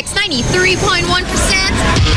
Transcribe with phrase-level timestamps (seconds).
[0.00, 1.04] RX 93.1%.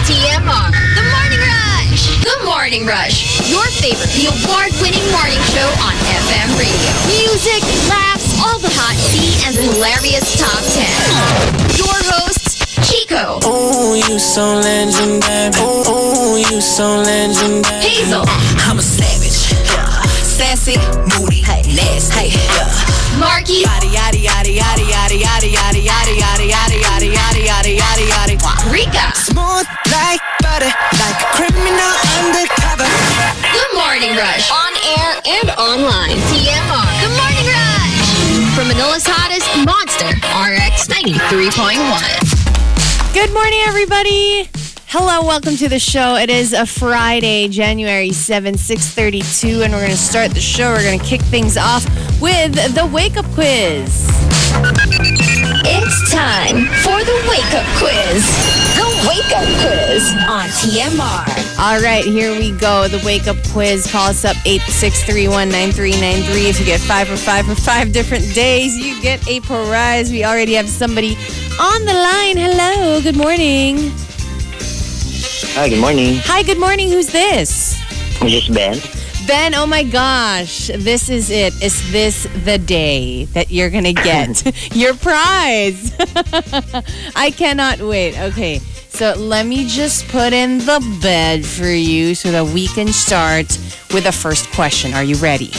[0.08, 0.72] TMR.
[0.96, 2.24] The Morning Rush.
[2.24, 3.52] The Morning Rush.
[3.52, 5.92] Your favorite, the award-winning morning show on
[6.24, 6.92] FM radio.
[7.12, 7.60] Music,
[7.92, 11.76] laughs, all the hot tea, and the hilarious top 10.
[11.76, 15.52] Your hosts, Chico, Oh, you so legendary.
[15.58, 17.84] Oh, oh, you so legendary.
[17.84, 18.24] Hazel,
[18.64, 19.33] I'm a savage
[20.34, 20.78] sassy,
[21.14, 23.22] moody, hey, nasty, hey, yeah.
[23.22, 28.06] Marky, yadi yadi yadi yadi yadi yadi yadi yadi yadi yadi yadi yadi yadi yadi
[28.10, 28.36] yadi.
[28.74, 32.90] Rika, smooth like butter, like a criminal undercover.
[33.54, 36.18] Good morning, Rush, on air and online.
[36.34, 36.90] TMR.
[37.06, 42.18] Good morning, Rush, from Manila's hottest monster, RX ninety three point one.
[43.14, 44.50] Good morning, everybody.
[44.96, 46.18] Hello, welcome to the show.
[46.18, 50.72] It is a Friday, January 7, 632, and we're going to start the show.
[50.72, 51.84] We're going to kick things off
[52.22, 54.06] with the wake up quiz.
[55.66, 58.22] It's time for the wake up quiz.
[58.78, 61.26] The wake up quiz on TMR.
[61.58, 62.88] All right, here we go.
[62.88, 63.92] The wake up quiz.
[63.92, 66.50] Call us up 86319393.
[66.52, 70.12] If you get five for five for five different days, you get a prize.
[70.12, 71.18] We already have somebody
[71.60, 72.38] on the line.
[72.38, 73.92] Hello, good morning.
[75.52, 76.16] Hi, good morning.
[76.24, 76.90] Hi, good morning.
[76.90, 77.80] Who's this?
[78.22, 78.78] This is Ben.
[79.28, 81.54] Ben, oh my gosh, this is it.
[81.62, 85.94] Is this the day that you're going to get your prize?
[87.16, 88.18] I cannot wait.
[88.18, 88.58] Okay,
[88.90, 93.48] so let me just put in the bed for you so that we can start
[93.94, 94.94] with the first question.
[94.94, 95.52] Are you ready?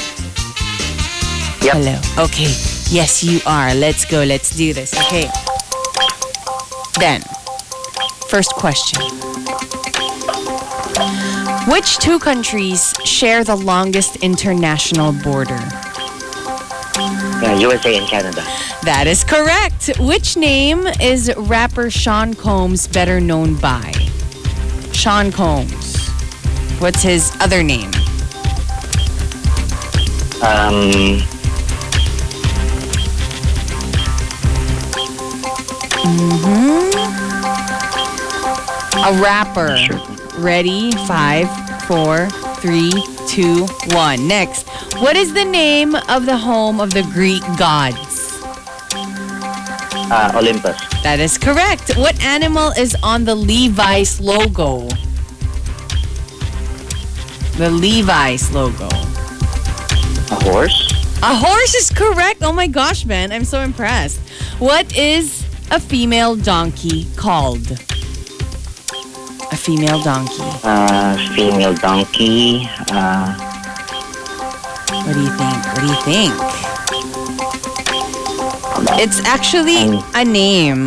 [1.62, 1.72] Yep.
[1.72, 2.24] Hello.
[2.24, 2.50] Okay.
[2.90, 3.72] Yes, you are.
[3.74, 4.24] Let's go.
[4.24, 4.92] Let's do this.
[5.06, 5.28] Okay.
[6.98, 7.22] Ben,
[8.34, 9.00] first question.
[11.68, 15.60] Which two countries share the longest international border?
[17.60, 18.42] USA and Canada.
[18.82, 19.92] That is correct.
[20.00, 23.92] Which name is rapper Sean Combs better known by?
[24.92, 26.08] Sean Combs.
[26.80, 27.92] What's his other name?
[30.42, 31.22] Um,
[39.04, 39.76] A rapper.
[40.38, 40.90] Ready?
[41.06, 41.48] Five,
[41.86, 42.90] four, three,
[43.28, 44.26] two, one.
[44.26, 44.66] Next.
[44.96, 48.24] What is the name of the home of the Greek gods?
[50.10, 50.76] uh, Olympus.
[51.02, 51.96] That is correct.
[51.96, 54.88] What animal is on the Levi's logo?
[57.56, 58.88] The Levi's logo.
[60.30, 60.92] A horse.
[61.22, 62.42] A horse is correct.
[62.42, 63.32] Oh my gosh, man.
[63.32, 64.20] I'm so impressed.
[64.58, 67.78] What is a female donkey called?
[69.64, 70.42] Female donkey.
[70.62, 72.68] Uh, female donkey.
[72.92, 73.32] Uh,
[75.04, 75.56] What do you think?
[75.72, 76.32] What do you think?
[79.00, 80.84] It's actually Um, a name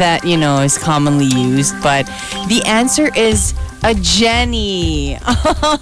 [0.00, 2.06] that, you know, is commonly used, but
[2.48, 3.54] the answer is
[3.84, 5.18] a Jenny.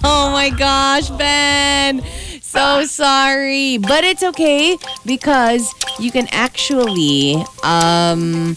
[0.03, 2.03] Oh my gosh, Ben.
[2.41, 3.77] So sorry.
[3.77, 8.55] But it's okay because you can actually um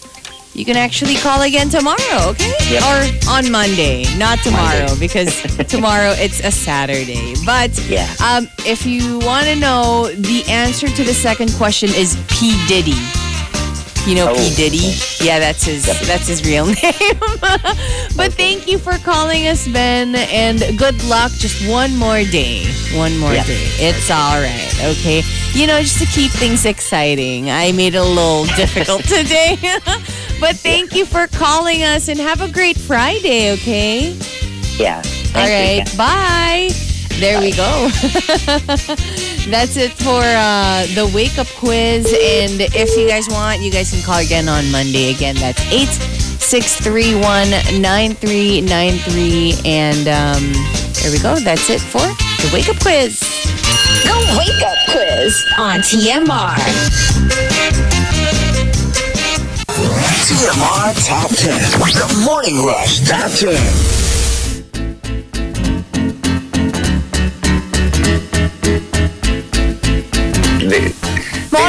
[0.53, 2.51] you can actually call again tomorrow, okay?
[2.69, 2.83] Yep.
[2.83, 4.99] Or on Monday, not tomorrow Monday.
[4.99, 7.33] because tomorrow it's a Saturday.
[7.45, 8.07] But Yeah.
[8.23, 12.99] um, if you want to know, the answer to the second question is P Diddy.
[14.07, 14.93] You know Oh, P Diddy?
[15.23, 17.19] Yeah, that's his that's his real name.
[18.17, 21.31] but thank you for calling us, Ben, and good luck.
[21.33, 22.65] Just one more day.
[22.95, 23.43] One more Yeah.
[23.45, 23.63] day.
[23.79, 24.73] It's all right.
[24.97, 25.21] Okay.
[25.53, 27.51] You know, just to keep things exciting.
[27.51, 29.57] I made it a little difficult today.
[30.39, 34.17] but thank you for calling us and have a great Friday, okay?
[34.77, 34.97] yeah.
[35.35, 35.85] All right.
[35.85, 36.90] Thank right, bye.
[37.21, 37.87] There we go.
[39.45, 42.07] That's it for uh, the wake up quiz.
[42.07, 45.13] And if you guys want, you guys can call again on Monday.
[45.13, 49.53] Again, that's 8631 9393.
[49.69, 50.41] And um,
[50.97, 51.37] there we go.
[51.37, 53.19] That's it for the wake up quiz.
[54.01, 56.57] The wake up quiz on TMR.
[60.25, 61.53] TMR Top 10.
[61.69, 64.00] The Morning Rush Top 10.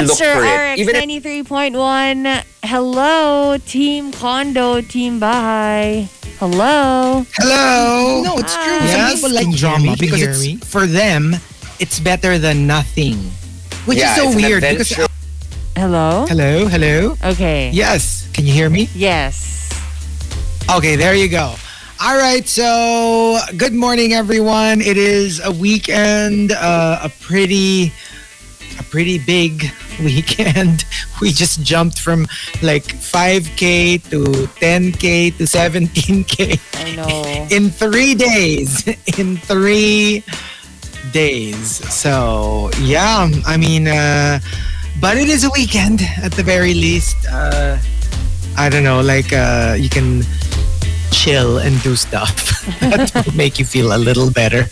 [0.08, 0.72] Monster for it.
[0.72, 2.44] RX Even 93.1.
[2.64, 6.08] Hello, Team Condo, Team Bahay.
[6.38, 7.24] Hello.
[7.36, 8.22] Hello.
[8.24, 8.64] No, it's true.
[8.64, 9.96] Yes, Some people like can you hear drama me?
[9.96, 11.36] Can you because it's, for them,
[11.78, 13.16] it's better than nothing.
[13.86, 15.12] Which Yeah, is so weird because adventure.
[15.76, 16.26] Hello.
[16.28, 17.16] hello, hello.
[17.24, 17.70] Okay.
[17.72, 18.88] Yes, can you hear me?
[18.94, 19.70] Yes.
[20.70, 21.54] Okay, there you go.
[22.00, 24.80] All right, so good morning, everyone.
[24.80, 27.92] It is a weekend, uh, a pretty,
[28.82, 29.70] a pretty big
[30.00, 30.84] weekend,
[31.20, 32.26] we just jumped from
[32.62, 34.24] like 5K to
[34.58, 37.46] 10K to 17K I know.
[37.56, 38.86] in three days.
[39.18, 40.24] In three
[41.12, 41.68] days.
[41.92, 44.40] So, yeah, I mean, uh,
[45.00, 47.16] but it is a weekend at the very least.
[47.30, 47.78] Uh,
[48.56, 50.22] I don't know, like uh, you can
[51.12, 54.64] chill and do stuff that will make you feel a little better,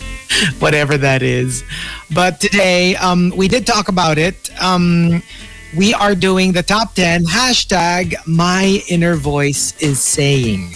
[0.59, 1.63] whatever that is.
[2.13, 4.49] But today, um, we did talk about it.
[4.61, 5.21] Um,
[5.77, 10.75] we are doing the top 10 hashtag my inner voice is saying.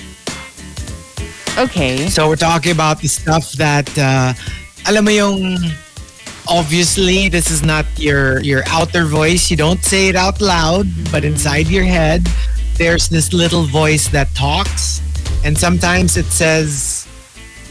[1.58, 2.08] Okay.
[2.08, 4.34] So we're talking about the stuff that uh,
[4.88, 5.58] alam mo yung
[6.48, 9.50] obviously this is not your your outer voice.
[9.50, 12.28] You don't say it out loud, but inside your head
[12.78, 15.02] there's this little voice that talks
[15.46, 17.06] and sometimes it says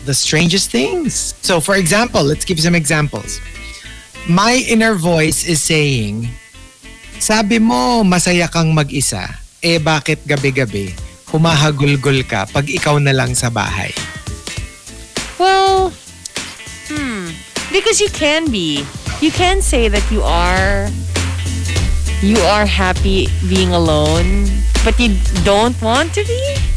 [0.06, 1.34] the strangest things.
[1.42, 3.42] So for example, let's give some examples.
[4.30, 6.30] My inner voice is saying,
[7.18, 9.26] sabi mo masaya kang mag-isa.
[9.58, 10.94] Eh bakit gabi-gabi
[11.34, 13.90] humahagulgol ka pag ikaw na lang sa bahay?
[15.34, 15.90] Well,
[16.86, 17.34] hmm.
[17.74, 18.86] Because you can be.
[19.18, 20.86] You can say that you are
[22.22, 24.46] you are happy being alone,
[24.86, 26.73] but you don't want to be.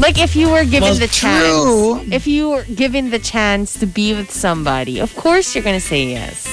[0.00, 2.02] Like if you were given Well, the true.
[2.02, 5.80] chance, if you were given the chance to be with somebody, of course you're gonna
[5.80, 6.44] say yes.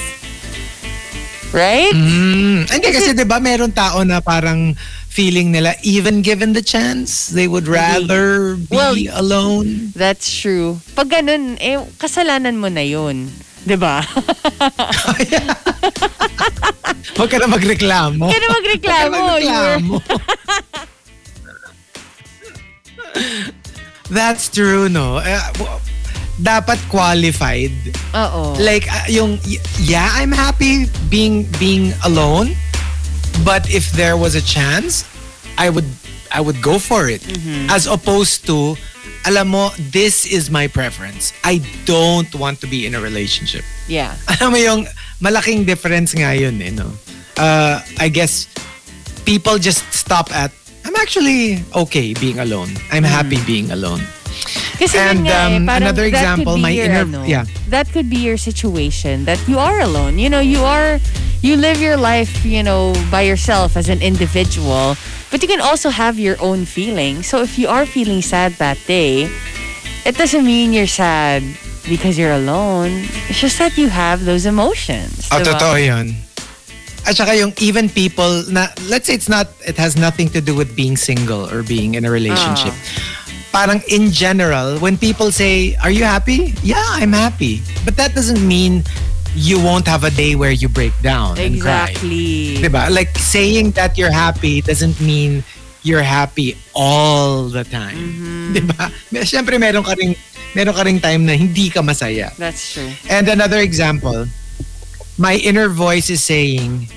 [1.52, 1.92] Right?
[1.92, 2.64] Mm.
[2.70, 4.72] Hindi kasi 'di ba meron tao na parang
[5.12, 9.92] feeling nila even given the chance they would rather be Well, alone.
[9.92, 10.80] That's true.
[10.96, 13.28] Pag ganun, eh, kasalanan mo na yun.
[13.68, 14.00] 'Di ba?
[17.18, 18.24] Huwag ka na magreklamo.
[18.32, 19.12] Kaya na magreklamo.
[19.12, 19.94] Huwag ka na magreklamo.
[24.10, 25.18] That's true, no?
[25.18, 25.40] Eh,
[26.40, 27.72] dapat qualified.
[28.14, 28.56] Oo.
[28.58, 29.38] Like uh, yung
[29.78, 32.56] yeah, I'm happy being being alone,
[33.44, 35.04] but if there was a chance,
[35.56, 35.88] I would
[36.32, 37.22] I would go for it.
[37.68, 38.76] As opposed to
[39.26, 41.32] alam mo, this is my preference.
[41.44, 43.62] I don't want to be in a relationship.
[43.86, 44.18] Yeah.
[44.38, 44.80] Alam mo yung
[45.22, 46.90] malaking difference nga yun eh, no?
[47.38, 48.50] Uh, I guess
[49.24, 50.50] people just stop at
[50.84, 52.70] I'm actually okay being alone.
[52.90, 54.00] I'm happy being alone.
[54.78, 57.06] Kasi And, yun nga eh, um, parang another that example, could be my your, inner-
[57.06, 57.44] ano, yeah.
[57.68, 60.18] That could be your situation that you are alone.
[60.18, 60.98] You know, you are,
[61.40, 64.96] you live your life, you know, by yourself as an individual,
[65.30, 67.28] but you can also have your own feelings.
[67.28, 69.30] So if you are feeling sad that day,
[70.04, 71.42] it doesn't mean you're sad
[71.88, 73.06] because you're alone.
[73.30, 75.28] It's just that you have those emotions.
[75.30, 75.54] Oh, diba?
[75.54, 76.16] totoo yun.
[77.06, 80.54] At saka yung even people na, let's say it's not, it has nothing to do
[80.54, 82.72] with being single or being in a relationship.
[83.52, 86.54] Parang in general, when people say, are you happy?
[86.62, 87.60] Yeah, I'm happy.
[87.84, 88.84] But that doesn't mean
[89.34, 91.90] you won't have a day where you break down and cry.
[91.90, 92.56] Exactly.
[92.56, 92.88] Diba?
[92.88, 95.44] Like saying that you're happy doesn't mean
[95.82, 97.96] you're happy all the time.
[97.96, 98.54] Mm-hmm.
[98.54, 98.92] Diba?
[99.26, 100.14] Siyempre meron ka ring,
[100.54, 102.30] meron ka ring time na hindi ka masaya.
[102.38, 102.92] That's true.
[103.10, 104.26] And another example,
[105.18, 106.88] my inner voice is saying,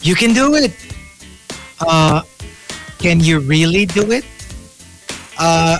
[0.00, 0.72] You can do it.
[1.80, 2.22] Uh,
[2.98, 4.24] can you really do it?
[5.38, 5.78] Uh,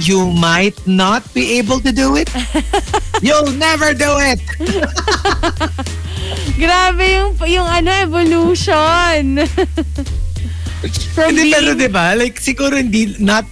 [0.00, 2.30] you might not be able to do it.
[3.22, 4.40] You'll never do it.
[6.58, 9.38] Grabe yung, yung ano, evolution.
[11.14, 12.14] From Hindi, pero being- di ba?
[12.18, 13.44] Like, siguro hindi, not,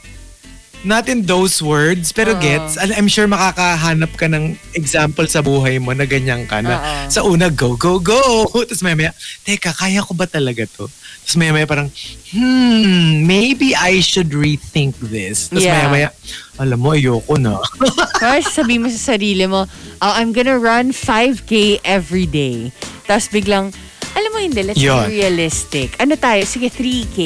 [0.83, 2.41] not in those words, pero Oo.
[2.41, 6.77] gets, I'm sure makakahanap ka ng example sa buhay mo na ganyan ka na.
[6.81, 6.97] Oo.
[7.13, 8.47] Sa una, go, go, go.
[8.69, 9.13] Tapos maya maya,
[9.45, 10.89] teka, kaya ko ba talaga to?
[10.89, 11.89] Tapos maya maya parang,
[12.33, 15.53] hmm, maybe I should rethink this.
[15.53, 15.77] Tapos Yeah.
[15.77, 16.09] maya maya,
[16.57, 17.61] alam mo, ayoko na.
[18.23, 19.69] Tapos sabi mo sa sarili mo,
[20.01, 22.73] oh, I'm gonna run 5K every day.
[23.05, 23.69] Tapos biglang,
[24.17, 25.07] alam mo hindi, let's Yun.
[25.07, 25.95] be realistic.
[26.01, 26.43] Ano tayo?
[26.49, 27.19] Sige, 3K.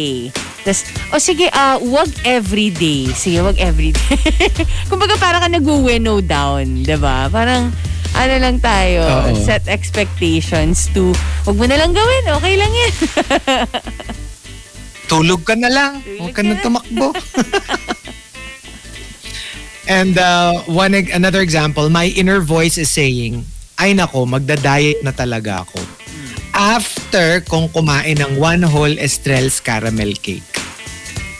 [0.64, 0.80] Tapos,
[1.12, 3.12] o sige, ah, wag every day.
[3.12, 4.16] Sige, wag every day.
[4.90, 7.28] Kumbaga parang ka nag-winnow down, ba?
[7.28, 7.68] Parang,
[8.14, 9.36] ano lang tayo, Oo.
[9.36, 11.12] set expectations to,
[11.44, 12.94] wag mo na lang gawin, okay lang yan.
[15.10, 16.00] Tulog ka na lang.
[16.00, 17.12] Tulog Huwag ka ka na tumakbo.
[19.84, 23.44] And uh, one another example, my inner voice is saying,
[23.76, 25.76] ay nako, magda-diet na talaga ako.
[26.54, 30.46] After kung kumain ng one whole Estrell's caramel cake.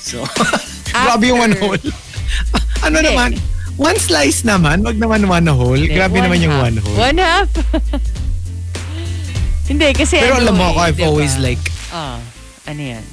[0.02, 0.26] So,
[0.92, 1.80] grabe yung one whole.
[2.84, 3.08] ano Hindi.
[3.08, 3.30] naman?
[3.74, 5.80] One slice naman, wag naman one whole.
[5.80, 6.66] Grabe One naman yung half.
[6.66, 6.98] one whole.
[6.98, 7.48] One half.
[9.70, 11.08] hindi, kasi Pero ano alam mo eh, ako, I've diba?
[11.08, 12.18] always like, Ah,
[12.66, 13.04] ano yan?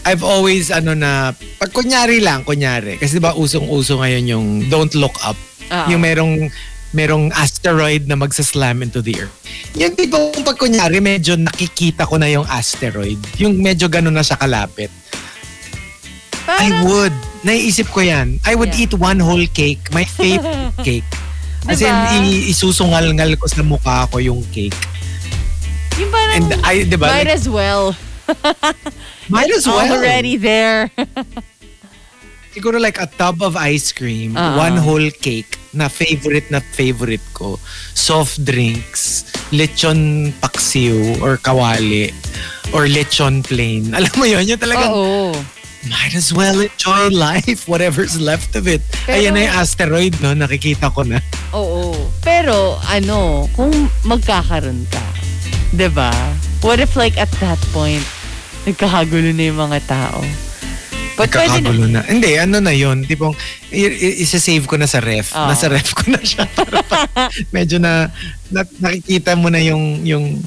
[0.00, 4.90] I've always ano na pag kunyari lang kunyari kasi 'di ba usong-uso ngayon yung don't
[4.96, 5.36] look up.
[5.68, 5.86] Oo.
[5.86, 6.48] Yung merong
[6.90, 9.34] merong asteroid na magsaslam into the earth.
[9.72, 13.18] Yung tipong pag kunyari, medyo nakikita ko na yung asteroid.
[13.38, 14.90] Yung medyo gano'n na siya kalapit.
[16.50, 17.14] I Parang, would.
[17.40, 18.42] Naiisip ko yan.
[18.42, 18.90] I would Yeah.
[18.90, 19.86] eat one whole cake.
[19.90, 21.06] My favorite cake.
[21.64, 22.10] As in, Diba?
[22.18, 24.74] i- isusungal-ngal ko sa mukha ko yung cake.
[25.94, 27.06] yung parang, And I, di ba?
[27.06, 27.94] might Like, as well.
[29.30, 29.78] might as well.
[29.84, 30.90] Already there.
[32.50, 34.56] Siguro like a tub of ice cream, Oo.
[34.56, 37.58] one whole cake na favorite na favorite ko.
[37.94, 42.10] Soft drinks, lechon paksiw or kawali
[42.74, 43.90] or lechon plain.
[43.96, 45.34] Alam mo yun, yun talagang Oo.
[45.88, 48.84] might as well enjoy life, whatever's left of it.
[49.06, 50.34] Pero- Ayan na yung asteroid, no?
[50.36, 51.22] Nakikita ko na.
[51.56, 51.96] Oo.
[52.20, 53.72] Pero, ano, kung
[54.04, 55.02] magkakaroon ka,
[55.72, 56.10] 'di ba?
[56.60, 58.04] What if like at that point,
[58.68, 60.20] nagkakagulo na yung mga tao?
[61.20, 62.00] But pwede na.
[62.08, 63.04] Hindi, ano na yun.
[63.04, 63.36] Tipong,
[64.24, 65.36] isa-save ko na sa ref.
[65.36, 65.52] Oo.
[65.52, 66.48] Nasa ref ko na siya.
[67.56, 68.08] Medyo na,
[68.48, 70.40] na, nakikita mo na yung, yung,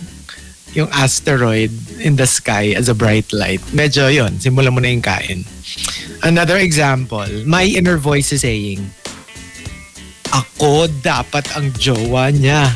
[0.74, 1.70] yung asteroid
[2.02, 3.62] in the sky as a bright light.
[3.70, 5.46] Medyo yun, simulan mo na yung kain.
[6.26, 8.82] Another example, my inner voice is saying,
[10.34, 12.74] ako dapat ang jowa niya.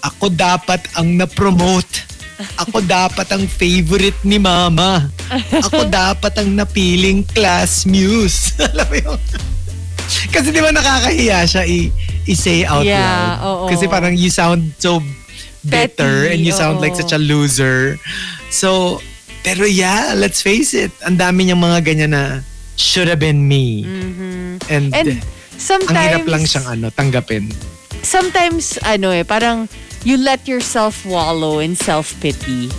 [0.00, 2.08] Ako dapat ang na-promote.
[2.56, 5.10] Ako dapat ang favorite ni mama.
[5.52, 8.54] Ako dapat ang napiling class muse.
[8.68, 9.20] Alam mo yun?
[10.28, 11.92] Kasi di ba nakakahiya siya i-
[12.24, 13.02] i-say out Yeah,
[13.34, 13.42] loud.
[13.42, 13.64] oo.
[13.66, 15.02] Kasi parang you sound so
[15.60, 17.00] bitter Petty, and you sound like oo.
[17.00, 17.98] such a loser.
[18.48, 19.02] So,
[19.42, 20.94] pero yeah, let's face it.
[21.02, 22.40] Ang dami niyang mga ganyan na
[22.74, 23.82] should have been me.
[24.66, 24.94] And, Mm-hmm.
[24.94, 25.08] And
[25.58, 27.50] sometimes, ang hirap lang siyang ano, tanggapin.
[28.00, 29.66] sometimes, ano eh, parang
[30.04, 32.70] you let yourself wallow in self-pity.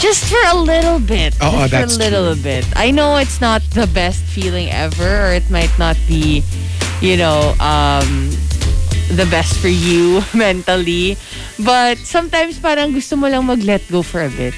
[0.00, 1.36] Just for a little bit.
[1.44, 2.64] Oo, just that's for a little bit.
[2.76, 6.40] I know it's not the best feeling ever or it might not be,
[7.04, 8.32] you know, um,
[9.12, 11.20] the best for you mentally.
[11.60, 14.56] But sometimes parang gusto mo lang mag-let go for a bit.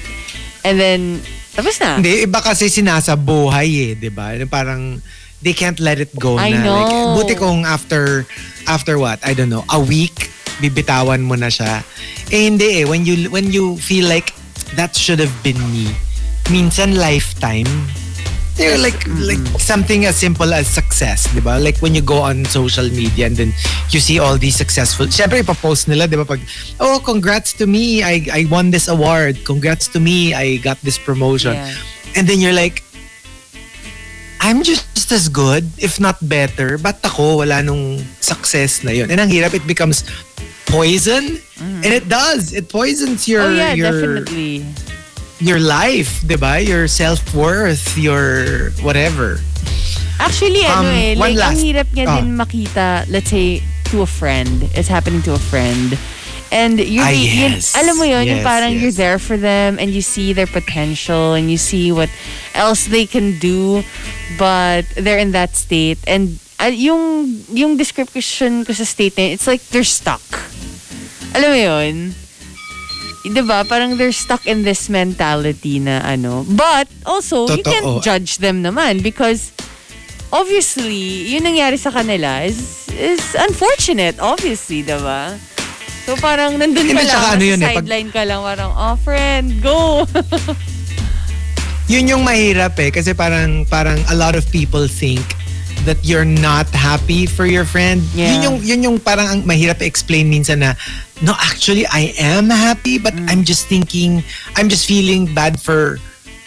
[0.63, 1.19] And then,
[1.53, 1.99] tapos na.
[1.99, 4.31] Hindi, iba kasi sinasabuhay eh, di ba?
[4.47, 5.03] Parang
[5.43, 6.63] they can't let it go I na.
[6.63, 6.79] know.
[6.79, 8.23] Like, buti kung after,
[8.63, 9.19] after what?
[9.27, 10.31] I don't know, a week,
[10.61, 11.81] bibitawan mo na siya.
[12.29, 14.33] Eh hindi eh, when you, when you feel like
[14.75, 15.93] that should have been me,
[16.49, 17.69] minsan lifetime,
[18.53, 21.57] They're like like something as simple as success, di ba?
[21.57, 23.49] Like when you go on social media and then
[23.89, 26.25] you see all these successful, syempre ipapost nila, di ba?
[26.25, 26.37] Pag,
[26.77, 29.41] oh, congrats to me, I, I won this award.
[29.41, 31.57] Congrats to me, I got this promotion.
[31.57, 31.73] Yeah.
[32.13, 32.82] And then you're like,
[34.43, 36.77] I'm just as good, if not better.
[36.77, 39.07] Ba't ako wala nung success na yun?
[39.07, 40.03] And ang hirap, it becomes
[40.67, 41.39] poison.
[41.63, 42.51] And it does.
[42.51, 44.67] It poisons your, oh yeah, your, definitely.
[45.39, 46.59] your life, di ba?
[46.59, 49.39] Your self-worth, your whatever.
[50.19, 52.15] Actually, ano Um, eh, one like, ang last- hirap niya oh.
[52.19, 53.63] din makita, let's say,
[53.95, 54.67] to a friend.
[54.75, 55.95] It's happening to a friend.
[56.53, 57.73] And you're, Ah, yes.
[57.73, 59.01] alam mo yun, yung Yes, parang you're yes.
[59.01, 62.13] there for them and you see their potential and you see what
[62.53, 63.81] else they can do,
[64.37, 65.97] but they're in that state.
[66.05, 70.21] And uh, yung, yung description ko sa state na yun, it's like they're stuck.
[71.33, 71.95] Alam mo yun?
[73.23, 73.65] Diba?
[73.65, 76.45] Parang they're stuck in this mentality na ano.
[76.45, 78.03] But also, you can't Totoo.
[78.03, 79.49] judge them naman because
[80.29, 85.39] obviously, yun nangyari sa kanila is is unfortunate, obviously, diba?
[86.03, 89.63] So parang nandun ka lang, ano yun eh, pag- sideline ka lang, parang, oh friend,
[89.63, 90.03] go!
[91.91, 92.89] Yun yung mahirap eh.
[92.89, 95.19] Kasi parang, parang a lot of people think
[95.83, 97.99] that you're not happy for your friend.
[98.15, 98.31] Yeah.
[98.31, 100.79] Yun yung, yun yung parang ang mahirap i-explain minsan na,
[101.19, 103.27] no, actually, I am happy, but Mm.
[103.27, 104.23] I'm just thinking,
[104.55, 105.99] I'm just feeling bad for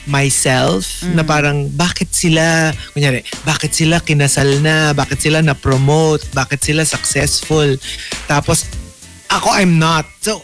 [0.06, 1.28] myself na Mm.
[1.28, 7.74] parang bakit sila kunyari bakit sila kinasal na bakit sila na-promote bakit sila successful
[8.30, 8.70] tapos
[9.30, 10.42] ako I'm not so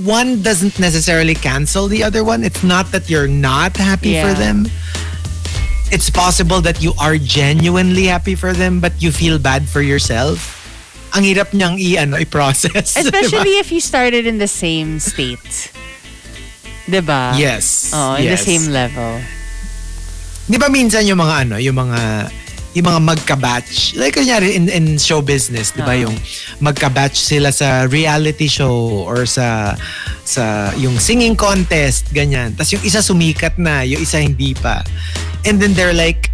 [0.00, 4.42] one doesn't necessarily cancel the other one it's not that you're not happy for Yeah.
[4.52, 4.58] them
[5.90, 10.56] it's possible that you are genuinely happy for them but you feel bad for yourself
[11.10, 13.18] ang hirap niyang i-ano i-process di ba?
[13.18, 15.74] Especially if you started in the same state.
[16.86, 17.34] Diba?
[17.34, 18.46] yes Oh, in the yes.
[18.46, 19.18] same level.
[20.46, 22.30] Di ba minsan yung mga ano, yung mga
[22.70, 23.98] yung mga magka-batch.
[23.98, 26.06] Like kunyari in, in show business, di ba Ah.
[26.06, 26.14] yung
[26.62, 29.74] magka-batch sila sa reality show or sa
[30.22, 32.54] sa yung singing contest, ganyan.
[32.54, 34.86] Tapos yung isa sumikat na, yung isa hindi pa.
[35.42, 36.30] And then they're like,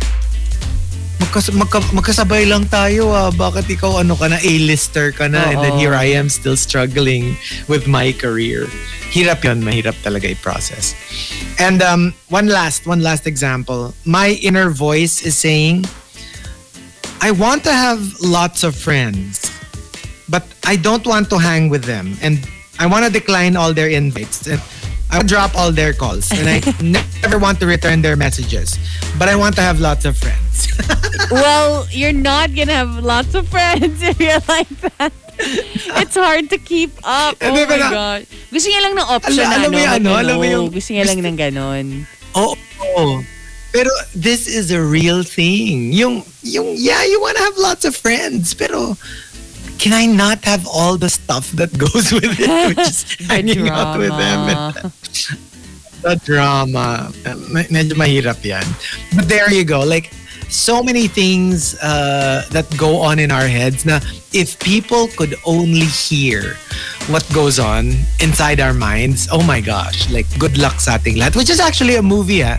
[1.16, 3.32] magkas, magka, magkasabay lang tayo ah.
[3.32, 5.48] Bakit ikaw ano ka na, A-lister ka na.
[5.48, 8.68] And then here I am still struggling with my career.
[9.08, 10.92] Hirap yun, mahirap talaga i-process.
[11.56, 13.96] And um, one last, one last example.
[14.04, 15.88] My inner voice is saying,
[17.20, 19.50] I want to have lots of friends.
[20.28, 22.18] but I don't want to hang with them.
[22.20, 22.42] And
[22.82, 24.46] I want to decline all their invites.
[24.50, 24.58] And
[25.06, 26.34] I drop all their calls.
[26.34, 26.58] And I
[27.22, 28.74] never want to return their messages.
[29.22, 30.66] But I want to have lots of friends.
[31.30, 35.10] Well, you're not gonna have lots of friends if you're like that.
[35.98, 37.34] It's hard to keep up.
[37.40, 38.20] Eh, oh my God.
[38.52, 40.70] Gusto niya lang ng option Alam- na alam mo ano, yung ano, alam mo yung-
[40.70, 41.86] Gusto niya lang ng ganon.
[42.36, 42.54] Oo.
[42.94, 43.12] Oh,
[43.76, 45.92] Pero this is a real thing.
[45.92, 48.54] Yung, yung, yeah, you want to have lots of friends.
[48.56, 48.96] Pero
[49.76, 52.48] can I not have all the stuff that goes with it?
[52.72, 54.48] Which is hanging out with them.
[56.00, 57.12] the drama.
[57.52, 58.64] Me- Medyo mahirap yan.
[59.12, 59.84] But there you go.
[59.84, 60.08] Like,
[60.48, 64.00] so many things uh, that go on in our heads na
[64.32, 66.56] if people could only hear
[67.12, 67.92] what goes on
[68.24, 71.36] inside our minds, oh my gosh, like good luck sa ating lahat.
[71.36, 72.56] Which is actually a movie, ah.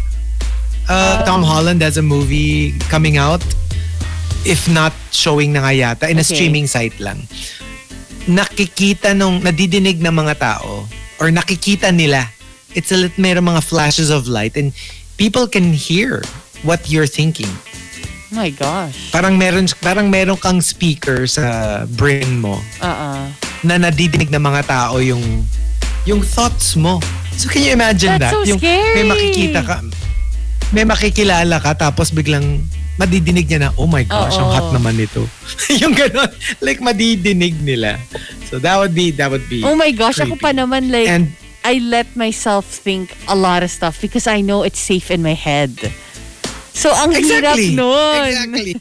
[0.87, 3.43] Uh, Tom Holland has a movie coming out.
[4.47, 6.35] If not showing na nga yata, in a Okay.
[6.39, 7.27] streaming site lang.
[8.25, 10.87] Nakikita nung, nadidinig ng mga tao,
[11.19, 12.27] or nakikita nila,
[12.71, 14.71] it's a lit, mayroong mga flashes of light and
[15.15, 16.23] people can hear
[16.63, 17.49] what you're thinking.
[18.27, 19.11] My gosh.
[19.11, 23.31] Parang meron parang meron kang speaker sa brain mo Uh-uh.
[23.63, 25.47] na nadidinig ng mga tao yung
[26.03, 26.99] yung thoughts mo.
[27.39, 28.35] So can you imagine That's that?
[28.35, 28.95] so yung scary.
[28.99, 29.79] may makikita ka
[30.71, 32.59] may makikilala ka tapos biglang
[32.97, 34.55] madidinig niya na oh my gosh, ang Oo.
[34.57, 35.23] hot naman nito.
[35.81, 36.27] yung ganon,
[36.59, 38.01] like madidinig nila.
[38.49, 40.43] So that would be that would be Oh my gosh, ako creepy.
[40.43, 41.31] pa naman like, And
[41.67, 45.35] I let myself think a lot of stuff because I know it's safe in my
[45.35, 45.75] head.
[46.71, 47.73] So, ang Exactly.
[47.73, 48.23] hirap nun.
[48.29, 48.71] Exactly.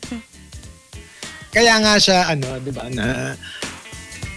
[1.57, 3.35] Kaya nga siya, ano, di ba, na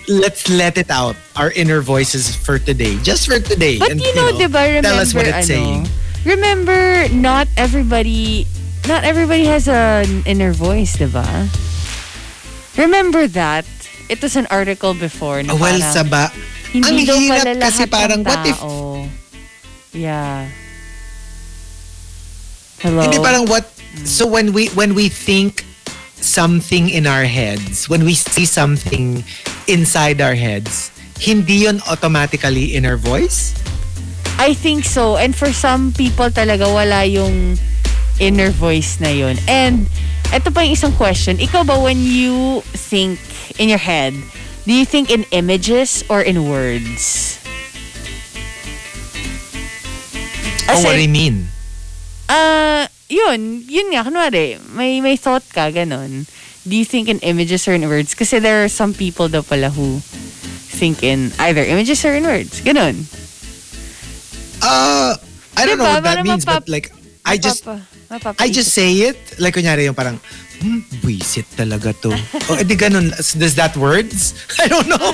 [0.07, 2.97] let's let it out, our inner voices for today.
[3.03, 3.77] Just for today.
[3.77, 5.81] But And, you know, di ba, tell us what it's ano, saying.
[6.29, 8.45] Remember, not everybody,
[8.87, 11.25] not everybody has an inner voice, di ba?
[12.77, 13.65] Remember that?
[14.09, 16.29] It was an article before na well, parang, sa ba,
[16.69, 18.61] hindi ang hirap pala kasi parang, what if-.
[19.93, 20.49] Yeah.
[22.79, 23.01] Hello?
[23.03, 24.05] hindi parang what, hmm.
[24.05, 25.65] so when we, when we think
[26.21, 29.25] something in our heads, when we see something
[29.67, 33.53] inside our heads, hindi yun automatically inner voice?
[34.39, 35.19] I think so.
[35.19, 37.59] And for some people talaga wala yung
[38.23, 39.35] inner voice na yun.
[39.51, 39.91] And
[40.31, 41.43] ito pa yung isang question.
[41.43, 43.19] Ikaw ba when you think
[43.59, 44.15] in your head,
[44.63, 47.35] do you think in images or in words?
[50.71, 51.51] oh, what do you mean?
[52.29, 56.29] ah, yun, yun nga, kunwari, may, may thought ka, ganon.
[56.63, 58.13] Do you think in images or in words?
[58.13, 59.99] Kasi there are some people daw pala who
[60.79, 62.61] think in either images or in words.
[62.61, 63.09] Ganon.
[64.69, 65.17] Uh,
[65.57, 65.97] I don't know Diba?
[65.97, 66.93] what that means, but like,
[67.25, 67.65] I just,
[68.37, 69.17] I just say it.
[69.41, 70.21] Like, kunyari yung parang,
[70.61, 72.13] hmm, buisit talaga to.
[72.49, 73.09] o, edi ganun.
[73.37, 74.37] Does that words?
[74.61, 75.09] I don't know.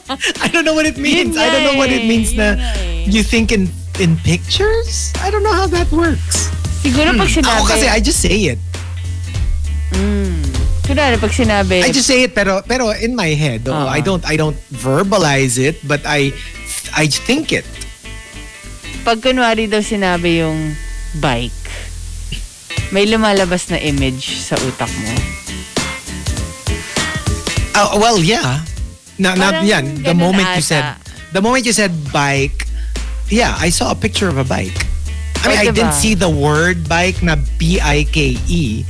[0.44, 1.36] I don't know what it means.
[1.36, 3.04] I don't know what it nga means eh, na eh.
[3.06, 3.68] you think in
[4.00, 5.12] in pictures?
[5.20, 6.48] I don't know how that works.
[6.82, 8.60] Siguro pag sinabi, Ako kasi, I just say it.
[10.84, 13.64] kunwari pag sinabi, I just say it, pero pero in my head.
[13.68, 13.88] Oh, Ah.
[13.88, 16.32] I don't I don't verbalize it, but I
[16.92, 17.64] I think it.
[19.04, 20.72] Pag kunwari daw sinabi yung
[21.16, 21.64] bike,
[22.90, 25.12] may lumalabas na image sa utak mo.
[27.74, 28.62] Uh, well, yeah.
[29.18, 29.84] Na, not Parang yan.
[30.02, 30.70] The moment you ata.
[30.72, 30.84] said,
[31.32, 32.66] the moment you said bike,
[33.28, 34.86] yeah, I saw a picture of a bike.
[35.42, 35.74] I mean, Oh, I diba?
[35.74, 38.84] didn't see the word bike na B-I-K-E.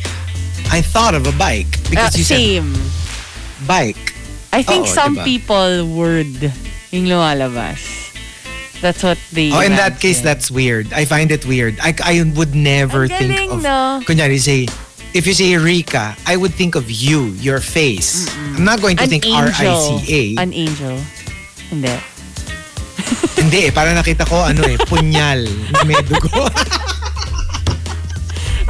[0.71, 2.71] I thought of a bike Ah, because you said same.
[3.67, 4.15] bike.
[4.53, 5.25] I think Oo, some diba?
[5.25, 6.31] people word
[6.93, 7.81] yung lumalabas.
[8.85, 10.93] That's what they Oh, in that case, that's weird.
[10.93, 11.81] I find it weird.
[11.81, 14.05] I, I would never Ang think galing, of, no?
[14.05, 14.69] kunyari say,
[15.17, 18.29] if you say Rika, I would think of you, your face.
[18.53, 19.25] I'm not going to An think.
[19.25, 20.37] R-I-C-A.
[20.37, 21.01] An angel.
[21.73, 21.97] Hindi.
[23.41, 26.45] Hindi eh, parang nakita ko ano eh, punyal na may dugo.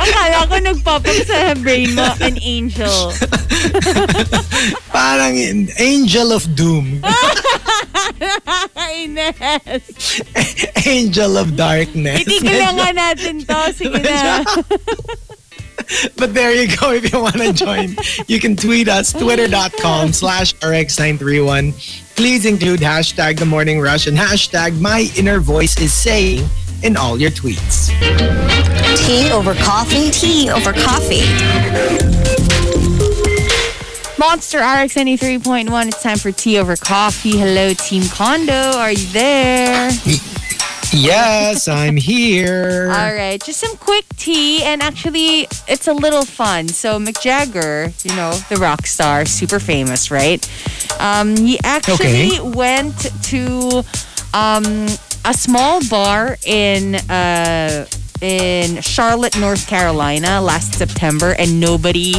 [0.04, 3.12] Akala ko nagpapag sa brain mo, an angel.
[4.94, 5.34] parang
[5.80, 7.00] angel of doom.
[8.94, 10.20] Ines!
[10.86, 12.20] angel of darkness.
[12.20, 13.58] Itigil na nga natin to.
[13.72, 14.44] Sige na.
[16.16, 16.92] But there you go.
[16.92, 22.16] If you want to join, you can tweet us, twitter.com slash rx931.
[22.16, 26.46] Please include hashtag the morning rush and hashtag my inner voice is saying
[26.82, 27.90] in all your tweets.
[28.96, 30.10] Tea over coffee?
[30.10, 31.24] Tea over coffee.
[34.18, 35.88] Monster RX 93.1.
[35.88, 37.36] It's time for tea over coffee.
[37.36, 38.52] Hello, Team Condo.
[38.52, 39.90] Are you there?
[40.92, 42.88] Yes, I'm here.
[42.94, 46.68] All right, just some quick tea, and actually, it's a little fun.
[46.68, 50.48] So, Mick Jagger, you know, the rock star, super famous, right?
[51.00, 53.82] Um, he actually went to
[54.32, 54.86] um,
[55.24, 57.86] a small bar in uh,
[58.24, 62.14] in Charlotte, North Carolina, last September, and nobody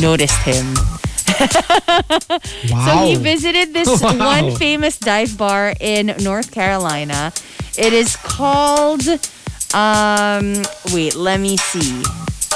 [0.00, 0.74] noticed him.
[0.74, 2.38] wow.
[2.86, 4.16] So he visited this Wow.
[4.18, 7.32] one famous dive bar in North Carolina.
[7.78, 9.02] It is called
[9.74, 12.02] um wait, let me see.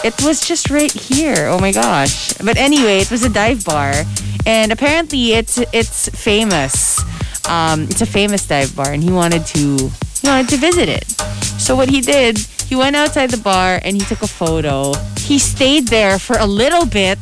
[0.03, 1.47] It was just right here.
[1.49, 2.33] Oh my gosh.
[2.39, 3.93] But anyway, it was a dive bar
[4.47, 6.99] and apparently it's it's famous.
[7.49, 9.91] Um it's a famous dive bar and he wanted to
[10.23, 11.05] he wanted to visit it.
[11.61, 12.39] So what he did,
[12.71, 14.95] he went outside the bar and he took a photo.
[15.19, 17.19] He stayed there for a little bit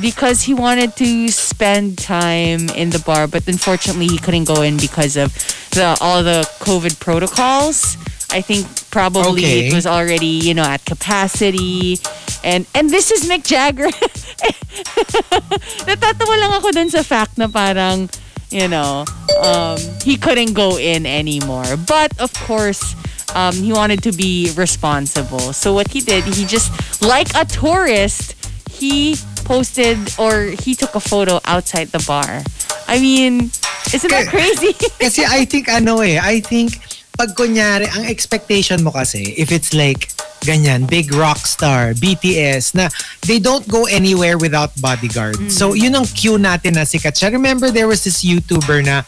[0.00, 4.78] because he wanted to spend time in the bar, but unfortunately he couldn't go in
[4.78, 5.34] because of
[5.74, 7.98] the all the COVID protocols.
[8.30, 9.66] I think probably Okay.
[9.66, 11.98] it was already you know at capacity,
[12.46, 13.90] and and this is Mick Jagger.
[15.90, 18.06] Natatawa lang ako dun sa fact na parang
[18.54, 19.02] you know
[19.42, 19.74] um,
[20.06, 21.74] he couldn't go in anymore.
[21.82, 22.94] But of course.
[23.34, 25.52] Um, he wanted to be responsible.
[25.52, 28.34] So what he did, he just like a tourist,
[28.70, 32.42] he posted or he took a photo outside the bar.
[32.88, 33.50] I mean,
[33.92, 34.72] isn't that crazy?
[35.00, 36.80] Kasi I think ano eh, I think
[37.18, 40.06] pag kunyari, ang expectation mo kasi, if it's like
[40.46, 42.86] ganyan, big rock star, BTS, na
[43.26, 45.50] they don't go anywhere without bodyguard.
[45.50, 47.34] So yun ang cue natin na sikat siya.
[47.34, 49.02] Remember there was this YouTuber na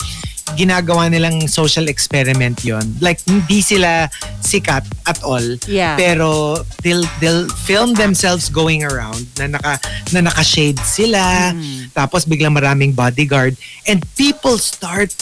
[0.56, 4.08] ginagawa nilang social experiment yon Like, hindi sila
[4.40, 5.44] sikat at all.
[5.66, 5.96] Yeah.
[5.96, 9.78] Pero they'll, they'll film themselves going around na naka,
[10.12, 11.54] na naka-shade sila.
[11.94, 13.56] Tapos biglang maraming bodyguard.
[13.86, 15.14] And people start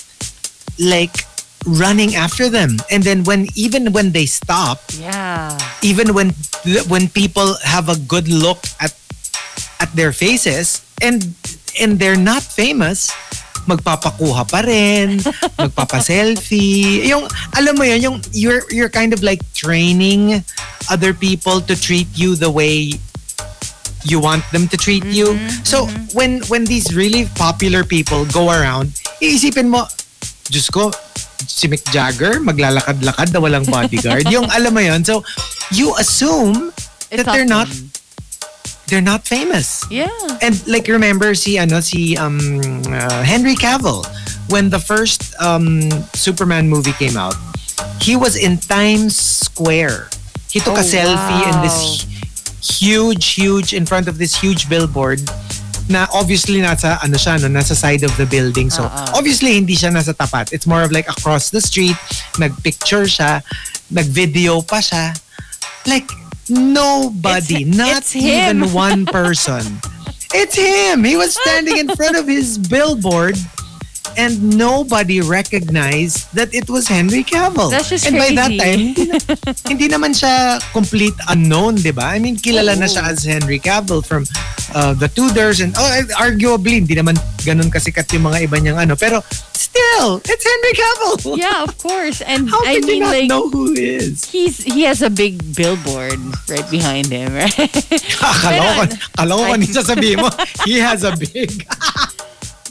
[0.79, 1.27] like
[1.67, 2.77] running after them.
[2.91, 5.59] And then when even when they stop, yeah.
[5.83, 6.33] even when
[6.88, 8.95] when people have a good look at
[9.81, 11.35] at their faces and
[11.81, 13.11] and they're not famous,
[13.68, 15.20] magpapakuha pa rin,
[15.61, 17.04] magpapa-selfie.
[17.12, 20.40] Yung, alam mo yun, yung you're, you're kind of like training
[20.88, 22.96] other people to treat you the way
[24.09, 25.37] you want them to treat you.
[25.64, 29.85] So, when when these really popular people go around, iisipin mo,
[30.48, 30.88] Diyos ko,
[31.44, 34.24] si Mick Jagger, maglalakad-lakad na walang bodyguard.
[34.35, 35.04] yung alam mo yun.
[35.04, 35.20] So,
[35.74, 36.72] you assume
[37.12, 37.68] It's that they're not
[38.88, 39.85] they're not famous.
[39.92, 40.09] Yeah.
[40.40, 42.40] And like remember si ano si um
[42.88, 44.05] uh, Henry Cavill
[44.48, 45.85] when the first um
[46.16, 47.37] Superman movie came out,
[48.01, 50.09] he was in Times Square.
[50.48, 51.62] He took a Oh, selfie in wow.
[51.62, 52.09] this
[52.59, 55.20] huge huge in front of this huge billboard
[55.88, 59.16] na obviously nasa ano siya no nasa side of the building so Uh-uh.
[59.16, 61.96] obviously hindi siya nasa tapat it's more of like across the street
[62.37, 63.40] nagpicture siya
[63.88, 65.16] nagvideo pa siya
[65.88, 66.05] like
[66.50, 69.62] nobody It's- not it's even one person
[70.34, 73.37] it's him he was standing in front of his billboard
[74.16, 77.70] and nobody recognized that it was Henry Cavill.
[77.70, 78.58] That's just and by that crazy.
[78.58, 82.11] time, hindi, na- hindi naman siya complete unknown, di ba?
[82.11, 84.26] I mean, kilala na siya as Henry Cavill from
[84.74, 85.87] uh, The Tudors and oh,
[86.18, 87.14] arguably, hindi naman
[87.46, 88.98] ganun kasikat yung mga iba niyang ano.
[88.98, 89.22] Pero
[89.68, 91.37] still, it's Henry Cavill.
[91.37, 92.20] Yeah, of course.
[92.22, 94.24] And How I can mean you not like know who he is?
[94.24, 97.52] he's he has a big billboard right behind him, right?
[98.18, 98.83] Kala ko,
[99.16, 100.31] kala ko I- kanina sabihin mo,
[100.68, 101.64] he has a big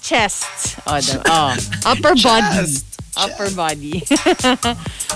[0.02, 0.80] Chest.
[0.88, 1.52] Oh, the, oh.
[1.84, 2.80] upper body.
[3.18, 4.00] Upper body.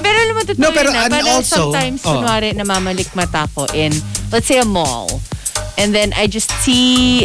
[0.03, 1.05] pero alam mo, totoo No, pero ah.
[1.07, 2.19] and Parang also- sometimes, oh.
[2.19, 3.93] kunwari, namamalikmata ko in,
[4.35, 5.07] let's say, a mall.
[5.79, 7.23] And then I just see,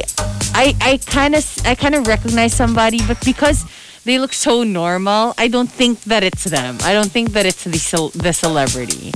[0.55, 3.67] I I kind of I kind of recognize somebody, but because
[4.07, 6.79] they look so normal, I don't think that it's them.
[6.87, 9.11] I don't think that it's the cel- the celebrity.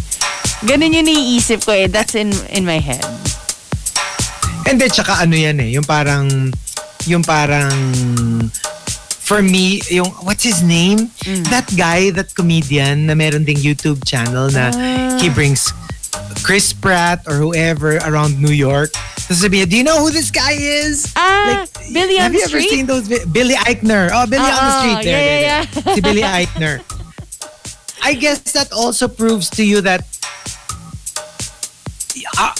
[0.67, 1.87] Ganun yung naiisip ko eh.
[1.87, 3.07] That's in in my head.
[4.69, 6.53] And then, tsaka ano yan eh, yung parang,
[7.07, 7.73] yung parang,
[9.19, 11.11] for me, yung, what's his name?
[11.49, 14.71] That guy, that comedian na meron ding YouTube channel na
[15.19, 15.73] he brings
[16.45, 18.93] Chris Pratt or whoever around New York.
[19.31, 21.07] Tapos sabihin, do you know who this guy is?
[21.15, 21.63] Ah,
[21.95, 22.83] Billy on have the you ever Street?
[22.83, 23.07] seen those?
[23.07, 24.11] vi- Billy Eichner.
[24.11, 24.99] Oh, Billy on the Ah, Street.
[25.07, 25.95] There, yeah, there, yeah, there.
[25.95, 26.75] Si Billy Eichner.
[28.03, 30.03] I guess that also proves to you that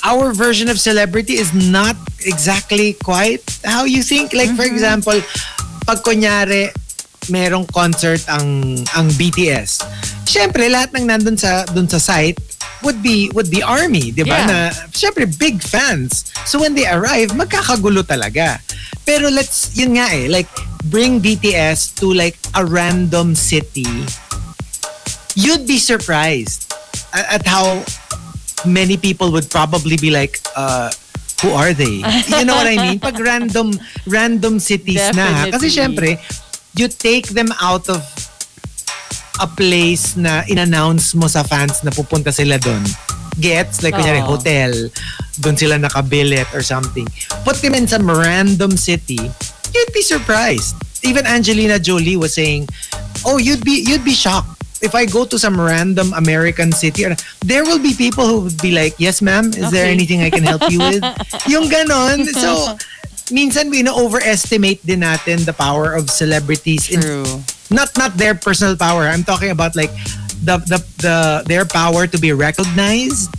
[0.07, 4.31] our version of celebrity is not exactly quite how you think.
[4.31, 5.19] Like, for example,
[5.91, 6.71] pag kunyari,
[7.27, 9.83] merong concert ang ang BTS.
[10.23, 12.39] Syempre, lahat ng nandun sa dun sa site
[12.83, 14.39] would be would be army, 'di ba?
[14.41, 14.47] Yeah.
[14.49, 14.59] Na
[14.93, 16.33] syempre big fans.
[16.49, 18.61] So when they arrive, magkakagulo talaga.
[19.05, 20.49] Pero let's yun nga eh, like
[20.89, 23.89] bring BTS to like a random city
[25.35, 26.73] you'd be surprised
[27.13, 27.85] at, at how
[28.67, 30.91] many people would probably be like, uh,
[31.43, 32.03] who are they?
[32.29, 32.99] You know what I mean?
[33.01, 35.51] Pag random random cities na ha.
[35.51, 36.17] Kasi Definitely.
[36.17, 38.05] syempre, you take them out of
[39.41, 42.85] a place na in-announce mo sa fans na pupunta sila doon.
[43.41, 43.81] Gets?
[43.81, 44.93] Like, kunyari, hotel.
[45.41, 47.09] Doon sila nakabilit or something.
[47.43, 49.19] Put them in some random city.
[49.73, 50.77] You'd be surprised.
[51.01, 52.69] Even Angelina Jolie was saying,
[53.25, 54.61] oh, you'd be you'd be shocked.
[54.85, 57.05] If I go to some random American city,
[57.45, 59.93] there will be people who would be like, yes ma'am, is there Okay.
[59.97, 61.01] anything I can help you with?
[61.53, 62.25] Yung ganon.
[62.33, 62.77] So,
[63.33, 67.29] minsan we overestimate din natin the power of celebrities in True.
[67.71, 69.07] Not not their personal power.
[69.07, 69.91] I'm talking about like
[70.43, 73.31] the the the their power to be recognized.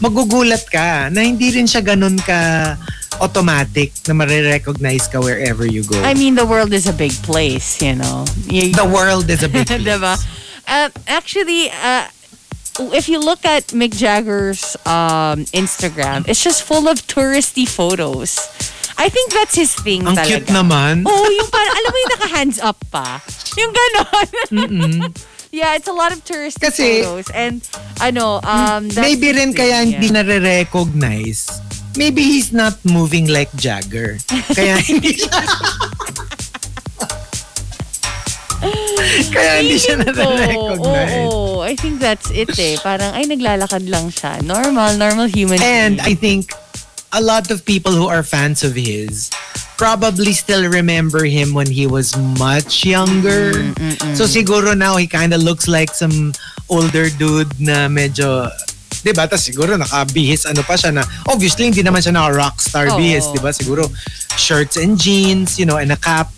[0.00, 2.74] Magugulat ka na hindi rin siya ganun ka
[3.20, 6.00] automatic na marirecognize ka wherever you go.
[6.02, 8.24] I mean, the world is a big place, you know.
[8.48, 9.82] You- the world is a big place.
[9.84, 10.16] Diba?
[10.66, 12.08] Uh, actually, uh,
[12.96, 18.38] if you look at Mick Jagger's um, Instagram, it's just full of touristy photos.
[19.00, 20.44] I think that's his thing Ang talaga.
[20.44, 21.02] cute naman.
[21.08, 23.24] Oh, yung parang, alam mo yung naka-hands up pa.
[23.56, 24.28] Yung ganon.
[25.56, 27.32] yeah, it's a lot of touristy Kasi- photos.
[27.32, 27.64] And,
[27.96, 29.96] ano, um, that's Maybe his rin thing, kaya yeah.
[29.96, 31.48] hindi na-recognize.
[31.96, 34.20] Maybe he's not moving like Jagger.
[34.52, 35.32] Kaya hindi siya...
[39.32, 41.24] kaya hindi siya Feeling ko, na-recognize.
[41.32, 42.76] Oo, I think that's it eh.
[42.84, 44.44] Parang, ay, naglalakad lang siya.
[44.44, 46.04] Normal, normal human And being.
[46.04, 46.52] I think
[47.12, 49.30] a lot of people who are fans of his
[49.76, 53.52] probably still remember him when he was much younger.
[54.14, 56.32] So siguro now he kind of looks like some
[56.68, 58.46] older dude na medyo
[59.00, 59.24] 'di ba?
[59.26, 63.00] Tapos siguro nakabihis ano pa siya na obviously hindi naman siya na rockstar Oo.
[63.00, 63.50] bihis, 'di ba?
[63.50, 63.88] Siguro
[64.36, 66.28] shirts and jeans, you know, and a cap.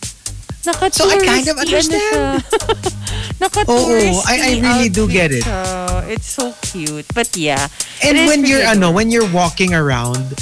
[0.63, 2.47] naka So I kind of understand.
[3.43, 5.43] Naka-touristy Oo, I- I really do get it.
[5.43, 6.07] siya.
[6.07, 7.03] It's so cute.
[7.11, 7.67] But yeah.
[7.99, 10.39] And when you're ano, when you're walking around,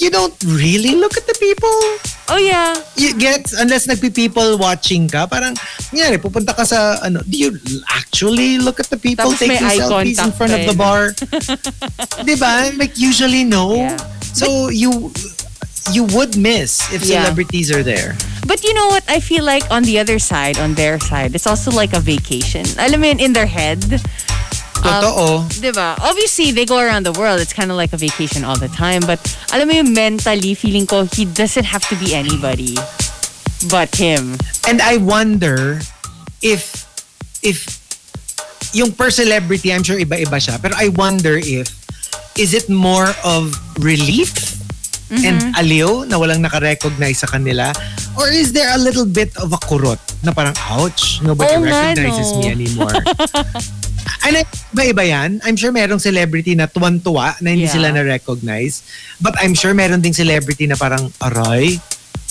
[0.00, 1.70] you don't really look at the people.
[2.28, 2.74] Oh yeah.
[2.96, 5.54] you get unless nagpi-people watching ka parang
[5.88, 7.50] kunyari pupunta ka sa ano do you
[7.88, 11.16] actually look at the people Tapos taking selfies in front of the bar
[12.28, 13.96] di ba like usually no Yeah.
[14.20, 15.08] so you
[15.88, 17.24] you would miss if Yeah.
[17.24, 18.12] celebrities are there
[18.48, 19.04] But you know what?
[19.08, 22.64] I feel like on the other side, on their side, it's also like a vacation.
[22.80, 24.00] Alam mo in their head.
[24.88, 25.98] Totoo Diba?
[26.00, 27.40] Obviously, they go around the world.
[27.40, 29.02] It's kind of like a vacation all the time.
[29.04, 29.20] But
[29.52, 32.78] alam mo yung mentally, feeling ko, he doesn't have to be anybody
[33.66, 34.38] but him.
[34.68, 35.80] and I wonder
[36.44, 36.86] if
[37.42, 37.80] if
[38.76, 41.72] yung per celebrity I'm sure iba-iba siya pero I wonder if
[42.36, 44.58] is it more of relief
[45.10, 47.72] and aliw na walang nakarecognize sa kanila?
[48.18, 52.28] Or is there a little bit of a kurot na parang, ouch, nobody nga, recognizes
[52.32, 52.38] no.
[52.38, 52.92] me anymore?
[54.22, 54.42] ano,
[54.74, 55.38] iba-iba yan.
[55.46, 57.74] I'm sure merong celebrity na tuwan-tuwa na hindi Yeah.
[57.78, 58.82] sila na-recognize.
[59.18, 61.78] But I'm sure meron ding celebrity na parang, aray,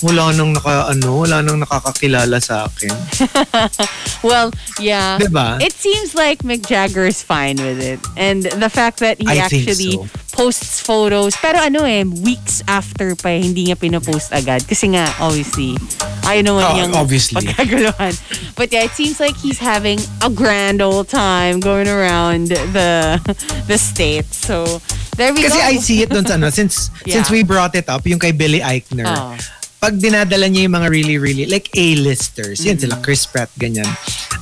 [0.00, 2.92] wala nang naka, ano, wala nang nakakakilala sa akin.
[4.22, 5.18] Well, yeah.
[5.18, 5.62] Diba?
[5.62, 8.00] It seems like Mick Jagger is fine with it.
[8.16, 10.06] And the fact that he I actually so.
[10.34, 11.36] posts photos.
[11.38, 14.66] Pero ano eh, weeks after pa eh, hindi niya pinopost agad.
[14.66, 15.78] Kasi nga, obviously,
[16.26, 17.46] ayaw naman Oh, niyang obviously.
[17.46, 18.14] pagkaguluhan.
[18.58, 23.22] But yeah, it seems like he's having a grand old time going around the
[23.70, 24.34] the States.
[24.34, 24.82] So,
[25.14, 25.62] there we Kasi go.
[25.62, 27.22] I see it dun sa ano, since, Yeah.
[27.22, 29.38] since we brought it up, yung kay Billy Eichner, Oh.
[29.78, 33.86] Pag dinadala niya yung mga really, really, like A-listers, yan sila, Chris Pratt, ganyan.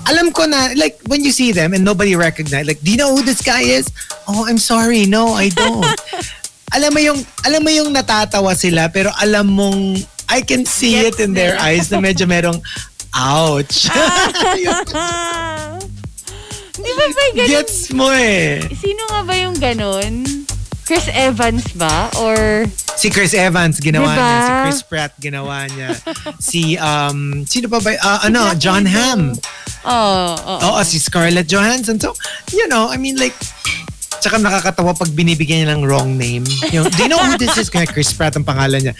[0.08, 3.12] Alam ko na, like, when you see them and nobody recognize, like, do you know
[3.12, 3.92] who this guy is?
[4.24, 5.84] Oh, I'm sorry, no, I don't.
[6.76, 11.20] alam mo yung, alam mo yung natatawa sila, pero alam mong, I can see Gets
[11.20, 12.56] it in their eyes na medyo merong,
[13.12, 13.92] ouch.
[16.76, 17.48] Di ba may ganun?
[17.48, 18.60] Gets mo eh.
[18.72, 20.24] Sino nga ba yung ganun?
[20.86, 22.08] Chris Evans ba?
[22.22, 22.64] Or
[22.96, 24.22] Si Chris Evans ginawa Diba?
[24.22, 25.90] niya, si Chris Pratt ginawa niya.
[26.48, 29.34] si um sino pa ba ah, ano, John Hamm.
[29.84, 30.58] Oh, oh.
[30.72, 32.00] Oo, si Scarlett Johansson.
[32.00, 32.14] So,
[32.54, 33.36] you know, I mean like
[34.16, 36.42] Tsaka nakakatawa pag binibigyan niya ng wrong name.
[36.72, 37.68] Yung, do you know who this is?
[37.68, 38.94] Kaya Chris Pratt ang pangalan niya.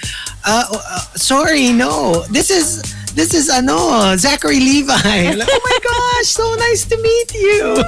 [0.45, 2.23] Uh, uh, sorry, no.
[2.29, 2.85] This is,
[3.17, 5.33] this is ano, Zachary Levi.
[5.41, 7.81] Like, oh my gosh, so nice to meet you.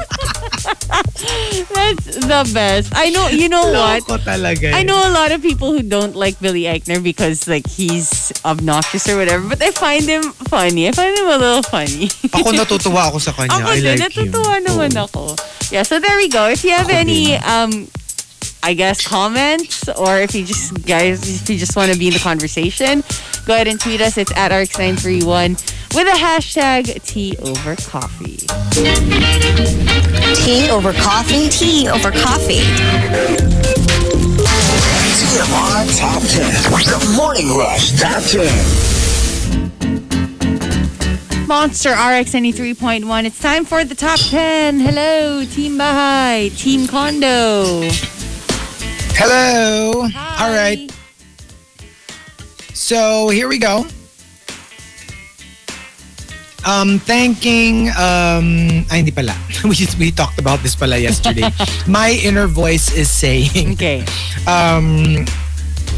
[1.76, 2.92] That's the best.
[2.96, 4.02] I know, you know what?
[4.24, 4.72] Talaga.
[4.72, 9.08] I know a lot of people who don't like Billy Eichner because like he's obnoxious
[9.08, 10.88] or whatever, but I find him funny.
[10.88, 12.08] I find him a little funny.
[12.32, 13.52] Ako natutuwa ako sa kanya.
[13.60, 14.32] Ako I din, like him.
[14.32, 15.04] natutuwa naman Oo.
[15.04, 15.22] ako.
[15.70, 16.48] Yeah, so there we go.
[16.48, 17.44] If you have Ako any, din.
[17.44, 17.72] um,
[18.62, 22.12] I guess, comments, or if you just, guys, if you just want to be in
[22.12, 23.03] the conversation,
[23.47, 24.18] go ahead and tweet us.
[24.18, 25.51] It's at RX931.
[25.94, 28.37] with a hashtag tea over coffee.
[30.44, 31.49] Tea over coffee?
[31.49, 32.61] Tea over coffee.
[35.18, 36.53] TMR Top 10.
[36.85, 38.49] The Morning Rush Top 10.
[41.47, 43.25] Monster RX 93.1.
[43.25, 44.81] It's time for the top 10.
[44.81, 47.88] Hello, Team Bahay, Team Condo.
[49.18, 50.07] Hello.
[50.07, 50.46] Hi.
[50.46, 50.87] All right.
[52.74, 53.85] So here we go.
[56.64, 59.35] Um, thanking, um, ay, hindi pala.
[59.64, 61.48] We, just, we talked about this pala yesterday.
[61.88, 64.04] My inner voice is saying, Okay.
[64.46, 65.24] um,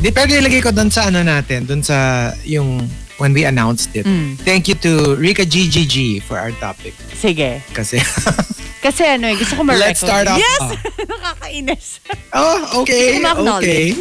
[0.01, 4.07] di, pero ilagay ko dun sa ano natin, dun sa yung when we announced it.
[4.47, 6.95] Thank you to Rika GGG for our topic.
[7.13, 7.61] Sige.
[7.77, 8.01] Kasi,
[8.81, 10.41] Kasi ano eh, gusto ko ma let's start off.
[10.41, 10.61] Yes!
[10.61, 10.73] ah.
[11.13, 11.87] Nakakainis.
[12.33, 13.21] Oh, okay.
[13.21, 13.85] Okay.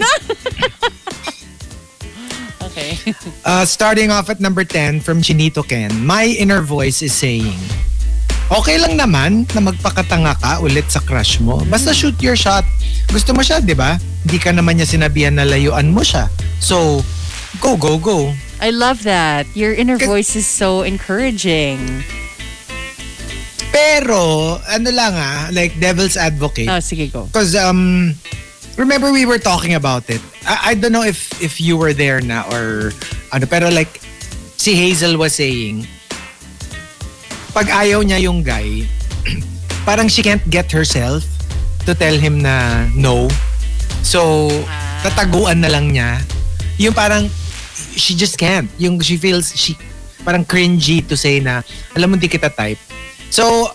[2.69, 3.01] Okay.
[3.43, 7.57] Uh, starting off at number 10 from Chinito Ken, my inner voice is saying,
[8.53, 11.57] okay lang naman na magpakatanga ka ulit sa crush mo.
[11.65, 12.61] Basta shoot your shot.
[13.09, 13.97] Gusto mo siya, di ba?
[14.21, 16.29] Hindi ka naman niya sinabihan na layuan mo siya.
[16.61, 17.01] So,
[17.57, 18.37] go, go, go.
[18.61, 19.49] I love that.
[19.57, 22.05] Your inner voice is so encouraging.
[23.69, 26.69] Pero, ano lang ah, like devil's advocate.
[26.69, 27.25] Oh, sige, go.
[27.29, 28.13] Because um,
[28.77, 30.21] remember we were talking about it.
[30.47, 32.95] I, I don't know if if you were there na or
[33.35, 34.01] ano, pero like
[34.57, 35.85] si Hazel was saying,
[37.53, 38.87] pag ayaw niya yung guy,
[39.87, 41.27] parang she can't get herself
[41.85, 43.29] to tell him na no.
[44.01, 44.49] So,
[45.03, 46.23] tataguan na lang niya.
[46.79, 47.27] Yung parang
[47.99, 48.71] she just can't.
[48.79, 49.75] Yung she feels she
[50.23, 51.63] parang cringy to say na
[51.95, 52.79] alam mo di kita type.
[53.29, 53.73] So,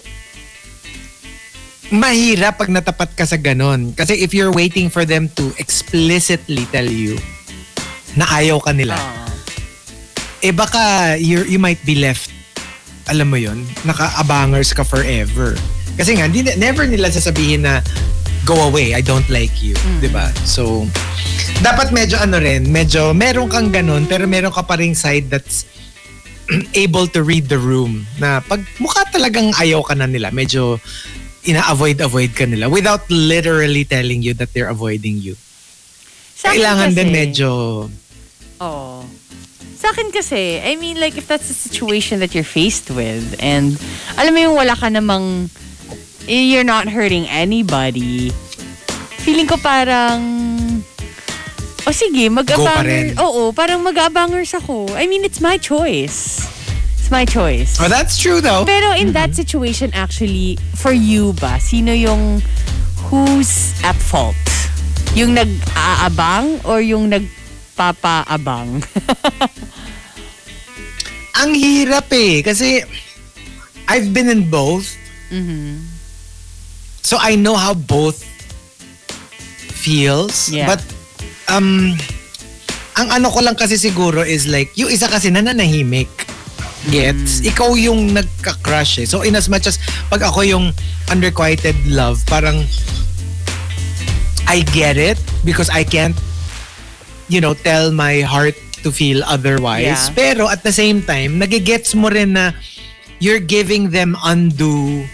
[1.95, 3.95] mahirap pag natapat ka sa ganon.
[3.95, 7.15] Kasi if you're waiting for them to explicitly tell you
[8.19, 8.99] na ayaw ka nila,
[10.43, 12.31] eh baka you you might be left,
[13.11, 15.55] alam mo yon naka-abangers ka forever.
[15.95, 17.79] Kasi nga, di, never nila sasabihin na
[18.43, 19.79] go away, I don't like you.
[20.03, 20.85] 'di ba So,
[21.63, 25.65] dapat medyo ano rin, medyo meron kang ganon, pero meron ka pa ring side that's
[26.77, 30.77] able to read the room na pag mukha talagang ayaw ka na nila, medyo
[31.45, 35.37] ina-avoid-avoid ka nila without literally telling you that they're avoiding you.
[36.37, 37.51] Sa Kailangan din kasi- medyo
[38.61, 39.05] Oh.
[39.77, 43.77] Sa akin kasi, I mean like if that's the situation that you're faced with and
[44.17, 45.53] alam mo yung wala ka namang
[46.25, 48.33] you're not hurting anybody.
[49.21, 50.25] Feeling ko parang
[51.85, 53.17] o sige, mag-abangers.
[53.21, 54.89] Oo, parang mag-abangers ako.
[54.97, 56.49] I mean, it's my choice.
[56.97, 57.77] It's my choice.
[57.77, 58.65] Oh, that's true though.
[58.65, 62.41] Pero in that situation actually, for you ba, sino yung
[63.13, 64.37] who's at fault?
[65.13, 68.81] Yung nag-aabang or yung nagpapaabang?
[71.45, 72.81] Ang hirap eh kasi
[73.85, 74.89] I've been in both.
[77.05, 78.25] So I know how both
[79.69, 80.49] feels.
[80.49, 80.73] Yeah.
[80.73, 80.81] But
[81.49, 81.93] um
[82.95, 86.11] ang ano ko lang kasi siguro is like yung isa kasi nananahimik.
[86.93, 87.41] Gets?
[87.49, 89.07] Ikaw yung nagka-crush eh.
[89.09, 89.81] So in as much as
[90.13, 90.77] pag ako yung
[91.09, 92.69] unrequited love, parang
[94.45, 95.17] I get it
[95.49, 96.15] because I can't
[97.29, 100.13] you know, tell my heart to feel otherwise.
[100.13, 100.15] Yeah.
[100.15, 102.53] Pero at the same time, nagigets mo rin na
[103.21, 105.09] you're giving them undue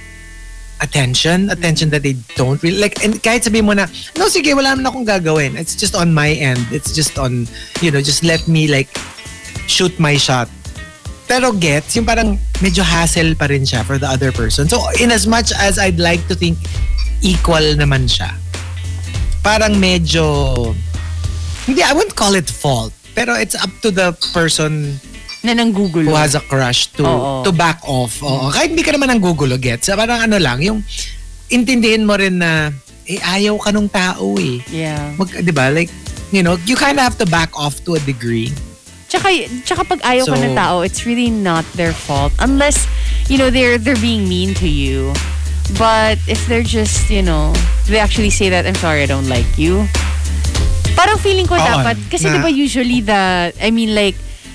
[0.81, 3.05] attention, attention that they don't really like.
[3.05, 5.57] And kahit sabihin mo na, no, sige, wala naman akong gagawin.
[5.57, 6.61] It's just on my end.
[6.73, 7.47] It's just on,
[7.81, 8.89] you know, just let me like
[9.69, 10.49] shoot my shot.
[11.31, 14.67] Pero gets, yung parang medyo hassle pa rin siya for the other person.
[14.69, 16.59] So in as much as I'd like to think
[17.23, 18.35] equal naman siya,
[19.47, 20.75] parang medyo,
[21.71, 22.93] hindi, I wouldn't call it fault.
[23.15, 24.99] Pero it's up to the person
[25.41, 26.13] na nanggugulo.
[26.13, 27.41] who has a crush to Oo.
[27.43, 28.21] to back off.
[28.21, 28.53] Oo.
[28.53, 29.89] Kahit hindi ka naman ang gugulo, gets.
[29.89, 30.85] Parang ano lang, yung
[31.49, 32.69] intindihin mo rin na,
[33.09, 34.61] eh, ayaw ka nung tao eh.
[34.69, 35.17] Yeah.
[35.17, 35.73] Mag, di ba?
[35.73, 35.89] Like,
[36.31, 38.53] you know, you kind of have to back off to a degree.
[39.11, 39.27] Tsaka,
[39.67, 42.31] tsaka pag ayaw ka So- ng tao, it's really not their fault.
[42.39, 42.87] Unless,
[43.27, 45.11] you know, they're they're being mean to you.
[45.75, 47.51] But if they're just, you know,
[47.91, 49.87] they actually say that, I'm sorry, I don't like you.
[50.95, 54.15] Parang feeling ko Oo, dapat, kasi na- di ba usually the, I mean like,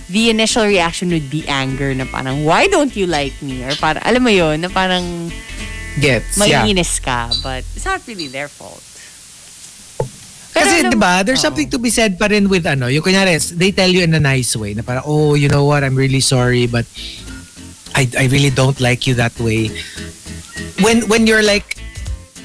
[0.09, 3.63] the initial reaction would be anger na parang, why don't you like me?
[3.63, 5.32] Or parang, alam mo yon na parang
[5.99, 6.38] Gets.
[6.38, 6.67] Yeah.
[7.01, 7.32] ka.
[7.41, 8.84] But it's not really their fault.
[10.55, 11.51] Pero Kasi, di ba, there's Oo.
[11.51, 11.95] something to be oh.
[11.95, 14.84] said pa rin with ano, yung kunyari, they tell you in a nice way, na
[14.84, 16.88] parang, oh, you know what, I'm really sorry, but
[17.91, 19.67] I, I really don't like you that way.
[20.80, 21.75] When, when you're like,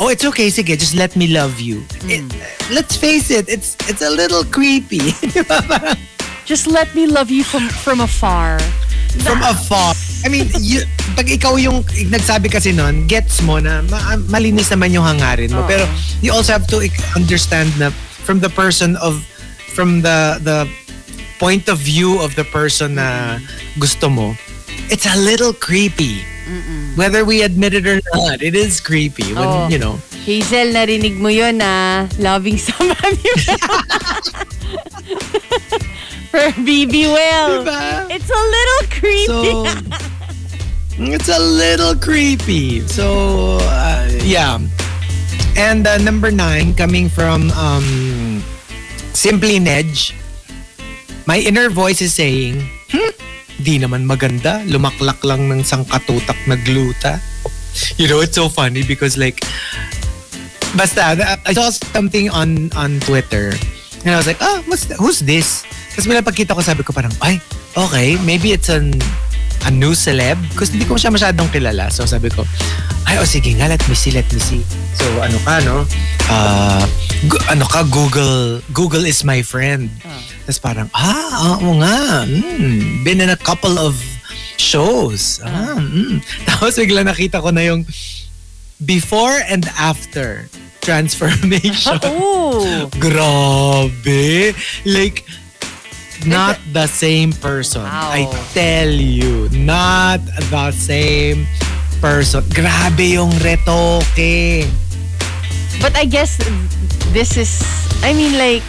[0.02, 1.86] oh, it's okay, sige, just let me love you.
[2.10, 2.74] It, mm.
[2.74, 5.14] let's face it, it's, it's a little creepy.
[5.30, 5.62] Di ba?
[5.62, 5.94] Parang,
[6.44, 8.58] Just let me love you from from afar.
[9.18, 9.94] from afar.
[10.24, 10.84] I mean, you,
[11.16, 11.82] pag ikaw yung
[12.12, 15.64] nagsabi kasi nun, gets mo na ma- malinis naman yung hangarin mo.
[15.64, 15.68] Oo.
[15.68, 15.84] Pero
[16.22, 16.78] you also have to
[17.16, 17.90] understand na
[18.22, 19.24] from the person of,
[19.74, 20.68] from the the
[21.40, 23.40] point of view of the person na
[23.80, 24.36] gusto mo,
[24.92, 26.22] it's a little creepy.
[26.98, 29.30] Whether we admit it or not, it is creepy.
[29.32, 29.70] When, Oo.
[29.70, 33.22] you know, Hazel, narinig mo yun na loving somebody.
[36.30, 37.66] For BB Will.
[37.66, 38.06] Diba?
[38.06, 39.26] It's a little creepy.
[39.26, 39.66] So
[41.10, 42.86] it's a little creepy.
[42.86, 44.62] So uh, yeah.
[45.58, 48.42] And uh, number nine, coming from um,
[49.12, 50.14] Simply Nedge,
[51.26, 52.62] my inner voice is saying,
[52.94, 53.10] hmm,
[53.58, 54.62] di naman maganda.
[54.70, 57.18] Lumaklak lang ng sangkatutak na gluta.
[57.98, 59.42] You know, it's so funny because like,
[60.78, 63.50] basta, I saw something on on Twitter
[64.06, 65.66] and I was like, oh, what's who's this?
[65.94, 67.38] Tapos may pagkita ko, sabi ko parang, ay,
[67.74, 68.94] okay, maybe it's an
[69.66, 71.92] a new celeb because hindi ko siya masyadong kilala.
[71.92, 72.48] So sabi ko,
[73.04, 74.62] ay, oh sige nga, let me see, let me see.
[74.96, 75.84] So ano ka, no?
[76.30, 76.84] Uh,
[77.28, 79.90] gu- ano ka, Google, Google is my friend.
[80.48, 82.24] Tapos parang, ah, oo nga.
[82.24, 83.98] Mm, been in a couple of
[84.56, 85.40] shows.
[85.44, 86.24] Ah, mm.
[86.48, 87.84] Tapos bigla nakita ko na yung
[88.80, 90.48] before and after
[90.80, 92.00] transformation.
[92.16, 92.88] Ooh.
[93.04, 94.56] Grabe.
[94.88, 95.28] Like,
[96.26, 97.82] not the same person.
[97.82, 98.12] Wow.
[98.12, 100.20] I tell you, not
[100.52, 101.46] the same
[102.00, 102.44] person.
[102.52, 104.66] Grabe yung retoke.
[105.80, 106.36] But I guess
[107.16, 107.62] this is,
[108.04, 108.64] I mean like,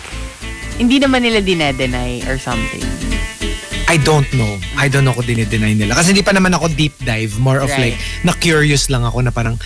[0.80, 2.84] hindi naman nila dinedeny or something.
[3.92, 4.56] I don't know.
[4.80, 6.00] I don't know kung dinideny nila.
[6.00, 7.36] Kasi hindi pa naman ako deep dive.
[7.44, 7.92] More of Right.
[7.92, 9.60] like, na-curious lang ako na parang,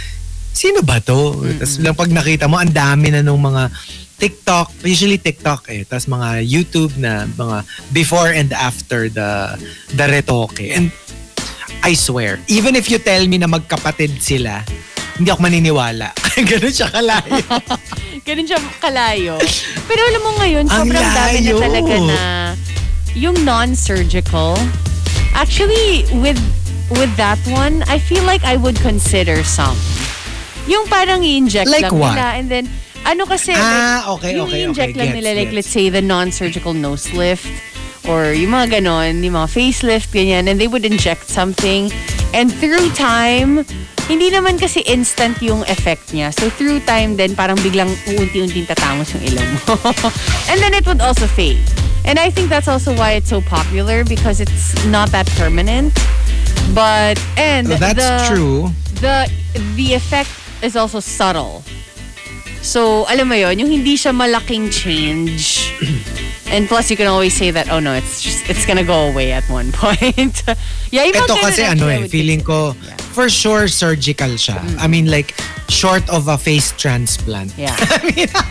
[0.49, 1.45] sino ba to?
[1.61, 3.69] Tapos lang pag nakita mo, ang dami na nung mga
[4.15, 5.83] TikTok, usually TikTok eh.
[5.83, 9.59] Tapos mga YouTube na mga before and after the
[9.93, 10.63] the retoke.
[10.71, 10.89] And
[11.83, 14.63] I swear, even if you tell me na magkapatid sila,
[15.15, 16.15] hindi ako maniniwala.
[16.49, 17.45] Ganun siya kalayo.
[18.27, 19.35] Ganun siya kalayo.
[19.85, 21.55] Pero alam mo ngayon, Ang sobrang dami na layo.
[21.61, 22.21] talaga na
[23.15, 24.55] yung non-surgical.
[25.31, 26.39] Actually, with
[26.95, 29.75] with that one, I feel like I would consider some.
[30.65, 32.15] Yung parang i-inject Like lang what?
[32.15, 32.65] nila and then
[33.05, 34.99] ano kasi Ah, okay, yung okay, i-inject okay.
[34.99, 35.57] lang Gets, nila like gets.
[35.61, 37.45] let's say the non-surgical nose lift
[38.05, 41.89] or yung mga ganon, yung mga facelift ganyan and they would inject something
[42.33, 43.65] and through time
[44.05, 46.29] hindi naman kasi instant yung effect niya.
[46.29, 49.73] So through time then parang biglang uunti-unting tatangos yung ilong mo.
[50.49, 51.57] and then it would also fade.
[52.05, 55.89] And I think that's also why it's so popular because it's not that permanent.
[56.77, 58.69] But and That's the, true.
[59.01, 59.25] the
[59.73, 60.29] the effect
[60.61, 61.65] is also subtle.
[62.65, 65.69] So, alam mo yon, yung hindi siya malaking change.
[66.49, 69.31] And plus, you can always say that, oh no, it's just, it's gonna go away
[69.31, 70.41] at one point.
[70.89, 72.97] yeah, mga Ito kasi ano eh, feeling ko, consider.
[73.13, 74.57] for sure surgical siya.
[74.81, 75.37] I mean like,
[75.69, 77.53] short of a face transplant.
[77.53, 77.77] Yeah.
[78.17, 78.33] yeah.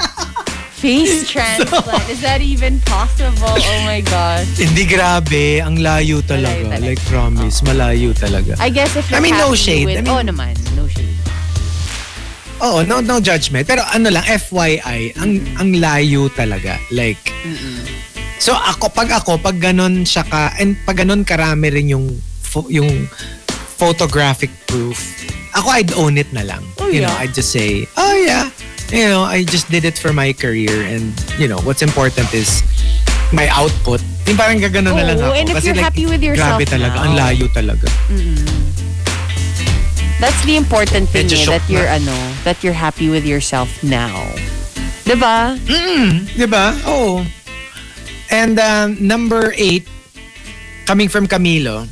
[0.85, 2.05] Face transplant.
[2.13, 3.49] Is that even possible?
[3.49, 4.45] Oh my gosh.
[4.61, 6.61] Hindi grabe, ang layo talaga.
[6.61, 6.85] Malayo talaga.
[6.85, 8.53] Like promise, malayo talaga.
[8.61, 9.89] I guess if you're I mean, no shade.
[9.89, 11.09] With, I mean- oh naman, no shade.
[12.65, 13.69] Oo, no, no judgment.
[13.69, 16.81] Pero ano lang, FYI, ang, ang layo talaga.
[16.89, 17.21] Like,
[18.41, 22.09] so ako, pag ako, pag ganun siya ka, and pag ganun karami rin yung,
[22.41, 23.05] pho- yung
[23.77, 24.97] photographic proof,
[25.53, 26.65] ako I'd own it na lang.
[26.81, 27.13] Oh, you yeah.
[27.13, 28.49] know, I'd just say, oh yeah,
[28.89, 32.65] you know, I just did it for my career and, you know, what's important is
[33.29, 34.01] my output.
[34.25, 35.35] Yung parang gaganon na lang Oo, ako.
[35.37, 37.05] and if Kasi you're like, happy with yourself Grabe talaga, now.
[37.05, 37.87] ang layo talaga.
[40.25, 42.01] That's the important thing eh, that you're na.
[42.01, 42.17] ano,
[42.49, 44.17] that you're happy with yourself now.
[45.05, 45.53] 'Di ba?
[46.33, 46.73] Di ba?
[46.89, 47.21] Oo.
[48.33, 49.85] And um, number eight,
[50.89, 51.85] coming from Camilo,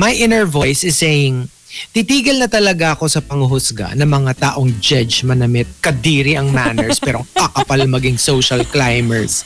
[0.00, 1.52] my inner voice is saying,
[1.92, 7.28] titigil na talaga ako sa panghuhusga ng mga taong judge, manamit, kadiri ang manners, pero
[7.36, 9.44] kakapal maging social climbers.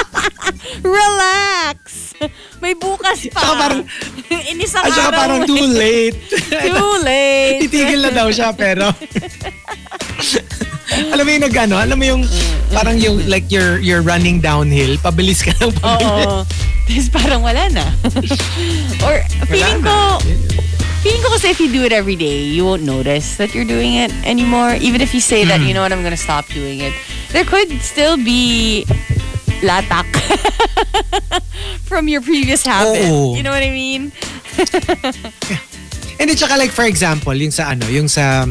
[0.80, 1.99] Relax!
[2.70, 3.42] May bukas pa.
[3.42, 3.86] Saka parang-
[4.54, 5.18] Inisang At saka araw.
[5.18, 6.14] parang too late.
[6.70, 7.66] Too late.
[7.66, 8.94] titigil na daw siya, pero...
[11.10, 12.22] alam mo yung nag-ano, alam mo yung
[12.70, 16.26] parang yung like you're you're running downhill, pabilis ka ng pabilis.
[16.30, 16.46] Oo.
[16.86, 17.90] Tapos parang wala na.
[19.02, 19.18] Or
[19.50, 19.90] feeling na.
[19.90, 20.22] ko,
[21.02, 23.98] feeling ko kasi if you do it every day, you won't notice that you're doing
[23.98, 24.78] it anymore.
[24.78, 25.50] Even if you say Hmm.
[25.50, 26.94] that, you know what, I'm gonna stop doing it.
[27.30, 28.86] There could still be
[29.60, 30.08] latak
[31.88, 33.08] from your previous habit.
[33.08, 33.36] Oo.
[33.36, 34.12] You know what I mean?
[36.20, 38.44] And then tsaka like for example, yung sa ano, yung sa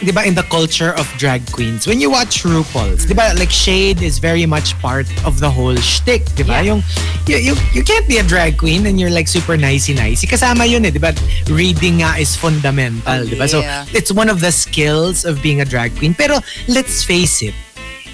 [0.00, 3.50] di ba, in the culture of drag queens, when you watch RuPaul's, di ba, like
[3.50, 6.60] shade is very much part of the whole shtick, di ba?
[6.60, 6.68] Yeah.
[6.68, 6.80] Yung,
[7.26, 10.26] you, you, you can't be a drag queen and you're like super nicey-nicey.
[10.26, 11.14] Kasama yun eh, di ba?
[11.48, 13.48] Reading nga is fundamental, di ba?
[13.48, 13.64] So,
[13.96, 16.12] it's one of the skills of being a drag queen.
[16.12, 17.54] Pero, let's face it,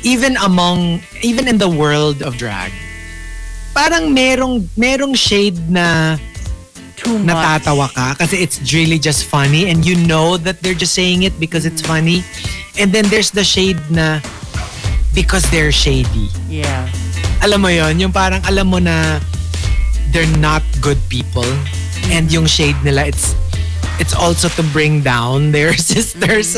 [0.03, 2.73] even among, even in the world of drag,
[3.75, 6.17] parang merong, merong shade na
[6.97, 7.35] Too much.
[7.35, 11.35] natatawa ka kasi it's really just funny and you know that they're just saying it
[11.41, 12.23] because it's funny.
[12.79, 14.21] And then there's the shade na
[15.11, 16.31] because they're shady.
[16.47, 16.87] Yeah.
[17.43, 19.19] Alam mo yon yung parang alam mo na
[20.15, 21.47] they're not good people
[22.15, 23.35] and yung shade nila it's
[23.99, 26.55] it's also to bring down their sisters.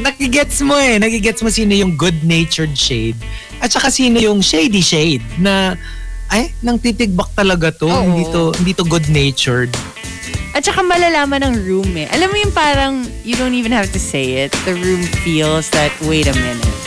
[0.00, 0.96] Nakigets mo eh.
[0.96, 3.16] Nakigets mo sino yung good-natured shade
[3.60, 5.76] at saka sino yung shady shade na
[6.30, 7.90] ay, nang titigbak talaga to.
[7.90, 8.06] Oo.
[8.06, 9.70] Hindi to, hindi to good-natured.
[10.54, 12.06] At saka malalaman ng room eh.
[12.14, 12.94] Alam mo yung parang,
[13.26, 14.54] you don't even have to say it.
[14.62, 16.79] The room feels that, wait a minute.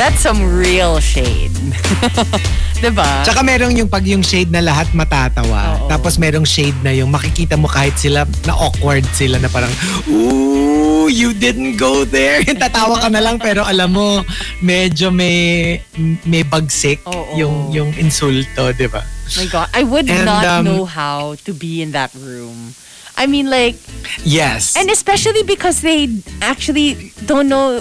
[0.00, 1.52] That's some real shade.
[2.82, 3.06] diba?
[3.22, 5.78] Tsaka merong yung pag yung shade na lahat matatawa.
[5.78, 5.86] Oo.
[5.86, 9.70] Tapos merong shade na yung makikita mo kahit sila na awkward sila na parang,
[10.10, 12.42] ooh, you didn't go there.
[12.62, 14.26] Tatawa ka na lang pero alam mo,
[14.58, 15.78] medyo may
[16.26, 17.38] may bagsik Oo.
[17.38, 19.04] yung yung insulto, di ba?
[19.38, 19.68] my God.
[19.72, 22.74] I would And, not um, know how to be in that room.
[23.16, 23.76] I mean like,
[24.24, 24.74] Yes.
[24.76, 26.08] and especially because they
[26.40, 27.80] actually don't know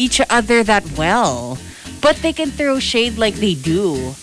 [0.00, 1.60] each other that well.
[2.00, 4.16] But they can throw shade like they do.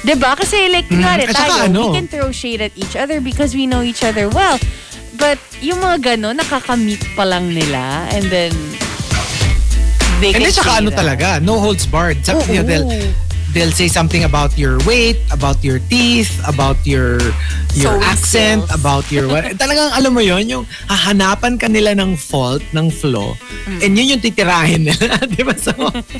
[0.00, 0.32] Diba?
[0.32, 1.92] Kasi like, kunwari at saka tayo, ano?
[1.92, 4.56] we can throw shade at each other because we know each other well.
[5.20, 8.54] But yung mga gano'n, nakaka-meet pa lang nila and then
[10.24, 11.04] they And can then saka ano that.
[11.04, 12.24] talaga, no holds barred.
[12.24, 12.48] Sabi Oo.
[12.48, 12.88] niya, they'll,
[13.52, 17.18] they'll say something about your weight, about your teeth, about your
[17.76, 18.80] your Sewing accent, skills.
[18.80, 19.44] about your what.
[19.60, 23.32] Talagang alam mo yon yung hahanapan ka nila ng fault, ng flaw,
[23.68, 23.84] Mm.
[23.84, 25.20] and yun yung titirahin nila.
[25.32, 25.52] Di ba?
[25.52, 25.76] So,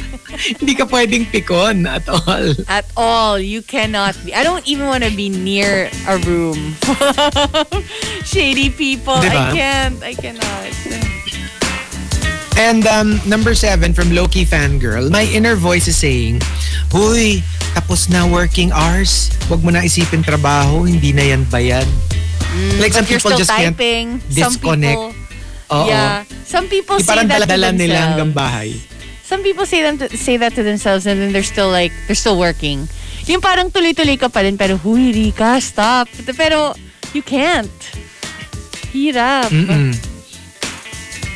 [0.60, 2.52] hindi ka pwedeng pikon at all.
[2.68, 4.36] At all, you cannot be.
[4.36, 6.76] I don't even want to be near a room.
[8.24, 9.16] Shady people.
[9.16, 9.48] Diba?
[9.48, 9.98] I can't.
[10.04, 11.16] I cannot.
[12.58, 16.42] And um, number seven from Loki Fangirl, my inner voice is saying,
[16.90, 17.38] Huy,
[17.72, 19.30] tapos na working hours.
[19.46, 21.86] Huwag mo na isipin trabaho, hindi na yan bayad.
[22.82, 24.06] like some Mm, But you're people just can't typing.
[24.34, 24.98] disconnect.
[24.98, 25.14] Some people,
[25.70, 25.86] Oo.
[25.86, 26.24] yeah.
[26.42, 28.34] Some people say that to dala nila hanggang themselves.
[28.34, 28.68] bahay.
[29.22, 32.16] Some people say them to, say that to themselves and then they're still like they're
[32.18, 32.88] still working.
[33.28, 36.08] Yung parang tuloy-tuloy ka pa rin pero huy Rika, stop.
[36.34, 36.72] Pero
[37.12, 37.70] you can't.
[38.90, 39.52] Hirap.
[39.52, 39.92] Mm-mm.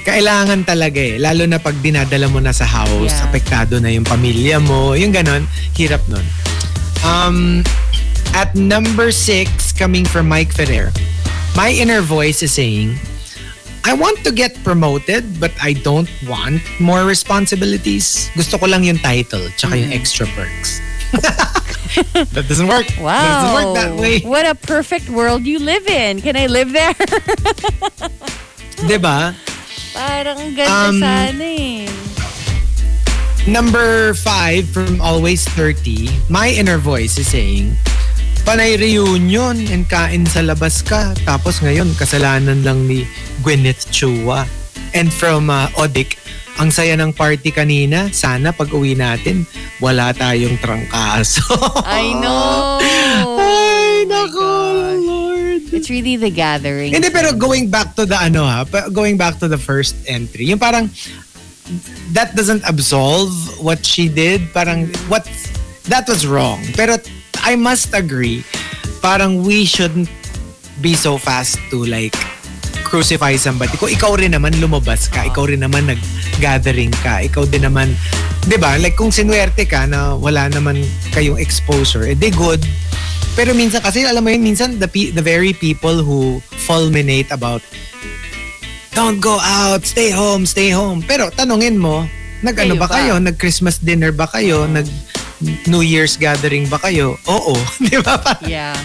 [0.03, 1.15] Kailangan talaga eh.
[1.17, 3.27] Lalo na pag dinadala mo na sa house, Yeah.
[3.31, 4.99] apektado na yung pamilya mo.
[4.99, 5.47] Yung ganon,
[5.79, 6.27] hirap nun.
[7.03, 7.63] Um,
[8.35, 10.91] at number six, coming from Mike Ferrer,
[11.55, 12.99] my inner voice is saying,
[13.83, 18.31] I want to get promoted but I don't want more responsibilities.
[18.35, 20.79] Gusto ko lang yung title tsaka yung extra perks.
[22.33, 22.87] that doesn't work.
[22.87, 23.55] That doesn't Wow.
[23.59, 24.23] work that way.
[24.23, 26.23] What a perfect world you live in.
[26.23, 26.95] Can I live there?
[28.87, 29.35] 'Di ba?
[29.93, 31.85] Parang ganda Um, sana eh.
[33.43, 37.75] Number five from Always 30, my inner voice is saying,
[38.43, 41.15] Panay reunion and kain sa labas ka.
[41.23, 43.07] Tapos ngayon, kasalanan lang ni
[43.43, 44.47] Gwyneth Chua.
[44.95, 46.19] And from uh, Odik,
[46.59, 48.11] ang saya ng party kanina.
[48.11, 49.47] Sana pag uwi natin,
[49.79, 51.43] wala tayong trangkaso.
[51.87, 53.62] I know.
[55.83, 56.95] It's really the gathering.
[56.95, 58.63] Hindi, pero going back to the ano ha,
[58.95, 60.87] going back to the first entry, yung parang,
[62.15, 64.47] that doesn't absolve what she did.
[64.55, 65.27] Parang, what,
[65.91, 66.63] that was wrong.
[66.79, 67.03] Pero
[67.43, 68.47] I must agree,
[69.03, 70.07] parang we shouldn't
[70.79, 72.15] be so fast to like,
[72.87, 73.75] crucify somebody.
[73.75, 77.91] Kung ikaw rin naman lumabas ka, ikaw rin naman nag-gathering ka, ikaw din naman,
[78.47, 78.79] di ba?
[78.79, 80.79] Like kung sinwerte ka na wala naman
[81.11, 82.63] kayong exposure, eh di good.
[83.33, 87.65] Pero minsan kasi alam mo yun, minsan the, pe- the very people who fulminate about
[88.93, 91.01] don't go out, stay home, stay home.
[91.01, 92.05] Pero tanungin mo,
[92.45, 93.01] nag-ano ba ba?
[93.01, 93.17] kayo?
[93.17, 94.69] Nag-Christmas dinner ba kayo?
[94.69, 94.85] Nag
[95.67, 97.19] New Year's gathering ba kayo?
[97.27, 97.57] Oo.
[97.89, 98.21] Di ba?
[98.45, 98.77] Yeah.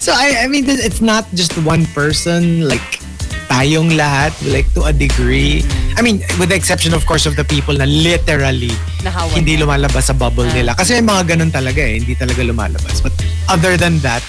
[0.00, 2.66] So I, I mean, it's not just one person.
[2.66, 3.04] Like
[3.52, 5.62] tayong lahat, like to a degree.
[5.98, 8.70] I mean, with the exception, of course, of the people na literally
[9.02, 10.78] Nahawan hindi lumalabas sa bubble nila.
[10.78, 13.02] Kasi may mga ganun talaga eh, hindi talaga lumalabas.
[13.02, 13.10] But
[13.50, 14.22] other than that,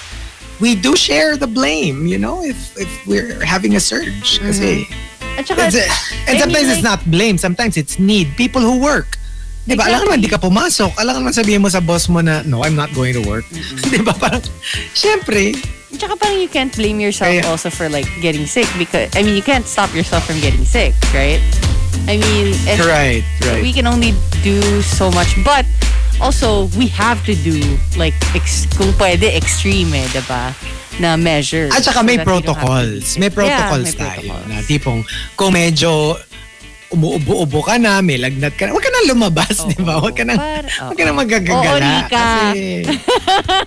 [0.58, 4.42] we do share the blame, you know, if if we're having a surge.
[4.42, 4.90] Kasi,
[5.38, 5.78] At saka, it's,
[6.26, 8.34] and I sometimes mean, it's not blame, sometimes it's need.
[8.34, 9.14] People who work.
[9.62, 9.86] Di ba?
[9.86, 10.98] Alam naman, di ka pumasok.
[10.98, 13.46] Alam naman sabihin mo sa boss mo na, no, I'm not going to work.
[13.94, 14.10] di ba?
[14.10, 14.42] Parang,
[14.90, 15.54] syempre,
[15.90, 19.34] Tsaka parang you can't blame yourself Kaya- also for like getting sick because I mean
[19.34, 21.42] you can't stop yourself from getting sick, right?
[22.06, 23.60] I mean, Right, right.
[23.62, 25.34] we can only do so much.
[25.44, 25.66] But
[26.20, 27.60] also, we have to do
[27.98, 30.54] like ex- kung pwede extreme eh, diba?
[31.00, 31.68] Na measure.
[31.72, 33.18] At saka so may to protocols.
[33.18, 34.20] May Yeah, protocols may tayo.
[34.32, 34.46] protocols.
[34.48, 35.00] Na tipong,
[35.36, 36.16] kung medyo
[36.90, 40.02] umuubo-ubo ka na, may lagnat ka na, huwag ka na lumabas, di ba?
[40.02, 41.78] Huwag ka na, Par- huwag ka na Oo, magagagala.
[41.78, 42.26] Rika.
[42.50, 42.66] Kasi,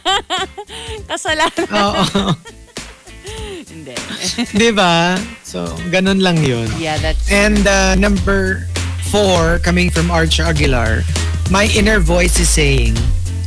[1.09, 1.67] Kasalanan.
[1.71, 2.03] oo,
[3.73, 3.95] Hindi.
[4.59, 5.15] di ba?
[5.41, 6.67] So, ganun lang yun.
[6.77, 8.67] Yeah, that's And uh, number
[9.09, 11.03] four, coming from Archer Aguilar,
[11.49, 12.95] my inner voice is saying,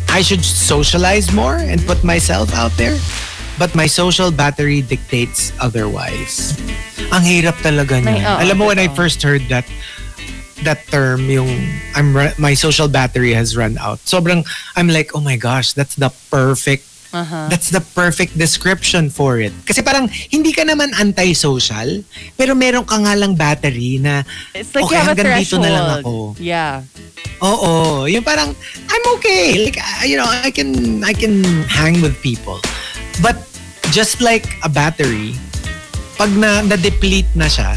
[0.09, 2.97] I should socialize more and put myself out there.
[3.57, 6.57] But my social battery dictates otherwise.
[7.09, 8.05] Ang hirap talaga niya.
[8.05, 9.65] May- oo, Alam mo, when I first heard that
[10.65, 11.49] that term, yung
[11.97, 14.01] I'm my social battery has run out.
[14.05, 14.45] Sobrang,
[14.77, 17.49] I'm like, oh my gosh, that's the perfect uh-huh.
[17.49, 19.53] That's the perfect description for it.
[19.65, 22.03] Kasi parang hindi ka naman anti-social,
[22.37, 24.21] pero meron ka nga lang battery na
[24.53, 26.37] It's like okay, hanggang dito na lang ako.
[26.37, 26.85] Yeah.
[27.41, 28.53] Oo, yung parang
[28.91, 29.65] I'm okay.
[29.65, 32.61] Like you know, I can I can hang with people.
[33.23, 33.37] But
[33.93, 35.35] just like a battery,
[36.17, 37.77] pag na na-deplete na siya,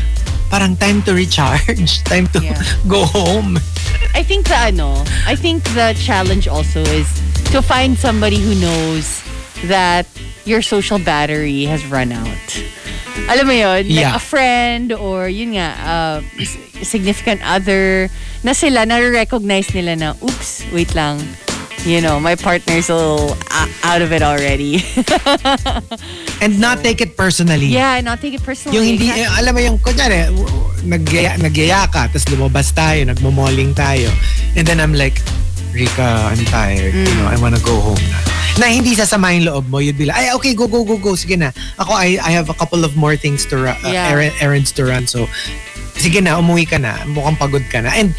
[0.49, 2.59] parang time to recharge, time to Yeah.
[2.87, 3.59] go home.
[4.15, 7.07] I think the ano, I think the challenge also is
[7.53, 9.21] to find somebody who knows
[9.69, 10.07] that
[10.45, 12.49] your social battery has run out.
[13.29, 13.85] Alam mo yun?
[13.85, 14.15] Like Yeah.
[14.17, 16.17] a friend or yun nga, uh,
[16.81, 18.09] significant other
[18.41, 21.19] na sila, na-recognize nila na, oops, wait lang.
[21.87, 23.37] You know, my partner's a little
[23.83, 24.83] out of it already.
[26.41, 27.67] And not take it personally.
[27.67, 28.77] yeah, not take it personally.
[28.77, 30.27] Yung hindi, eh, alam mo yung, kunyari,
[30.83, 34.11] nagyaya, nagyaya ka, tapos lumabas tayo, nagmomoling tayo.
[34.55, 35.19] And then I'm like,
[35.73, 36.93] Rika, I'm tired.
[36.93, 38.19] You know, I wanna go home na.
[38.59, 39.77] Na hindi sasama yung loob mo.
[39.79, 41.15] You'd be like, ay, okay, go, go, go, go.
[41.15, 41.51] Sige na.
[41.79, 44.09] Ako, I, I have a couple of more things to run, uh, Yeah.
[44.11, 45.07] errand- errands to run.
[45.07, 45.27] So,
[45.95, 46.97] sige na, umuwi ka na.
[47.07, 47.91] Mukhang pagod ka na.
[47.95, 48.13] And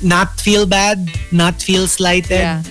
[0.00, 2.40] not feel bad, not feel slighted.
[2.44, 2.62] Yeah.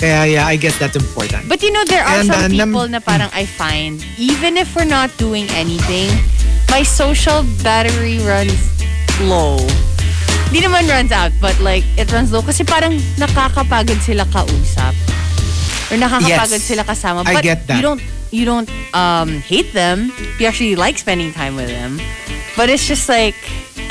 [0.00, 1.44] Kaya, yeah, I guess that's important.
[1.44, 4.72] But you know, there are And, some uh, people na parang I find, even if
[4.74, 6.08] we're not doing anything,
[6.72, 8.56] my social battery runs
[9.20, 9.60] low.
[10.50, 14.96] Di naman runs out, but like, it runs low kasi parang nakakapagod sila kausap.
[15.92, 16.64] Or nakakapagod Yes.
[16.64, 17.20] sila kasama.
[17.28, 17.76] I But get that.
[17.76, 18.00] you don't,
[18.32, 20.08] you don't um, hate them.
[20.40, 22.00] You actually like spending time with them.
[22.56, 23.36] But it's just like,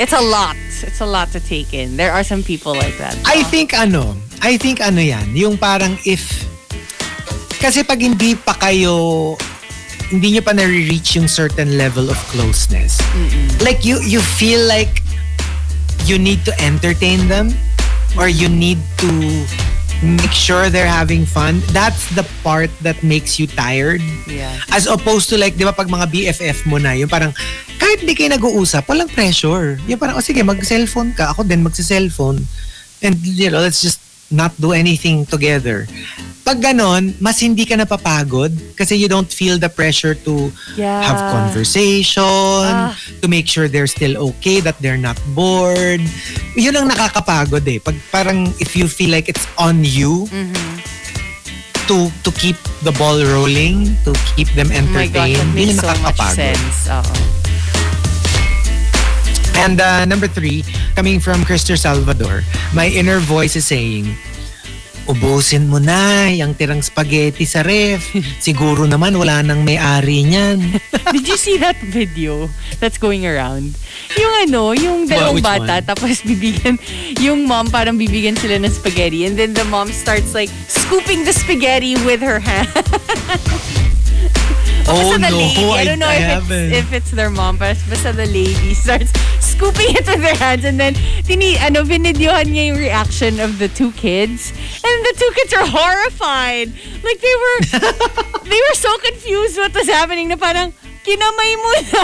[0.00, 0.56] it's a lot.
[0.80, 1.96] It's a lot to take in.
[2.00, 3.20] There are some people like that.
[3.28, 6.48] I think ano, I think ano yan, yung parang if,
[7.60, 9.36] kasi pag hindi pa kayo,
[10.08, 12.96] hindi nyo pa nare-reach yung certain level of closeness,
[13.60, 15.04] like you, you feel like
[16.08, 17.52] you need to entertain them
[18.16, 19.44] or you need to
[20.02, 21.60] make sure they're having fun.
[21.76, 24.00] That's the part that makes you tired.
[24.26, 24.56] Yeah.
[24.72, 27.36] As opposed to like, di ba pag mga BFF mo na, yung parang,
[27.76, 29.76] kahit di kayo nag-uusap, walang pressure.
[29.86, 31.32] Yung parang, oh sige, mag-cellphone ka.
[31.36, 32.44] Ako din, mag-cellphone.
[33.00, 35.86] And, you know, let's just not do anything together.
[36.40, 41.02] Pag ganon, mas hindi ka napapagod kasi you don't feel the pressure to Yeah.
[41.04, 42.96] have conversation, Ah.
[43.20, 46.00] to make sure they're still okay, that they're not bored.
[46.56, 47.78] Yun ang nakakapagod eh.
[47.78, 50.74] Pag parang if you feel like it's on you Mm-hmm.
[51.86, 52.56] to to keep
[52.86, 56.86] the ball rolling, to keep them Oh my entertained, that makes so much sense.
[56.88, 57.39] Oo.
[59.60, 60.64] And uh, number three,
[60.96, 62.40] coming from Krister Salvador,
[62.72, 64.08] my inner voice is saying,
[65.04, 68.00] ubusin mo na yung tirang spaghetti sa ref.
[68.46, 70.80] Siguro naman wala nang may-ari niyan.
[71.14, 72.48] Did you see that video
[72.80, 73.76] that's going around?
[74.16, 75.84] Yung ano, yung dalawang which bata, one?
[75.84, 76.80] tapos bibigyan,
[77.20, 81.36] yung mom parang bibigyan sila ng spaghetti and then the mom starts like scooping the
[81.36, 82.72] spaghetti with her hand.
[84.90, 86.72] Oh basta the no, lady, oh, I, don't know if, haven't.
[86.72, 90.64] it's, if it's their mom, but basta the lady starts scooping it with their hands
[90.64, 94.50] and then tini, ano, binidyohan niya yung reaction of the two kids.
[94.82, 96.72] And the two kids are horrified.
[97.04, 97.58] Like they were,
[98.50, 100.72] they were so confused what was happening na parang,
[101.04, 102.02] kinamay mo na.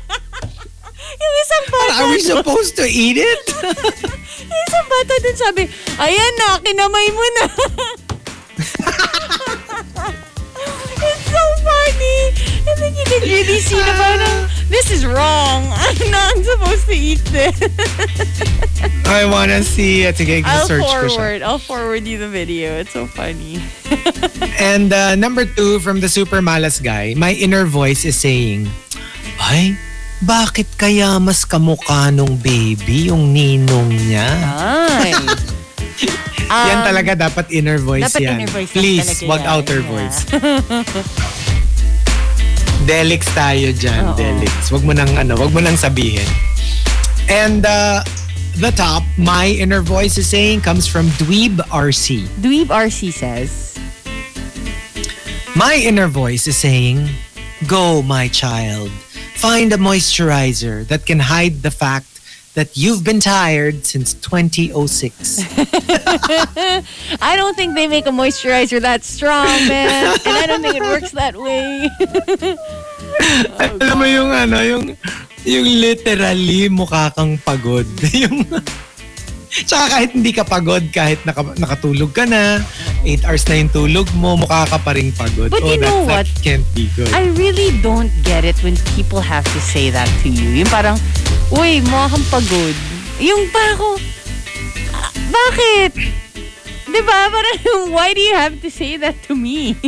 [1.20, 3.42] yung isang bata Are we supposed to eat it?
[4.50, 5.62] yung isang bata dun sabi,
[5.98, 7.44] ayan na, kinamay mo na.
[11.80, 12.20] Funny.
[12.68, 15.64] And then you can really see na parang, this is wrong.
[15.74, 17.56] I'm not supposed to eat this.
[19.08, 20.14] I wanna see it.
[20.14, 21.42] Sige, I'll search forward.
[21.42, 22.78] I'll forward you the video.
[22.78, 23.58] It's so funny.
[24.60, 28.68] And uh, number two, from the super malas guy, my inner voice is saying,
[29.40, 29.74] Ay,
[30.22, 34.28] bakit kaya mas kamukha nung baby, yung ninong niya?
[35.00, 35.16] Ay.
[36.50, 38.36] yan Um, talaga dapat inner voice dapat yan.
[38.42, 39.54] inner voice Please, wag yan.
[39.54, 39.90] outer Yeah.
[39.94, 40.18] voice.
[42.90, 44.18] Delix tayo dyan, Oo.
[44.18, 44.74] Delix.
[44.74, 46.26] Wag mo nang ano, wag mo nang sabihin.
[47.30, 48.02] And uh,
[48.58, 52.26] the top, my inner voice is saying, comes from Dweeb RC.
[52.42, 53.78] Dweeb RC says,
[55.54, 57.06] My inner voice is saying,
[57.70, 58.90] Go, my child.
[59.38, 62.09] Find a moisturizer that can hide the fact
[62.54, 65.44] that you've been tired since 2006.
[67.22, 70.18] I don't think they make a moisturizer that strong, man.
[70.26, 71.88] and I don't think it works that way.
[73.80, 74.84] Alam mo yung ano, yung,
[75.46, 77.86] yung literally mukha kang pagod.
[78.14, 78.42] yung,
[79.50, 82.58] tsaka kahit hindi ka pagod, kahit naka, nakatulog ka na,
[83.06, 85.54] 8 hours na yung tulog mo, mukha ka pa rin pagod.
[85.54, 86.42] But oh, you that, know that what?
[86.42, 87.14] can't be good.
[87.14, 90.50] I really don't get it when people have to say that to you.
[90.50, 90.98] Yung parang,
[91.52, 92.74] uy, mukha kang pagod.
[93.18, 93.88] Yung parang ako,
[94.92, 95.92] "Ah, bakit?
[96.90, 97.18] Diba?
[97.30, 97.58] Parang,
[97.90, 99.78] why do you have to say that to me?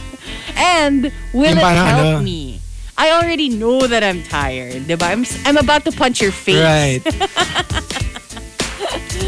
[0.54, 2.22] And will Yung it parang help ano?
[2.22, 2.60] me?
[2.94, 4.86] I already know that I'm tired.
[4.86, 5.10] Diba?
[5.10, 6.62] I'm, s- I'm about to punch your face.
[6.62, 7.02] Right.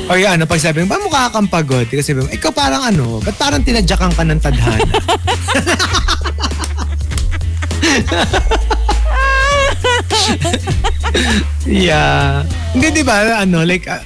[0.05, 1.89] Or yung ano, pag sabi mo, ba mukha kang pagod?
[1.89, 4.85] Kasi sabi mo, ikaw parang ano, ba't parang tinadyakan ka ng tadhana?
[11.67, 12.43] yeah.
[12.73, 14.01] Hindi, di ba, ano, like, uh,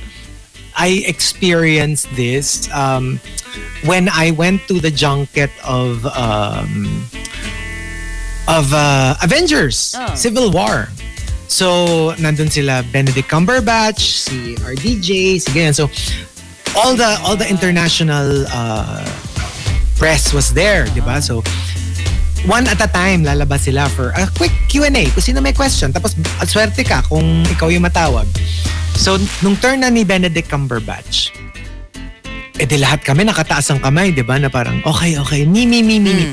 [0.76, 3.18] I experienced this um,
[3.84, 7.02] when I went to the junket of um,
[8.46, 10.14] of uh, Avengers, Oh.
[10.14, 10.88] Civil War.
[11.48, 15.74] So, nandun sila Benedict Cumberbatch, si RDJ, si ganyan.
[15.74, 15.90] So,
[16.78, 19.02] all the all the international uh,
[19.96, 21.18] press was there, di ba?
[21.20, 21.42] So,
[22.46, 25.90] one at a time lalabas sila for a quick Q&A kung sino may question.
[25.90, 26.14] Tapos,
[26.46, 28.28] swerte ka kung ikaw yung matawag.
[28.94, 31.34] So, nung turn na ni Benedict Cumberbatch,
[32.58, 34.34] eh di lahat kami nakataas ang kamay, di ba?
[34.38, 36.26] Na parang, okay, okay, me, me, me, me, me.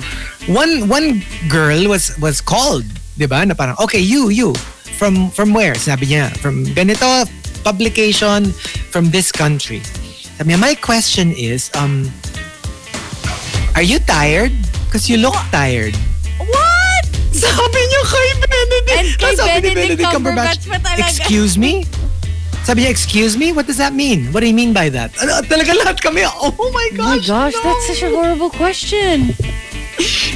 [0.49, 2.85] One, one girl was was called,
[3.17, 3.45] di ba?
[3.45, 4.57] Na parang, okay, you, you.
[4.97, 5.77] From from where?
[5.77, 7.29] Sabi niya, from ganito
[7.61, 8.49] publication
[8.89, 9.85] from this country.
[10.41, 12.09] Sabi niya, my question is, um,
[13.77, 14.53] are you tired?
[14.95, 15.91] Because you look tired.
[16.39, 17.03] What?
[17.35, 18.95] Sabi niya kay Benedict.
[18.95, 21.03] And kay Sabi ni Benedict Cumberbatch talaga.
[21.03, 21.83] Excuse me?
[22.63, 23.51] Sabi niya, excuse me?
[23.51, 24.31] What does that mean?
[24.31, 25.11] What do you mean by that?
[25.19, 27.27] Ano, talaga lahat kami, oh my Oh my gosh.
[27.27, 27.67] gosh, no.
[27.67, 29.35] that's such a horrible question.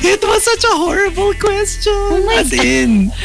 [0.03, 1.95] It was such a horrible question.
[1.95, 2.59] Oh my As God.
[2.59, 3.15] in,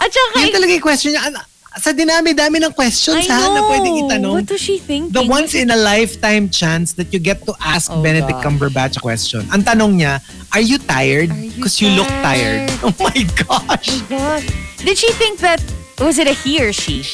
[0.00, 1.28] At saka, yun talaga yung question niya.
[1.70, 4.42] Sa dinami-dami ng questions I ha, na pwedeng itanong.
[4.42, 5.14] What was she thinking?
[5.14, 8.42] The once in a lifetime chance that you get to ask Oh, Benedict God.
[8.42, 9.46] Cumberbatch a question.
[9.54, 10.18] Ang tanong niya,
[10.50, 11.30] are you tired?
[11.30, 12.66] Are you Because you, look tired.
[12.82, 14.02] Oh my gosh.
[14.10, 14.46] Gosh.
[14.82, 15.62] Did she think that,
[16.02, 17.06] was it a he or she?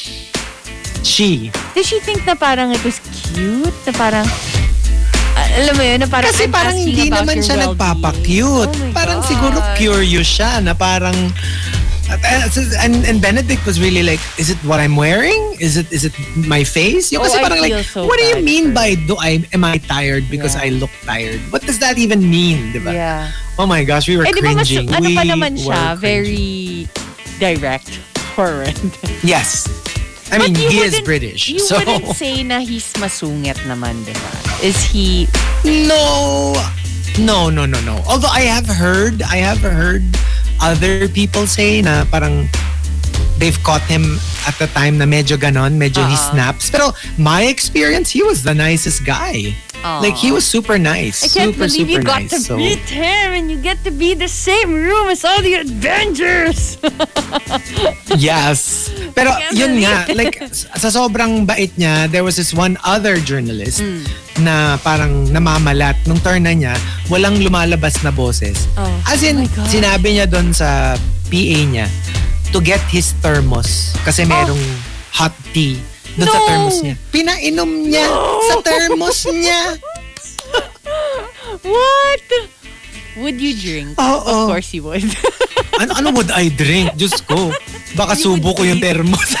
[1.05, 1.53] She.
[1.77, 2.97] Did she think na parang it was
[3.29, 3.77] cute?
[3.85, 4.25] Na parang,
[5.37, 7.77] ah, alam mo yun, na parang Kasi I'm parang hindi naman siya well-being.
[7.77, 8.73] nagpapa-cute.
[8.73, 9.29] Oh my parang God.
[9.29, 11.13] siguro curious siya na parang
[12.09, 15.55] and, and Benedict was really like, is it what I'm wearing?
[15.59, 17.11] Is it is it my face?
[17.11, 19.63] Yung Oh, kasi I parang like, so what do you mean by do I am
[19.63, 20.63] I tired because Yeah.
[20.63, 21.39] I look tired?
[21.51, 22.93] What does that even mean, di ba?
[22.93, 23.31] Yeah.
[23.59, 26.01] Oh my gosh, we were Eh, ba mas, ano we pa naman siya, cringing.
[26.01, 26.87] very
[27.39, 27.99] direct.
[28.37, 28.93] Horrend.
[29.25, 29.65] Yes.
[30.29, 31.47] I mean, he is British.
[31.49, 34.29] You so wouldn't say na he's masungit naman, di ba?
[34.61, 35.25] Is he,
[35.65, 36.53] No,
[37.17, 37.97] no, no, no, no.
[38.05, 40.03] Although I have heard, I have heard
[40.61, 42.47] other people say na parang
[43.37, 46.31] they've caught him at the time na medyo ganon, medyo he Uh-uh.
[46.33, 46.69] snaps.
[46.69, 49.53] Pero my experience, he was the nicest guy.
[50.03, 51.23] Like he was super nice.
[51.23, 52.31] I can't super, believe you got nice.
[52.31, 55.41] to so, meet him and you get to be in the same room as all
[55.41, 56.77] the Avengers.
[58.17, 58.89] yes.
[59.17, 64.01] Pero yun nga, like sa sobrang bait niya, there was this one other journalist Hmm.
[64.41, 65.97] na parang namamalat.
[66.05, 66.73] Nung turn na niya,
[67.09, 68.69] walang lumalabas na boses.
[68.77, 68.85] Oh.
[69.09, 70.93] As in, Oh sinabi niya doon sa
[71.27, 71.87] PA niya
[72.53, 74.59] to get his thermos kasi merong
[75.11, 75.75] hot tea
[76.17, 76.41] doon sa Oh.
[76.41, 76.47] No.
[76.47, 76.95] thermos niya.
[77.09, 78.07] Pinainom niya
[78.43, 79.61] sa thermos niya.
[81.73, 82.27] What?
[83.17, 83.97] Would you drink?
[83.97, 84.49] Oo.
[84.49, 85.05] Of course you would.
[85.77, 86.97] Ano, ano would I drink?
[86.97, 87.53] Diyos ko.
[87.93, 89.21] Baka You subo ko yung thermos.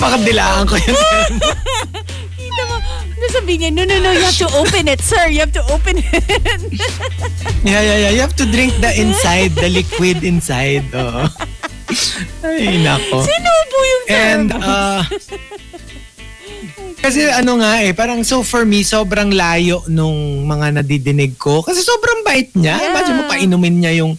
[0.00, 1.54] Baka dilaan ko yung thermos.
[3.20, 5.28] Nasabi niya, no, no, no, you have to open it, sir.
[5.28, 6.08] You have to open it.
[7.60, 8.10] Yeah, yeah, yeah.
[8.10, 10.88] You have to drink the inside, the liquid inside.
[10.96, 11.28] Oo.
[12.40, 13.20] Ay, nako.
[13.20, 14.64] Sinubo yung And, thermos.
[14.64, 15.00] uh,
[17.00, 21.60] kasi ano nga eh, parang so for me, sobrang layo nung mga nadidinig ko.
[21.60, 22.76] Kasi sobrang bait niya.
[22.76, 22.88] Yeah.
[22.90, 24.16] Imagine mo, painumin niya yung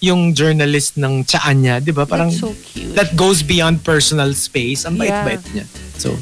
[0.00, 1.80] yung journalist ng tsaan niya.
[1.80, 2.04] Di ba?
[2.04, 2.92] Parang That's so cute.
[2.92, 4.84] that goes beyond personal space.
[4.84, 5.24] Ang Yeah.
[5.24, 5.64] bait-bait niya.
[5.96, 6.12] So,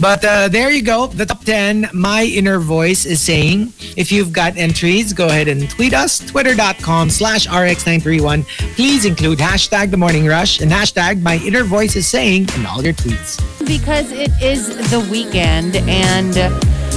[0.00, 1.08] But uh, there you go.
[1.08, 3.72] The top 10, My Inner Voice is saying.
[3.96, 6.20] If you've got entries, go ahead and tweet us.
[6.20, 8.44] Twitter.com slash RX931.
[8.76, 12.82] Please include hashtag The Morning Rush and hashtag My Inner Voice is saying in all
[12.82, 13.38] your tweets.
[13.66, 16.34] because it is the weekend and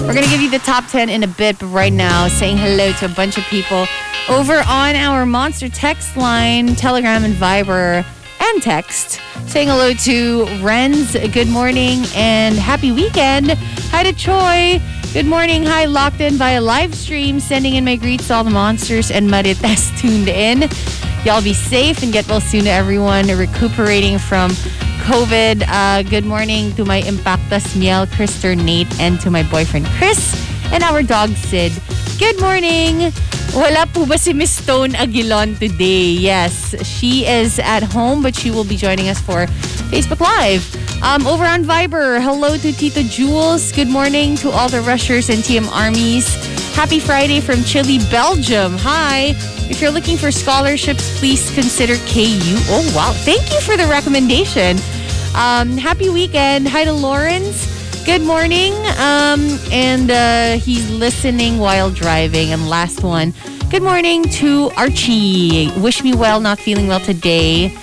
[0.07, 2.57] we're going to give you the top 10 in a bit but right now saying
[2.57, 3.85] hello to a bunch of people
[4.29, 8.03] over on our monster text line telegram and viber
[8.43, 13.51] and text saying hello to renz good morning and happy weekend
[13.91, 14.81] hi to troy
[15.13, 18.49] good morning hi locked in via live stream sending in my greets to all the
[18.49, 20.69] monsters and marites tuned in
[21.23, 24.51] Y'all be safe and get well soon to everyone recuperating from
[25.07, 25.63] COVID.
[25.69, 30.35] Uh, good morning to my impactas Miel, Krister, Nate, and to my boyfriend Chris
[30.73, 31.71] and our dog Sid.
[32.19, 33.13] Good morning!
[33.53, 36.09] Wala po ba si Miss Stone Aguilon today?
[36.09, 39.45] Yes, she is at home but she will be joining us for
[39.93, 40.65] Facebook Live.
[41.05, 43.69] Um, over on Viber, hello to Tito Jules.
[43.71, 46.25] Good morning to all the rushers and TM armies.
[46.73, 48.73] Happy Friday from Chile, Belgium.
[48.81, 49.37] Hi.
[49.69, 52.57] If you're looking for scholarships, please consider KU.
[52.73, 53.13] Oh, wow.
[53.13, 54.81] Thank you for the recommendation.
[55.37, 56.67] Um, happy weekend.
[56.69, 57.69] Hi to Lawrence.
[58.05, 58.73] Good morning.
[58.99, 62.51] Um, and uh, he's listening while driving.
[62.51, 63.33] And last one.
[63.69, 65.71] Good morning to Archie.
[65.79, 67.73] Wish me well, not feeling well today.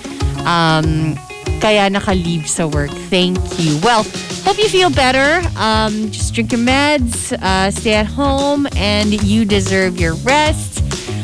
[0.45, 1.17] Um,
[1.59, 2.91] kaya naka-leave sa work.
[3.09, 3.79] Thank you.
[3.81, 4.03] Well,
[4.45, 5.41] hope you feel better.
[5.57, 10.83] Um, just drink your meds, uh, stay at home, and you deserve your rest.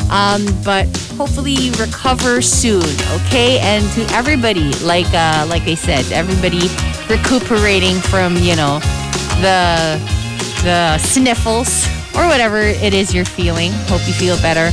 [0.10, 0.88] Um, but
[1.18, 2.84] hopefully recover soon,
[3.18, 3.60] okay?
[3.60, 6.70] And to everybody, like uh, like I said, everybody
[7.10, 8.80] recuperating from you know
[9.42, 10.00] the
[10.64, 13.72] the sniffles or whatever it is you're feeling.
[13.90, 14.70] Hope you feel better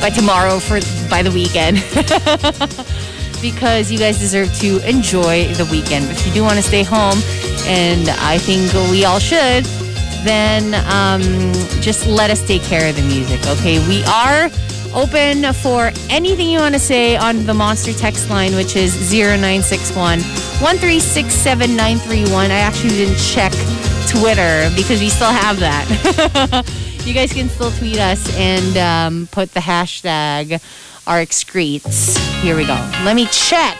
[0.00, 0.80] by tomorrow for
[1.10, 1.82] by the weekend.
[3.42, 6.04] because you guys deserve to enjoy the weekend.
[6.10, 7.18] If you do want to stay home,
[7.64, 9.64] and I think we all should,
[10.24, 11.22] then um,
[11.80, 13.78] just let us take care of the music, okay?
[13.88, 14.50] We are
[14.94, 20.18] open for anything you want to say on the Monster text line, which is 0961
[20.18, 22.32] 1367931.
[22.32, 23.52] I actually didn't check
[24.08, 26.64] Twitter because we still have that.
[27.04, 30.60] you guys can still tweet us and um, put the hashtag
[31.06, 32.18] RxCreates.
[32.42, 32.74] Here we go.
[33.04, 33.78] Let me check.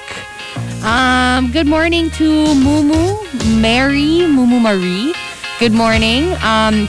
[0.84, 5.14] Um, good morning to Mumu, Mary, Mumu Marie.
[5.58, 6.32] Good morning.
[6.42, 6.88] Um,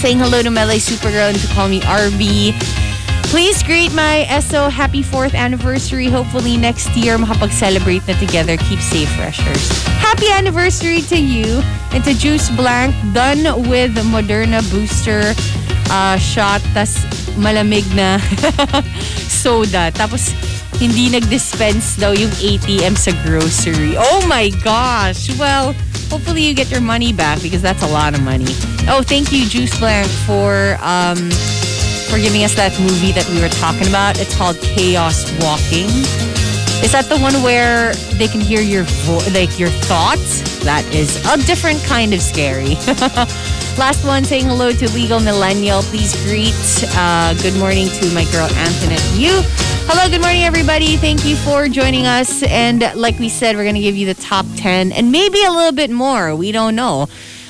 [0.00, 2.87] saying hello to Melee Supergirl and to call me RB.
[3.28, 6.08] Please greet my SO happy 4th anniversary.
[6.08, 8.56] Hopefully next year makapag-celebrate na together.
[8.56, 9.68] Keep safe, Rushers.
[10.00, 11.60] Happy anniversary to you
[11.92, 12.96] and to Juice Blank.
[13.12, 15.36] Done with Moderna booster
[15.92, 16.64] uh, shot.
[16.72, 16.96] Tas
[17.36, 18.16] malamig na
[19.28, 19.92] soda.
[19.92, 20.32] Tapos
[20.80, 23.92] hindi nag-dispense daw yung ATM sa grocery.
[24.00, 25.28] Oh my gosh!
[25.36, 25.76] Well,
[26.08, 28.48] hopefully you get your money back because that's a lot of money.
[28.88, 31.28] Oh, thank you, Juice Blank, for um,
[32.08, 34.18] for giving us that movie that we were talking about.
[34.18, 35.88] It's called Chaos Walking.
[36.80, 40.40] Is that the one where they can hear your vo- like your thoughts?
[40.64, 42.74] That is a different kind of scary.
[43.78, 45.82] Last one, saying hello to Legal Millennial.
[45.82, 46.54] Please greet.
[46.96, 49.04] Uh, good morning to my girl Antoinette.
[49.14, 49.42] You.
[49.90, 50.96] Hello, good morning, everybody.
[50.96, 52.42] Thank you for joining us.
[52.42, 55.50] And like we said, we're going to give you the top 10 and maybe a
[55.50, 56.34] little bit more.
[56.34, 57.08] We don't know.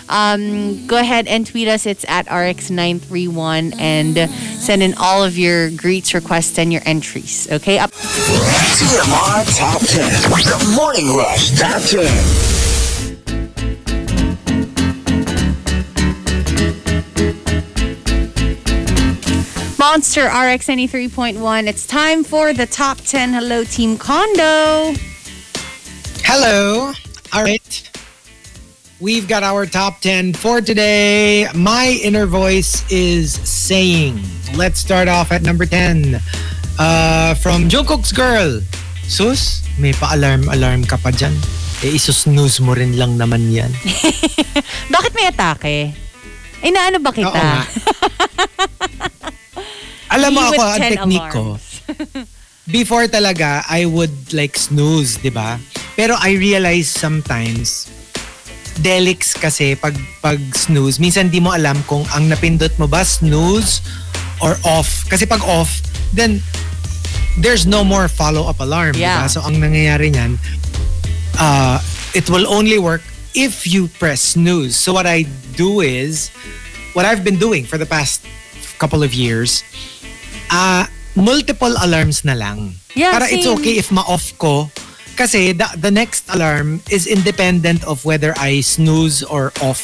[0.09, 1.87] Um, go ahead and tweet us.
[1.87, 4.31] It's at RX931 and
[4.61, 7.51] send in all of your greets, requests, and your entries.
[7.51, 7.79] Okay?
[7.79, 7.93] Up.
[7.93, 10.31] TMR Top 10.
[10.31, 12.59] The Morning Rush Top 10.
[19.79, 21.67] Monster RX 93.1.
[21.67, 24.93] It's time for the top 10 Hello Team Condo.
[26.25, 26.93] Hello.
[27.33, 27.97] All right.
[28.99, 31.46] We've got our top 10 for today.
[31.55, 34.18] My inner voice is saying.
[34.59, 36.18] Let's start off at number 10.
[36.78, 38.59] Uh, from Jungkook's Girl.
[39.07, 41.30] Sus, may pa-alarm-alarm ka pa dyan.
[41.86, 43.70] Eh, isusnooze mo rin lang naman yan.
[44.94, 45.94] Bakit may atake?
[46.59, 47.38] Ay, naano ba Oo kita?
[47.38, 47.62] nga.
[50.18, 51.44] Alam mo ako, ang 10 technique ko,
[52.74, 55.62] before talaga, I would like snooze, di ba?
[55.94, 57.86] Pero I realize sometimes,
[58.81, 63.83] delix kasi pag, pag snooze, minsan di mo alam kung ang napindot mo ba snooze
[64.41, 65.05] or off.
[65.11, 65.83] Kasi pag off,
[66.14, 66.41] then
[67.39, 68.95] there's no more follow-up alarm.
[68.97, 69.22] Yeah.
[69.22, 69.29] ba?
[69.29, 70.39] So ang nangyayari niyan,
[71.39, 71.79] uh,
[72.14, 73.03] it will only work
[73.35, 74.74] if you press snooze.
[74.76, 76.31] So what I do is,
[76.95, 78.24] what I've been doing for the past
[78.79, 79.62] couple of years,
[80.51, 82.74] uh, multiple alarms na lang.
[82.95, 83.59] Yeah, Para it's same.
[83.59, 84.70] okay if ma-off ko
[85.19, 89.83] Kasi the, the next alarm is independent of whether I snooze or off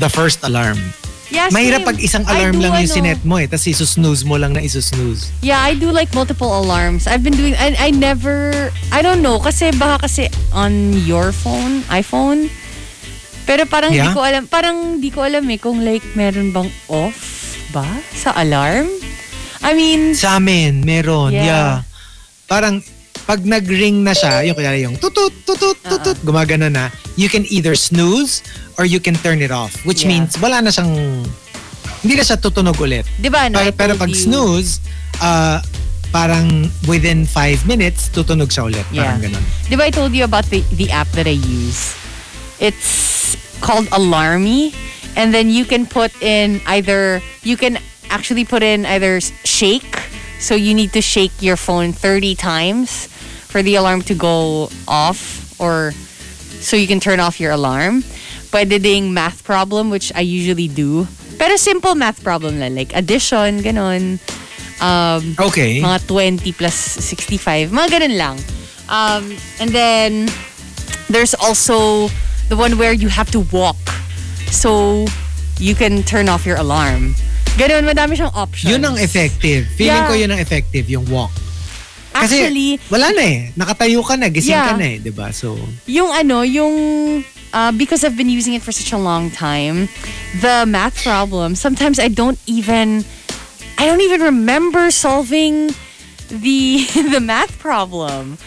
[0.00, 0.80] the first alarm.
[1.28, 2.96] Yeah, Mahirap pag isang alarm do lang yung ano.
[2.96, 3.50] sinet mo eh.
[3.50, 5.28] Tapos isusnooze mo lang na isusnooze.
[5.42, 7.04] Yeah, I do like multiple alarms.
[7.04, 10.72] I've been doing, I, I never, I don't know, kasi baka kasi on
[11.04, 12.46] your phone, iPhone,
[13.44, 14.08] pero parang Yeah.
[14.08, 17.18] di ko alam, parang di ko alam eh kung like meron bang off
[17.74, 17.84] ba
[18.14, 18.86] sa alarm?
[19.66, 21.34] I mean, Sa amin, meron.
[21.34, 21.44] Yeah.
[21.44, 21.72] Yeah.
[22.46, 22.86] Parang
[23.26, 25.90] pag nag-ring na siya, yung kaya yung tutut, tutut, Uh-uh.
[25.98, 28.40] tutut, gumagana na, you can either snooze
[28.78, 29.74] or you can turn it off.
[29.82, 30.14] Which Yeah.
[30.14, 30.94] means wala na siyang,
[32.02, 33.02] hindi na siya tutunog ulit.
[33.18, 34.78] di ba, no, pero, pero pag you- snooze,
[35.18, 35.58] uh,
[36.14, 38.86] parang within five minutes, tutunog siya ulit.
[38.94, 39.26] Parang Yeah.
[39.26, 39.42] ganun.
[39.66, 41.98] Di ba I told you about the, the app that I use?
[42.62, 44.70] It's called Alarmy.
[45.16, 47.80] And then you can put in either, you can
[48.12, 49.88] actually put in either shake.
[50.38, 53.08] So you need to shake your phone 30 times
[53.56, 55.92] for the alarm to go off or
[56.60, 58.02] so you can turn off your alarm.
[58.52, 61.08] Pwede ding math problem, which I usually do.
[61.40, 64.20] Pero simple math problem lang, like addition, ganon.
[64.76, 65.80] Um, Okay.
[65.80, 67.72] mga 20 plus 65.
[67.72, 68.36] Mga ganun lang.
[68.92, 70.28] Um, and then,
[71.08, 72.12] there's also
[72.52, 73.80] the one where you have to walk.
[74.52, 75.08] So,
[75.56, 77.16] you can turn off your alarm.
[77.56, 78.68] Ganun, madami siyang options.
[78.68, 79.64] Yun ang effective.
[79.80, 80.08] Feeling Yeah.
[80.08, 81.32] ko yun ang effective, yung walk.
[82.24, 83.38] Kasi Actually, wala na eh.
[83.52, 84.72] Nakatayo ka na, gising Yeah.
[84.72, 84.96] ka na eh.
[84.98, 86.74] 'di ba So, yung ano, yung
[87.52, 89.88] uh, because I've been using it for such a long time,
[90.40, 93.04] the math problem, sometimes I don't even
[93.76, 95.76] I don't even remember solving
[96.32, 98.40] the the math problem.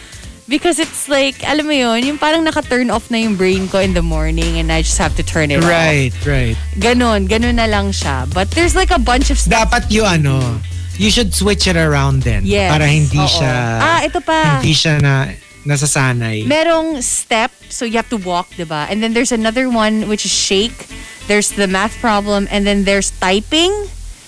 [0.50, 3.94] Because it's like, alam mo yun, yung parang naka-turn off na yung brain ko in
[3.94, 6.58] the morning and I just have to turn it right, right.
[6.58, 6.74] off.
[6.74, 8.26] Ganon, ganon na lang siya.
[8.34, 9.70] But there's like a bunch of stuff.
[9.70, 10.58] Dapat yung ano,
[11.00, 12.44] you should switch it around then.
[12.44, 12.68] Yes.
[12.68, 13.24] Para hindi Oo.
[13.24, 14.60] siya, Ah, ito pa.
[14.60, 15.32] hindi siya na,
[15.64, 16.44] nasasanay.
[16.44, 18.84] Merong step, so you have to walk, diba?
[18.92, 20.76] And then there's another one which is shake.
[21.24, 23.72] There's the math problem, and then there's typing.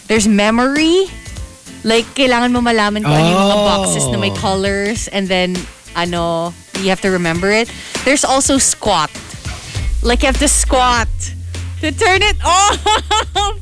[0.09, 1.13] There's memory.
[1.85, 3.67] Like, kailangan mo malaman kung ano yung mga Oh.
[3.69, 5.59] boxes na may colors, and then,
[5.93, 7.69] ano, you have to remember it.
[8.07, 9.11] There's also squat.
[10.01, 11.11] Like, you have to squat
[11.83, 12.79] to turn it off.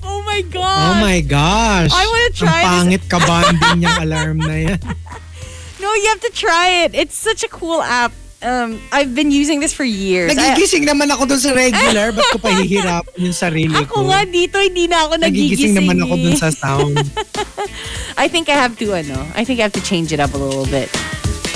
[0.05, 0.85] Oh my God.
[0.93, 1.91] oh my gosh.
[1.91, 3.01] I wanna try Ang this.
[3.01, 4.81] pangit ka banding yung alarm na yan.
[5.81, 6.93] No, you have to try it.
[6.93, 8.13] It's such a cool app.
[8.41, 10.33] Um, I've been using this for years.
[10.33, 12.13] I- Nagigising naman ako dun sa regular.
[12.13, 14.05] Ba't ko pahihirapan yung sarili ko?
[14.05, 15.73] Ako nga dito, hindi na ako nagigising.
[15.73, 17.01] Nagigising naman ako dun sa sound.
[18.17, 20.41] I think I have to, ano, I think I have to change it up a
[20.41, 20.93] little bit.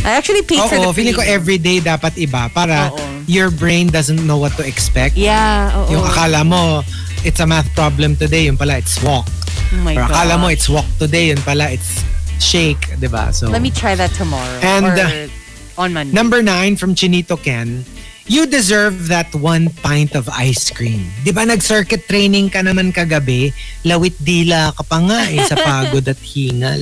[0.04, 3.00] I actually paid for the Oo, feeling ko everyday dapat iba para Oo.
[3.26, 5.16] Your brain doesn't know what to expect.
[5.16, 5.92] Yeah, oo.
[5.92, 6.82] Yung akala mo,
[7.24, 9.26] it's a math problem today, yung pala it's walk.
[9.72, 12.04] oh my Or akala mo it's walk today, yun pala it's
[12.38, 13.32] shake, di ba?
[13.32, 14.58] So, Let me try that tomorrow.
[14.60, 16.12] And, or uh, on Monday.
[16.14, 17.84] number nine from Chinito Ken,
[18.26, 21.08] you deserve that one pint of ice cream.
[21.24, 23.52] Di ba nag-circuit training ka naman kagabi?
[23.84, 26.80] Lawit dila ka pa nga eh, sa pagod at hingal.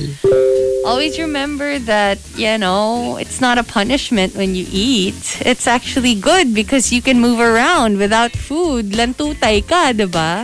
[0.85, 5.39] Always remember that, you know, it's not a punishment when you eat.
[5.45, 8.91] It's actually good because you can move around without food.
[8.91, 10.43] Lantutay ka, di ba?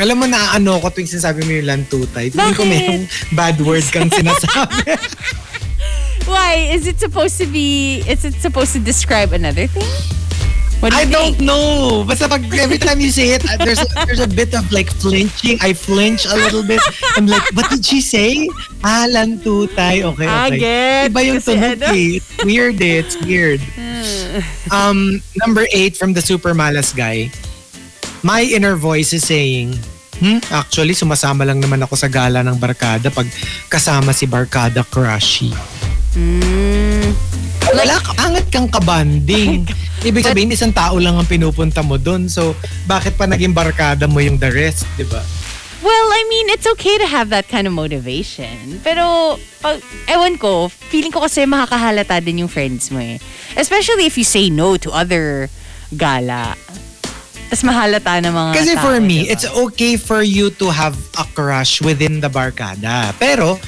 [0.00, 2.28] Alam mo na ano ko tuwing sinasabi mo yung lantutay.
[2.28, 5.00] Feeling ko may bad word kang sinasabi.
[6.28, 6.68] Why?
[6.72, 9.88] Is it supposed to be, is it supposed to describe another thing?
[10.82, 11.46] What do I you don't think?
[11.46, 12.02] know.
[12.02, 14.90] Basta pag every time you say it, uh, there's a, there's a bit of like
[14.90, 15.62] flinching.
[15.62, 16.82] I flinch a little bit.
[17.14, 18.50] I'm like, what did she say?
[18.82, 20.02] Ah, lantutay.
[20.02, 20.58] Okay, Ah, okay.
[20.58, 21.14] get.
[21.14, 22.18] Iba yung tunog eh.
[22.18, 22.98] It's weird eh.
[22.98, 23.62] It's weird.
[24.74, 27.30] Um, number eight from the Super Malas guy.
[28.26, 29.78] My inner voice is saying,
[30.18, 33.26] Hmm, actually, sumasama lang naman ako sa gala ng barkada pag
[33.66, 35.50] kasama si barkada crushy.
[36.14, 37.10] Mm.
[37.74, 39.66] Wala ka, angat kang kabanding.
[40.02, 42.26] Ibig sabihin, isang tao lang ang pinupunta mo doon.
[42.26, 42.58] So,
[42.90, 45.22] bakit pa naging barkada mo yung the rest, di ba?
[45.82, 48.82] Well, I mean, it's okay to have that kind of motivation.
[48.82, 49.78] Pero, pag,
[50.10, 53.22] ewan ko, feeling ko kasi makakahalata din yung friends mo eh.
[53.54, 55.46] Especially if you say no to other
[55.94, 56.58] gala.
[57.46, 59.32] Tapos mahalata na mga Kasi tao, for me, diba?
[59.38, 63.14] it's okay for you to have a crush within the barkada.
[63.22, 63.58] Pero,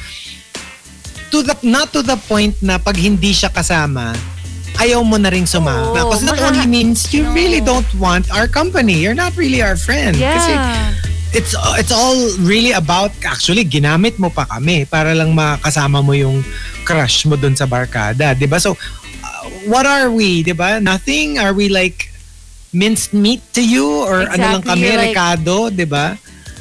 [1.30, 4.33] to the, not to the point na pag hindi siya kasama,
[4.76, 5.94] ayaw mo na ring sumama.
[5.94, 7.32] Because that only means you No.
[7.32, 8.98] really don't want our company.
[8.98, 10.14] You're not really our friend.
[10.14, 10.90] Kasi Yeah.
[11.32, 16.42] it's it's all really about actually ginamit mo pa kami para lang makasama mo yung
[16.82, 18.58] crush mo dun sa barkada, 'di ba?
[18.58, 18.74] So
[19.22, 20.78] uh, what are we, 'di ba?
[20.78, 21.38] Nothing.
[21.38, 22.10] Are we like
[22.70, 26.06] minced meat to you or ano lang Exactly, kami you're like- recado, 'di ba?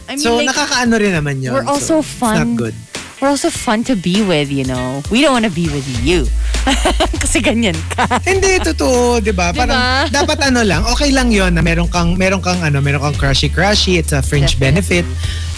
[0.04, 1.54] I mean, So like, nakakaano rin naman 'yun.
[1.54, 2.60] we're also so, It's not fun.
[2.60, 2.76] good.
[3.22, 5.02] We're also fun to be with, you know.
[5.12, 6.28] We don't want to be with you.
[7.24, 8.20] Kasi ganyan ka.
[8.24, 9.52] Hindi, totoo, di ba?
[9.54, 13.16] Parang, dapat ano lang, okay lang yon na meron kang, meron kang, ano, meron kang
[13.16, 15.04] crushy-crushy, it's a fringe Definitely.
[15.04, 15.06] benefit.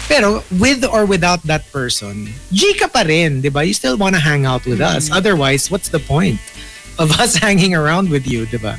[0.05, 3.65] Pero, with or without that person, G ka pa rin, di ba?
[3.65, 5.09] You still wanna hang out with us.
[5.09, 6.37] Otherwise, what's the point
[7.01, 8.77] of us hanging around with you, di ba?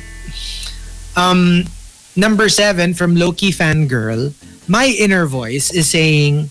[1.19, 1.67] Um,
[2.15, 4.31] number seven, from Loki Fangirl,
[4.71, 6.47] my inner voice is saying,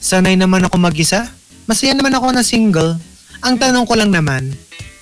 [0.00, 1.35] sanay naman ako mag-isa.
[1.66, 2.94] Masaya naman ako na single.
[3.42, 4.54] Ang tanong ko lang naman,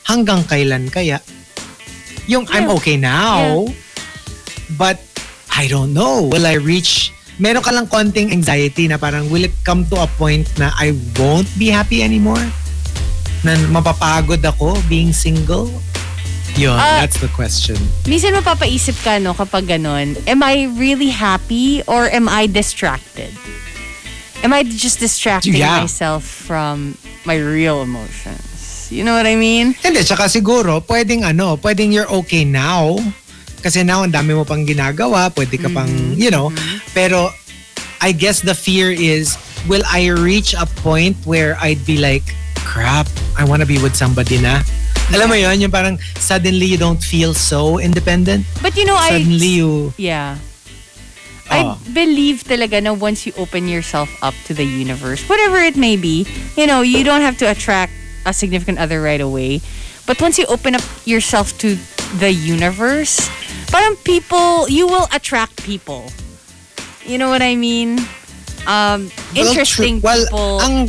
[0.05, 1.21] hanggang kailan kaya?
[2.25, 3.69] Yung I'm okay now,
[4.81, 4.97] but
[5.53, 6.25] I don't know.
[6.33, 10.09] Will I reach, meron ka lang konting anxiety na parang will it come to a
[10.17, 12.41] point na I won't be happy anymore?
[13.45, 15.69] Na mapapagod ako being single?
[16.55, 17.03] Yun, Ah.
[17.03, 17.77] that's the question.
[18.07, 23.35] Minsan mapapaisip ka, no, kapag ganun, am I really happy or am I distracted?
[24.43, 25.81] Am I just distracting Yeah.
[25.81, 28.89] myself from my real emotions?
[28.91, 29.73] You know what I mean?
[29.81, 32.99] Hindi, tsaka siguro, pwedeng ano, pwedeng you're okay now.
[33.65, 35.89] Kasi now, ang dami mo pang ginagawa, pwede ka pang,
[36.21, 36.53] you know.
[36.93, 37.33] Pero,
[38.05, 42.29] I guess the fear is, will I reach a point where I'd be like,
[42.61, 43.09] crap,
[43.41, 44.61] I wanna be with somebody na.
[45.17, 48.45] Alam mo yun, yung parang suddenly you don't feel so independent.
[48.61, 49.17] But you know, I...
[49.17, 50.37] Suddenly you, Yeah.
[51.55, 55.97] I believe talaga na once you open yourself up to the universe, whatever it may
[55.97, 56.27] be,
[56.57, 57.93] you know, you don't have to attract
[58.27, 59.61] a significant other right away.
[60.07, 61.77] But once you open up yourself to
[62.19, 63.29] the universe,
[63.69, 66.11] parang people, you will attract people.
[67.05, 67.99] You know what I mean?
[68.67, 70.01] Um, well, interesting.
[70.01, 70.89] Well, people ang,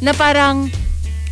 [0.00, 0.70] na parang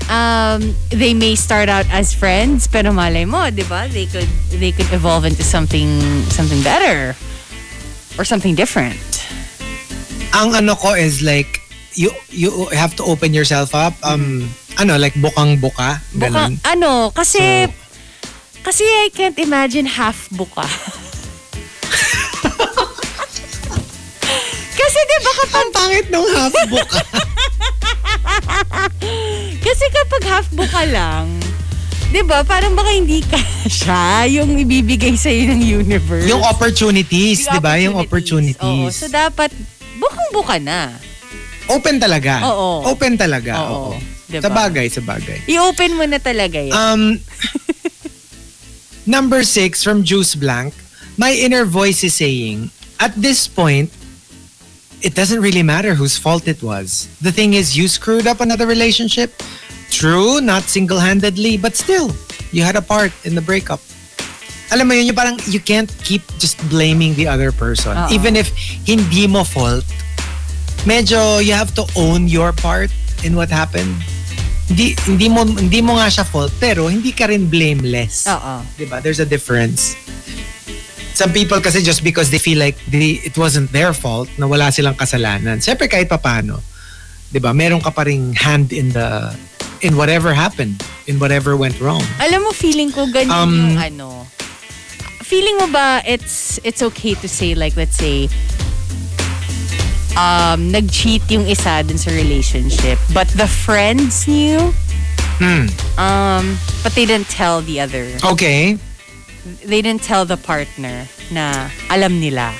[0.08, 3.88] um, they may start out as friends, pero malay mo, di ba?
[3.88, 6.00] They could, they could evolve into something,
[6.32, 7.16] something better.
[8.18, 8.98] Or something different.
[10.30, 11.62] ang ano ko is like,
[11.94, 13.94] you you have to open yourself up.
[14.04, 15.98] Um, ano, like bukang buka.
[16.12, 16.52] Buka, Ganun.
[16.62, 17.72] ano, kasi, So-
[18.62, 20.62] kasi I can't imagine half buka.
[24.78, 27.00] kasi di ba kapag, Ang pangit nung half buka.
[29.66, 31.26] kasi kapag half buka lang,
[32.08, 33.36] di ba, parang baka hindi ka
[33.80, 36.24] siya yung ibibigay sa'yo ng universe.
[36.26, 37.76] yung opportunities, di ba?
[37.76, 38.96] Yung Oo, opportunities.
[38.96, 39.52] so dapat,
[39.96, 40.96] bukang-buka na.
[41.68, 42.40] Open talaga.
[42.48, 42.88] Oo.
[42.88, 43.52] Open talaga.
[43.60, 43.92] Oo.
[43.92, 44.00] Oo.
[44.28, 44.44] Diba?
[44.44, 45.40] Sa bagay, sa bagay.
[45.48, 46.72] I-open mo na talaga yun.
[46.72, 47.02] Um,
[49.06, 50.72] number six from Juice Blank.
[51.16, 53.88] My inner voice is saying, at this point,
[55.00, 57.08] it doesn't really matter whose fault it was.
[57.20, 59.32] The thing is, you screwed up another relationship.
[59.90, 62.12] True, not single-handedly, but still,
[62.52, 63.80] you had a part in the breakup.
[64.68, 67.96] Alam mo yun, yung parang you can't keep just blaming the other person.
[67.96, 68.08] Oo.
[68.12, 68.52] Even if
[68.84, 69.84] hindi mo fault,
[70.84, 72.92] medyo you have to own your part
[73.24, 73.96] in what happened.
[74.68, 78.28] Hindi, hindi mo hindi mo nga siya fault, pero hindi ka rin blameless.
[78.28, 78.60] Oo.
[78.76, 79.00] 'Di ba?
[79.00, 79.96] There's a difference.
[81.16, 84.68] Some people kasi just because they feel like they, it wasn't their fault na wala
[84.68, 85.64] silang kasalanan.
[85.64, 86.60] Siyempre kahit papano,
[87.32, 87.56] 'di ba?
[87.56, 89.32] Meron ka pa ring hand in the
[89.80, 92.02] in whatever happened, in whatever went wrong.
[92.20, 94.26] Alam mo, feeling ko ganyan Um, yung ano.
[95.22, 98.32] Feeling mo ba it's it's okay to say like let's say
[100.16, 104.58] um nag-cheat yung isa dun sa relationship but the friends knew
[105.38, 105.70] Hmm.
[105.94, 108.08] um but they didn't tell the other.
[108.24, 108.74] Okay.
[109.62, 112.50] They didn't tell the partner na alam nila.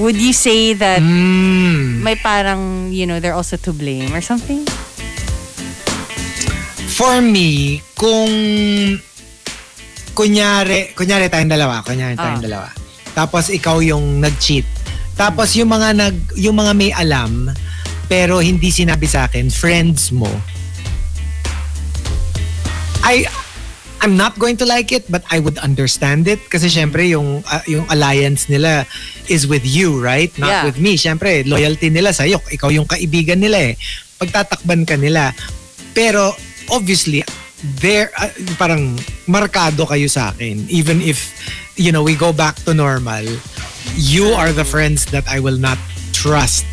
[0.00, 2.00] Would you say that Hmm.
[2.00, 4.64] may parang, you know, they're also to blame or something?
[6.94, 8.30] For me, kung
[10.14, 12.46] kunyari, kunyari tayong dalawa, kunyari tayong Ah.
[12.46, 12.68] dalawa.
[13.12, 14.66] Tapos ikaw yung nag-cheat.
[15.14, 17.50] Tapos yung mga nag yung mga may alam
[18.06, 20.30] pero hindi sinabi sa akin, friends mo.
[23.02, 23.26] I
[24.02, 27.62] I'm not going to like it but I would understand it kasi syempre yung ah,
[27.64, 28.86] yung alliance nila
[29.26, 30.30] is with you, right?
[30.36, 30.64] Not Yeah.
[30.68, 30.94] with me.
[30.94, 32.38] Syempre, loyalty nila sa iyo.
[32.44, 33.74] Ikaw yung kaibigan nila eh.
[34.14, 35.32] Pagtatakban ka nila.
[35.90, 36.34] Pero
[36.72, 37.24] obviously
[37.80, 38.30] there ah,
[38.60, 40.64] parang markado kayo sa akin.
[40.68, 41.32] Even if
[41.74, 43.24] you know we go back to normal
[43.98, 45.76] you are the friends that I will not
[46.14, 46.64] trust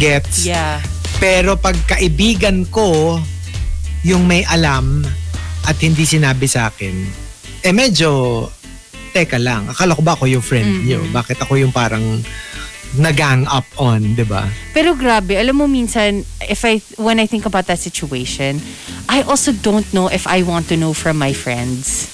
[0.00, 0.48] gets?
[0.48, 0.80] Yeah.
[1.22, 3.14] pero pag kaibigan ko
[4.02, 5.06] yung may alam
[5.70, 6.94] at hindi sinabi sa akin
[7.62, 8.50] eh medyo
[9.14, 10.98] teka lang akala ko ba ako yung friend niyo?
[11.14, 12.02] Bakit ako yung parang
[12.98, 17.44] nagang up on 'di ba Pero grabe, alam mo minsan, if I, when I think
[17.44, 18.60] about that situation,
[19.08, 22.08] I also don't know if I want to know from my friends.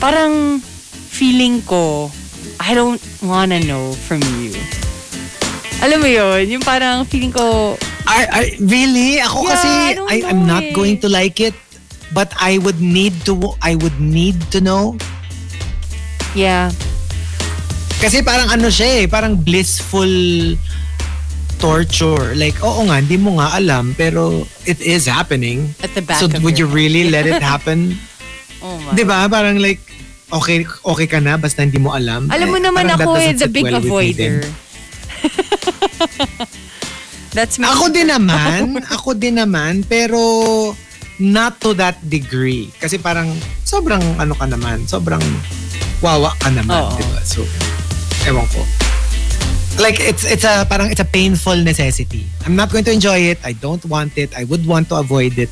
[0.00, 0.64] Parang
[1.12, 2.08] feeling ko,
[2.56, 4.56] I don't wanna know from you.
[5.84, 6.58] Alam mo yun?
[6.58, 7.76] Yung parang feeling ko,
[8.08, 10.72] I, I really ako Yeah, kasi I I, I'm not eh.
[10.72, 11.52] going to like it
[12.16, 14.96] but I would need to I would need to know
[16.32, 16.72] Yeah.
[17.98, 20.08] Kasi parang ano siya eh, parang blissful
[21.58, 22.32] torture.
[22.32, 25.74] Like, oo nga, hindi mo nga alam, pero it is happening.
[25.82, 27.98] At the back so of would you your really let it happen?
[28.60, 28.94] Oh my.
[28.94, 29.26] Di ba?
[29.26, 29.80] Parang like,
[30.30, 32.30] okay okay ka na basta hindi mo alam.
[32.30, 34.12] Alam mo Eh, naman parang that ako eh, doesn't the sit big well with me
[34.12, 34.30] din.
[34.38, 34.38] avoider.
[37.28, 37.66] That's me.
[37.66, 40.18] Ako din naman, ako din naman, pero
[41.18, 42.70] not to that degree.
[42.72, 43.28] Kasi parang
[43.62, 45.20] sobrang ano ka naman, sobrang
[45.98, 46.94] wawa ka naman, Oo.
[46.94, 47.20] di ba?
[47.20, 47.42] So,
[48.28, 48.60] ewan ko.
[49.78, 52.26] Like, it's it's a parang it's a painful necessity.
[52.44, 53.38] I'm not going to enjoy it.
[53.46, 54.34] I don't want it.
[54.36, 55.50] I would want to avoid it.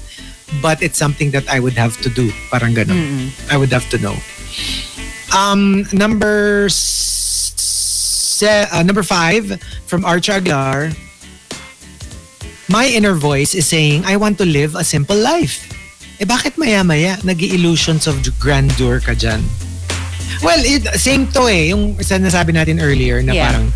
[0.62, 2.30] But it's something that I would have to do.
[2.54, 3.30] Parang ganun.
[3.50, 4.14] I would have to know.
[5.34, 10.90] Um, number se- uh, number five from Arch Aguilar.
[12.68, 15.62] My inner voice is saying, I want to live a simple life.
[16.18, 19.42] Eh bakit maya-maya nag-illusions of grandeur ka dyan?
[20.42, 21.72] Well, it, same to eh.
[21.72, 23.44] Yung isa nasabi natin earlier na Yeah.
[23.48, 23.66] parang,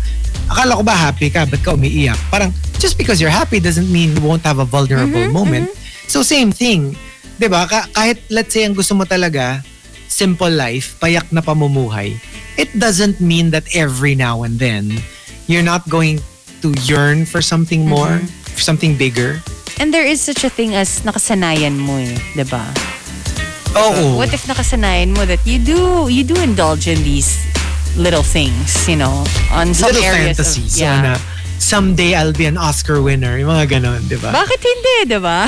[0.47, 1.45] akala ko ba happy ka?
[1.45, 2.17] Ba't ka umiiyak?
[2.29, 5.67] Parang, just because you're happy doesn't mean you won't have a vulnerable Mm-hmm, moment.
[6.07, 6.93] So same thing.
[7.39, 7.65] ba?
[7.65, 9.65] Ka- kahit let's say ang gusto mo talaga,
[10.05, 12.19] simple life, payak na pamumuhay,
[12.59, 14.91] it doesn't mean that every now and then
[15.47, 16.19] you're not going
[16.61, 18.53] to yearn for something more, Mm-hmm.
[18.53, 19.41] for something bigger.
[19.81, 22.61] And there is such a thing as nakasanayan mo eh, 'di ba?
[23.71, 24.17] Oo.
[24.19, 27.39] What if nakasanayan mo that you do you do indulge in these
[27.95, 30.63] little things, you know, on some little areas fantasy.
[30.67, 31.01] of, So yeah.
[31.01, 31.13] na,
[31.55, 33.39] someday I'll be an Oscar winner.
[33.39, 34.31] Yung mga ganon, di ba?
[34.35, 35.39] Bakit hindi, 'di ba?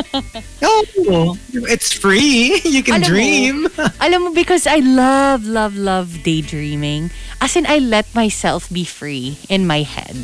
[0.70, 1.36] Oo.
[1.68, 2.60] It's free.
[2.64, 3.56] You can Alam mo, dream.
[4.04, 7.12] Alam mo, because I love, love, love daydreaming.
[7.40, 10.16] As in, I let myself be free in my head.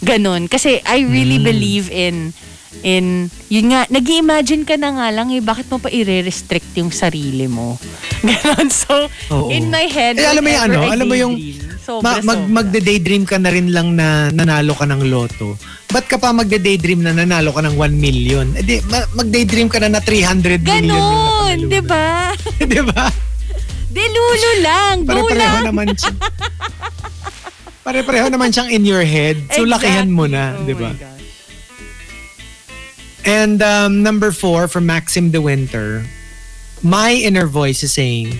[0.00, 0.48] Ganon.
[0.48, 1.48] Kasi I really Hmm.
[1.48, 2.32] believe in,
[2.80, 3.06] in,
[3.46, 7.44] yun nga, nag imagine ka na nga lang eh, bakit mo pa i-restrict yung sarili
[7.44, 7.80] mo?
[8.22, 8.68] Ganon.
[8.68, 9.48] So, Oo.
[9.48, 12.02] in my head, Eh, alam mo yung whenever ano, I alam mo yung daydream, sobra,
[12.02, 12.54] Ma- mag, sobra.
[12.54, 15.56] magde-daydream ka na rin lang na nanalo ka ng loto.
[15.88, 18.46] Ba't ka pa magde-daydream na nanalo ka ng 1 million?
[18.52, 22.06] Eh di, ma- mag-daydream ka na na 300 million yung Ganon, napanalo di ba?
[22.62, 23.04] di ba?
[23.88, 25.64] Dilulo lang, go Pare-pareho lang.
[25.64, 26.12] naman siya.
[27.82, 29.40] Pare-pareho naman siyang in your head.
[29.50, 30.66] So, lakihan mo na, Exactly.
[30.66, 30.90] di Oh ba?
[30.90, 31.17] my God.
[33.24, 36.04] And um, number four from Maxim De Winter,
[36.82, 38.32] my inner voice is saying,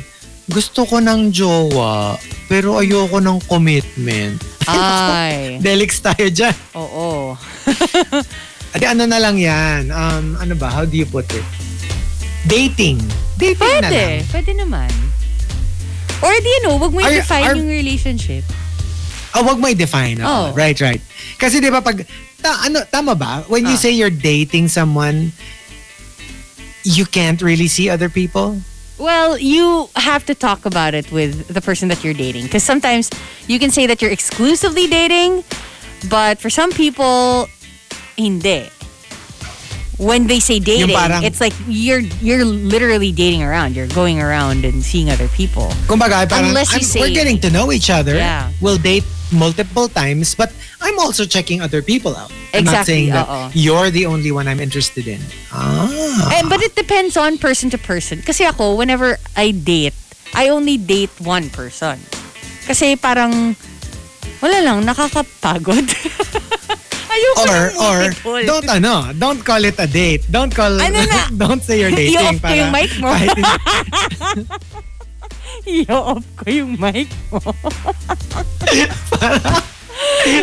[0.49, 2.17] gusto ko ng jowa,
[2.49, 4.41] pero ayoko ng commitment.
[4.65, 6.57] Ay, Delix tayo dyan.
[6.73, 7.37] oo.
[8.77, 9.89] Adi, ano na lang yan?
[9.89, 10.69] Um, ano ba?
[10.69, 11.45] How do you put it?
[12.45, 13.01] Dating.
[13.41, 13.93] Dating na lang.
[13.93, 14.91] Pwede, pwede naman.
[16.21, 18.45] Or di you know, wag mo i-define yung relationship.
[19.35, 20.19] Ah, wag mo i-define.
[20.23, 20.53] Oh.
[20.57, 21.01] Right, right.
[21.39, 22.07] Kasi di ba pag,
[22.41, 23.45] ta, ano, tama ba?
[23.49, 23.83] When you Ah.
[23.83, 25.33] say you're dating someone,
[26.85, 28.61] you can't really see other people?
[28.99, 32.45] Well, you have to talk about it with the person that you're dating.
[32.51, 33.11] Because sometimes
[33.47, 35.45] you can say that you're exclusively dating,
[36.11, 37.47] but for some people,
[38.17, 38.67] hindi.
[39.99, 43.75] When they say dating, parang- it's like you're you're literally dating around.
[43.75, 45.75] You're going around and seeing other people.
[45.91, 48.15] Kumbaga, parang, Unless you I'm- say- we're getting to know each other.
[48.15, 48.55] Yeah.
[48.63, 49.03] We'll date
[49.35, 52.31] multiple times, but I'm also checking other people out.
[52.55, 53.51] I'm not saying that oo.
[53.53, 55.21] you're the only one I'm interested in.
[55.53, 56.33] Ah.
[56.33, 58.23] Eh, but it depends on person to person.
[58.23, 59.93] Kasi ako, whenever I date,
[60.33, 62.01] I only date one person.
[62.65, 63.57] Kasi parang,
[64.39, 65.87] wala lang, nakakapagod.
[67.09, 68.43] Ayoko Or, ng or, multiple.
[68.45, 70.23] don't ano, don't call it a date.
[70.29, 71.25] Don't call, Ano na?
[71.41, 72.21] don't say you're dating.
[72.21, 73.11] I-off ko yung mic mo.
[75.65, 77.41] I-off ko yung mic mo.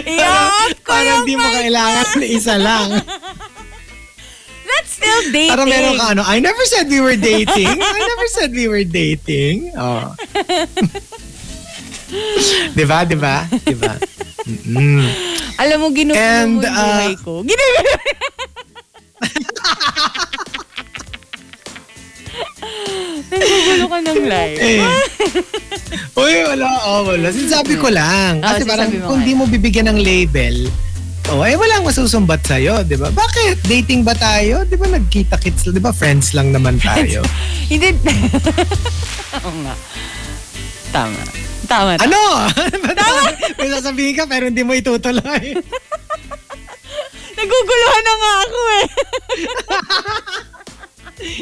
[0.09, 2.89] I-off ko Parang yung di mo mic kailangan na isa lang.
[4.65, 5.53] That's still dating.
[5.53, 7.77] Parang meron ka ano, I never said we were dating.
[7.77, 9.69] I never said we were dating.
[9.77, 10.17] Oh.
[12.77, 13.35] diba, diba?
[13.65, 13.93] Diba?
[14.45, 15.09] Mm.
[15.57, 17.41] Alam mo, ginugulo mo yung uh, buhay ko.
[17.41, 17.91] Ginugulo.
[23.31, 24.59] Nagugulo ka ng life.
[24.59, 24.83] Eh.
[26.21, 26.67] Uy, wala.
[26.87, 27.27] Oh, wala.
[27.31, 28.43] Sinasabi ko lang.
[28.43, 29.27] Ah, Kasi parang mo kung nga.
[29.27, 30.69] di mo bibigyan ng label,
[31.33, 33.09] oh, eh walang masusumbat sa'yo, di ba?
[33.09, 33.65] Bakit?
[33.65, 34.63] Dating ba tayo?
[34.67, 37.23] Di ba nagkita-kits, di ba friends lang naman tayo?
[37.71, 37.95] Hindi.
[39.41, 39.75] Oo nga.
[40.93, 41.19] Tama.
[41.65, 41.97] Tama.
[41.97, 42.21] ano?
[43.01, 43.21] Tama.
[43.57, 45.43] May sasabihin ka pero hindi mo itutuloy.
[47.37, 48.85] Naguguluhan na nga ako eh.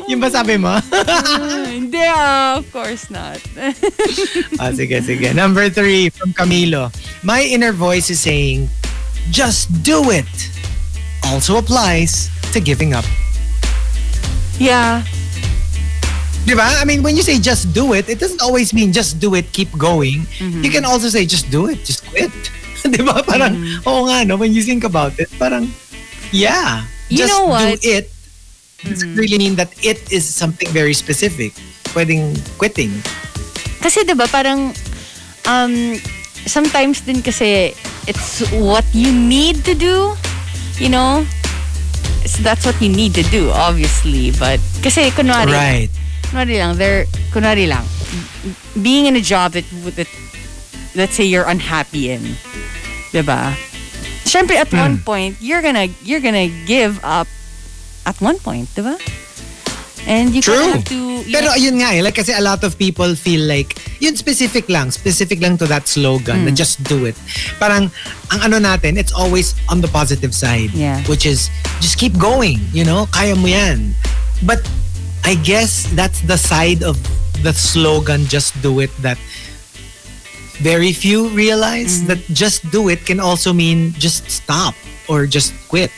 [0.06, 0.70] Yung ba sabi mo?
[0.70, 3.42] Ah, Hindi ah, of course not.
[4.58, 5.34] ah, sige, sige.
[5.34, 6.94] Number three from Camilo.
[7.22, 8.70] My inner voice is saying,
[9.30, 10.30] just do it.
[11.26, 13.06] Also applies to giving up.
[14.58, 15.02] yeah.
[16.44, 16.68] Di ba?
[16.80, 19.48] I mean, when you say just do it, it doesn't always mean just do it,
[19.56, 20.28] keep going.
[20.40, 20.62] Mm-hmm.
[20.64, 22.32] You can also say just do it, just quit.
[22.84, 23.24] Di ba?
[23.24, 23.88] Parang, Mm-hmm.
[23.88, 24.36] oo nga, no?
[24.36, 25.72] When you think about it, parang,
[26.36, 26.84] yeah.
[27.08, 27.80] You just know do what?
[27.80, 28.12] it
[28.84, 31.56] doesn't really mean that it is something very specific.
[31.96, 32.92] Pwedeng quitting.
[33.80, 34.76] Kasi 'di ba parang
[35.48, 35.96] um
[36.44, 37.72] sometimes din kasi
[38.04, 40.12] it's what you need to do,
[40.76, 41.24] you know?
[42.28, 44.36] So that's what you need to do, obviously.
[44.36, 45.92] But kasi kunwari, Right.
[46.34, 47.86] Kunwari lang, there, kunwari lang,
[48.82, 49.64] being in a job that,
[49.96, 50.10] that
[50.96, 52.34] let's say you're unhappy in,
[53.14, 53.54] 'di ba?
[54.26, 55.06] Siyempre at one Hmm.
[55.06, 57.30] point, you're gonna you're gonna give up
[58.10, 58.98] at one point, 'di ba?
[60.04, 60.58] And you True.
[60.76, 63.40] have to you Pero know- ayun nga eh, like kasi a lot of people feel
[63.48, 66.58] like, yun specific lang, specific lang to that slogan, na Hmm.
[66.60, 67.16] just do it.
[67.56, 67.88] Parang,
[68.28, 70.76] ang ano natin, it's always on the positive side.
[70.76, 71.00] Yeah.
[71.08, 71.48] Which is,
[71.80, 73.08] just keep going, you know?
[73.16, 73.96] Kaya mo yan.
[74.44, 74.68] But,
[75.24, 77.00] I guess that's the side of
[77.44, 79.18] the slogan, just do it, that
[80.62, 82.08] very few realize Mm-hmm.
[82.08, 84.76] that just do it can also mean just stop
[85.08, 85.92] or just quit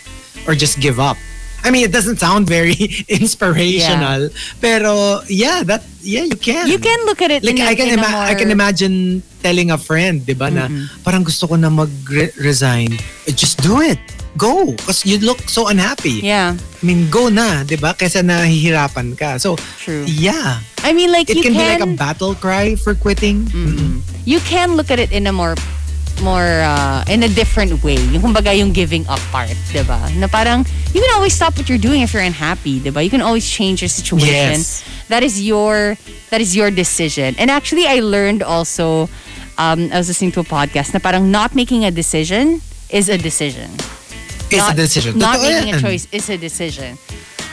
[0.47, 1.17] or just give up.
[1.65, 2.77] I mean, it doesn't sound very
[3.09, 4.61] inspirational, yeah.
[4.61, 6.69] pero yeah, that yeah, you can.
[6.69, 10.21] You can look at it like I can ima- I can imagine telling a friend,
[10.21, 10.69] 'di ba, na
[11.01, 12.93] parang gusto ko na mag-resign.
[13.33, 13.97] Just do it.
[14.37, 14.71] Go.
[14.75, 16.19] Because you look so unhappy.
[16.23, 16.55] Yeah.
[16.59, 17.95] I mean, go na, 'di ba?
[17.95, 19.39] Kaysa nahihirapan ka.
[19.39, 20.03] So, True.
[20.05, 20.59] yeah.
[20.83, 23.47] I mean, like It you can, can, be like a battle cry for quitting.
[24.27, 25.55] you can look at it in a more
[26.21, 27.97] more uh, in a different way.
[28.13, 29.99] Yung kumbaga yung giving up part, 'di ba?
[30.15, 30.63] Na parang
[30.93, 33.03] you can always stop what you're doing if you're unhappy, 'di ba?
[33.03, 34.59] You can always change your situation.
[34.59, 34.83] Yes.
[35.07, 35.97] That is your
[36.29, 37.35] that is your decision.
[37.39, 39.09] And actually I learned also
[39.57, 43.17] um, I was listening to a podcast na parang not making a decision is a
[43.17, 43.71] decision.
[44.55, 45.11] It's not, a decision.
[45.17, 45.81] Not Totoo making a yan.
[45.83, 46.97] choice is a decision.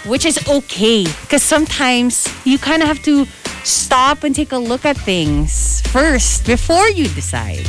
[0.07, 1.05] Which is okay.
[1.23, 3.27] Because sometimes you kind of have to
[3.63, 7.67] stop and take a look at things first before you decide.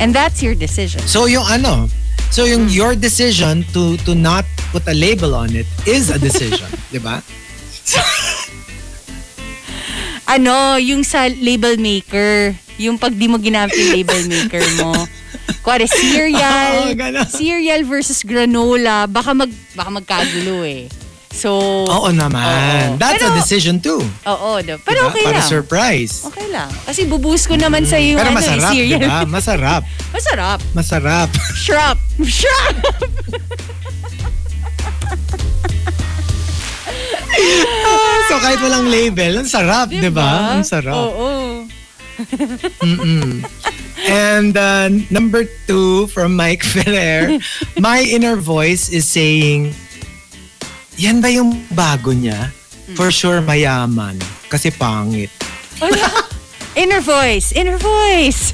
[0.00, 1.00] And that's your decision.
[1.08, 1.88] So yung ano,
[2.28, 2.76] so yung Hmm.
[2.76, 7.24] your decision to to not put a label on it is a decision, 'di ba?
[10.26, 12.50] Ano, yung sa label maker,
[12.82, 14.90] yung pag di mo ginamit yung label maker mo.
[15.60, 17.26] Kuwari, cereal, Oo, ganun.
[17.26, 20.86] cereal versus granola, baka mag baka magkagulo eh.
[21.28, 21.52] So,
[21.84, 22.40] Oo naman.
[22.40, 22.96] Oo.
[22.96, 24.00] That's Pero- a decision too.
[24.00, 24.80] oo, do.
[24.80, 25.10] Pero diba?
[25.10, 25.46] okay Para lang.
[25.46, 26.24] surprise.
[26.24, 26.70] Okay lang.
[26.82, 29.00] Kasi bubuhos ko naman sa iyo Pero ano, masarap, eh, cereal.
[29.00, 29.20] diba?
[29.36, 29.82] Masarap.
[30.10, 30.58] Masarap.
[30.72, 31.28] Masarap.
[31.54, 31.98] Shrub.
[32.24, 32.76] Shrub.
[38.26, 40.56] so kahit walang label, ang sarap, di ba?
[40.56, 40.96] Ang sarap.
[40.96, 41.28] Oo.
[44.04, 47.40] And uh, number two from Mike Ferrer,
[47.80, 49.72] my inner voice is saying,
[50.96, 52.52] yan ba yung bago niya?
[52.94, 54.20] For sure mayaman.
[54.52, 55.32] Kasi pangit.
[56.76, 57.56] Inner voice.
[57.56, 58.52] Inner voice.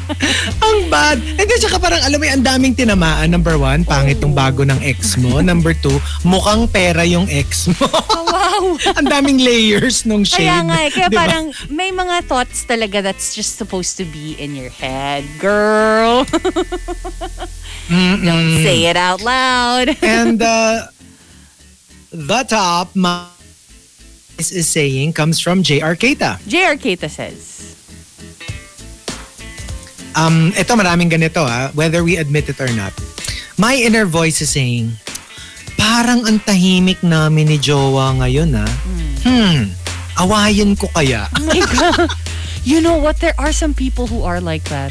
[0.66, 1.18] Ang bad.
[1.18, 3.34] And then saka parang alam mo yung ang daming tinamaan.
[3.34, 5.42] Number one, pangit yung bago ng ex mo.
[5.42, 7.90] Number two, mukhang pera yung ex mo.
[8.30, 8.78] wow.
[8.98, 10.46] ang daming layers nung shade.
[10.46, 10.90] Kaya nga eh.
[10.90, 11.18] Kaya Diba?
[11.18, 15.26] parang may mga thoughts talaga that's just supposed to be in your head.
[15.42, 16.24] Girl.
[17.90, 19.90] Don't say it out loud.
[20.02, 20.86] And uh,
[22.10, 23.35] the top my
[24.38, 25.96] is, is saying comes from J.R.
[25.96, 26.40] Keita.
[26.44, 27.56] JR Keita says.
[30.16, 32.92] Um, ito maraming ganito ah, whether we admit it or not.
[33.60, 34.96] My inner voice is saying,
[35.76, 38.72] parang ang tahimik namin ni Jowa ngayon ah.
[39.24, 39.72] Hmm,
[40.16, 41.28] awayin ko kaya.
[41.36, 42.08] Oh my God.
[42.66, 43.20] You know what?
[43.22, 44.90] There are some people who are like that.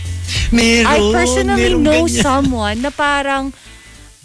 [0.54, 2.22] Meron, I personally merong know ganyan.
[2.24, 3.52] someone na parang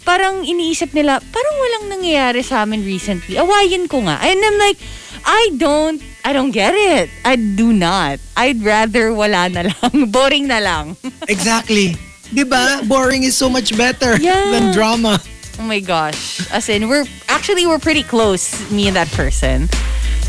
[0.05, 3.35] parang iniisip nila, parang walang nangyayari sa amin recently.
[3.37, 4.21] Awayin ko nga.
[4.21, 4.79] And I'm like,
[5.25, 7.09] I don't, I don't get it.
[7.25, 8.19] I do not.
[8.37, 10.11] I'd rather wala na lang.
[10.15, 10.97] Boring na lang.
[11.29, 11.95] Exactly.
[12.33, 12.81] Di ba?
[12.87, 14.51] Boring is so much better Yeah.
[14.51, 15.19] than drama.
[15.59, 16.47] Oh my gosh.
[16.51, 19.67] As in, we're, actually, we're pretty close, me and that person.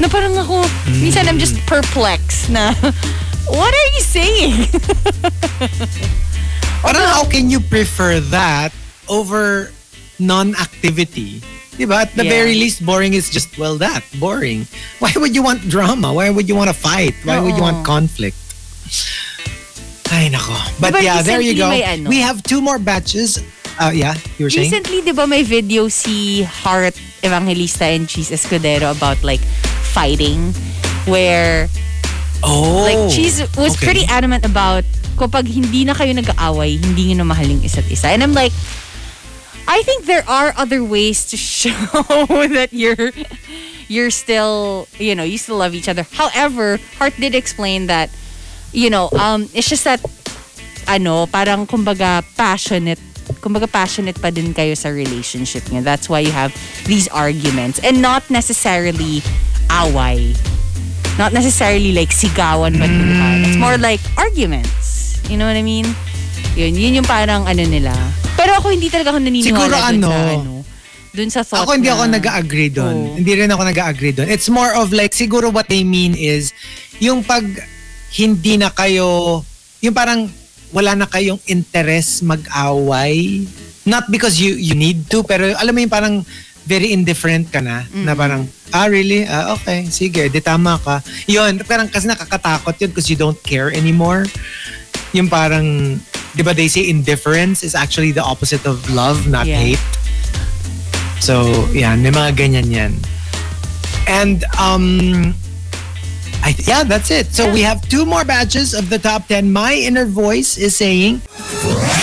[0.01, 0.67] Na parang ako,
[1.01, 2.75] minsan I'm just perplexed na,
[3.49, 4.67] what are you saying?
[6.83, 8.73] Parang how can you prefer that
[9.09, 9.71] over
[10.19, 11.41] non-activity?
[11.73, 12.05] Diba?
[12.05, 12.31] At the Yeah.
[12.37, 14.05] very least, boring is just, well, that.
[14.21, 14.69] Boring.
[15.01, 16.13] Why would you want drama?
[16.13, 17.17] Why would you want to fight?
[17.25, 17.89] Why would you want Oo.
[17.89, 18.37] conflict?
[20.13, 20.53] Ay, nako.
[20.77, 21.73] But Diba yeah, there you go.
[21.73, 22.09] ano?
[22.13, 23.41] We have two more batches.
[23.81, 24.69] Uh, yeah, you were saying?
[24.69, 26.93] Recently, di ba may video si Heart
[27.25, 29.41] Evangelista and Cheese Escudero about like
[29.97, 30.53] fighting
[31.09, 31.73] where
[32.45, 32.85] Oh.
[32.85, 33.87] like Cheese was okay.
[33.89, 34.85] pretty adamant about
[35.17, 38.13] kapag hindi na kayo nag-aaway, hindi nyo na mahaling isa't isa.
[38.13, 38.53] And I'm like,
[39.69, 41.73] I think there are other ways to show
[42.29, 43.13] that you're
[43.93, 46.03] you're still, you know, you still love each other.
[46.03, 48.09] However, Hart did explain that,
[48.73, 50.01] you know, um, it's just that,
[50.89, 52.99] ano, parang kumbaga passionate,
[53.45, 55.85] kumbaga passionate pa din kayo sa relationship niyo.
[55.85, 56.57] That's why you have
[56.87, 57.79] these arguments.
[57.85, 59.21] And not necessarily
[59.69, 60.35] away.
[61.19, 63.45] Not necessarily like sigawan batuhan.
[63.45, 65.21] It's more like arguments.
[65.29, 65.85] You know what I mean?
[66.53, 67.97] Yun, yun yung parang ano nila.
[68.37, 70.53] Pero ako hindi talaga ako naniniwala Siguro dun sa ano, ano.
[71.13, 72.97] Dun sa thought Ako hindi na, ako nag-agree doon.
[72.97, 73.15] Oo.
[73.17, 74.29] Hindi rin ako nag-agree doon.
[74.29, 76.53] It's more of like, siguro what they mean is,
[77.01, 77.45] yung pag
[78.13, 79.41] hindi na kayo,
[79.81, 80.29] yung parang
[80.73, 83.45] wala na kayong interest mag-away.
[83.89, 86.15] Not because you you need to, pero alam mo yung parang
[86.69, 87.85] very indifferent ka na.
[87.93, 89.25] Na parang, ah really?
[89.25, 91.01] Ah okay, sige, di tama ka.
[91.29, 94.25] Yun, parang kasi nakakatakot yun because you don't care anymore.
[95.13, 95.99] Yung parang,
[96.35, 99.61] di ba they say indifference is actually the opposite of love, not Yeah.
[99.61, 99.83] hate.
[101.21, 102.93] So, yeah, may mga ganyan yan.
[104.09, 105.35] And, um,
[106.43, 107.31] I, yeah, that's it.
[107.31, 109.53] So we have two more batches of the top 10.
[109.53, 111.23] My inner voice is saying,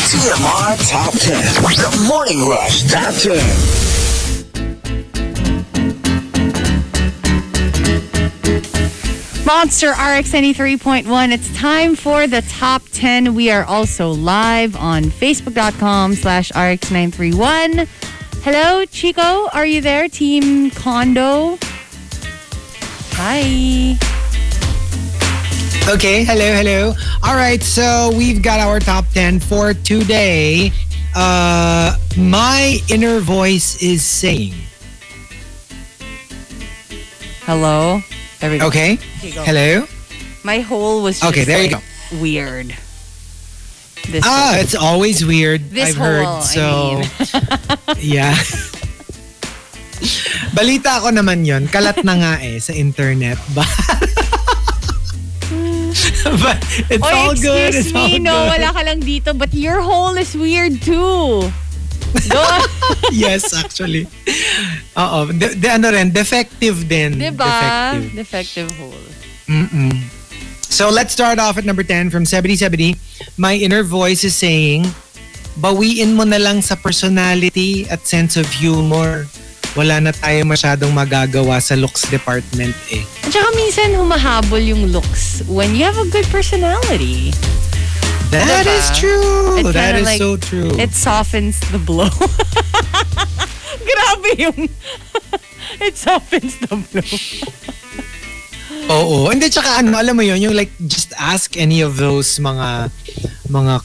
[0.08, 1.36] TMR Top 10.
[1.76, 3.36] The Morning Rush Top 10.
[9.50, 11.32] Monster RX 93.1.
[11.32, 13.34] It's time for the top 10.
[13.34, 17.88] We are also live on facebook.com slash RX931.
[18.44, 19.50] Hello, Chico.
[19.52, 20.08] Are you there?
[20.08, 21.58] Team Condo.
[23.14, 23.98] Hi.
[25.92, 26.94] okay, hello, hello.
[27.24, 30.72] All right, so we've got our top 10 for today.
[31.16, 34.54] Uh, my inner voice is saying,
[37.48, 38.04] Hello.
[38.40, 38.68] There we go.
[38.68, 39.44] okay, Okay, go.
[39.44, 39.84] hello.
[40.44, 41.84] My hole was just Okay, there you like,
[42.22, 42.68] weird.
[44.08, 44.62] This Ah, hole.
[44.64, 45.70] it's always weird.
[45.70, 46.26] This I've heard.
[46.26, 47.04] hole, I so, mean.
[48.16, 48.36] yeah.
[50.56, 53.36] Balita ko naman yon Kalat na nga eh sa internet.
[53.52, 53.68] But,
[56.40, 56.56] but
[56.88, 57.76] it's Oy, all good.
[57.76, 58.20] It's all me.
[58.24, 58.64] No, good.
[58.64, 59.36] wala ka lang dito.
[59.36, 61.52] But your hole is weird too.
[63.14, 64.06] Yes, actually.
[64.98, 65.30] Oo.
[65.34, 67.18] De, de, ano rin, defective din.
[67.18, 67.46] Diba?
[67.46, 68.06] Defective.
[68.14, 69.08] Defective hole.
[69.50, 69.94] Mm-mm.
[70.70, 72.94] So let's start off at number 10 from 7070.
[73.42, 74.86] My inner voice is saying,
[75.58, 79.26] bawiin mo na lang sa personality at sense of humor.
[79.78, 83.06] Wala na tayo masyadong magagawa sa looks department eh.
[83.26, 87.34] At saka minsan humahabol yung looks when you have a good personality.
[88.30, 88.78] That Diba?
[88.78, 89.58] is true.
[89.58, 90.70] It That like- so true.
[90.78, 92.10] It softens the blow.
[93.90, 94.70] Grabe yung...
[95.86, 97.10] it softens the blow.
[98.94, 99.30] Oo.
[99.34, 102.94] Hindi, tsaka ano, alam mo yun, yung like, just ask any of those mga,
[103.50, 103.82] mga,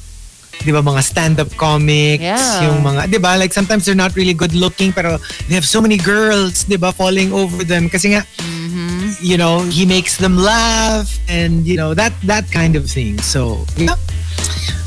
[0.65, 2.69] di ba, mga stand-up comics, Yeah.
[2.69, 5.17] yung mga, di ba, like sometimes they're not really good looking, pero
[5.49, 7.89] they have so many girls, di ba, falling over them.
[7.89, 9.25] Kasi nga, mm-hmm.
[9.25, 13.17] you know, he makes them laugh, and, you know, that, that kind of thing.
[13.25, 13.97] So, yeah.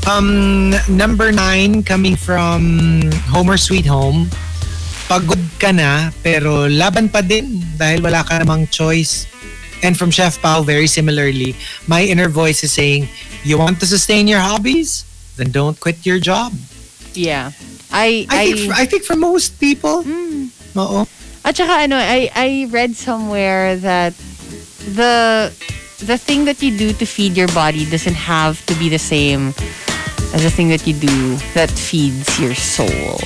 [0.08, 4.30] Um, number nine, coming from Homer Sweet Home,
[5.04, 9.28] pagod ka na, pero laban pa din dahil wala ka namang choice.
[9.84, 11.54] And from Chef Pao, very similarly,
[11.86, 13.06] my inner voice is saying,
[13.44, 15.04] you want to sustain your hobbies?
[15.36, 16.52] Then don't quit your job.
[17.14, 17.52] Yeah.
[17.92, 18.26] I...
[18.28, 20.02] I, think, for, I think for most people,
[20.76, 21.06] oo.
[21.44, 24.12] At saka ano, I, I read somewhere that
[24.96, 25.48] the
[25.98, 29.48] the thing that you do to feed your body doesn't have to be the same
[30.34, 33.18] as the thing that you do that feeds your soul.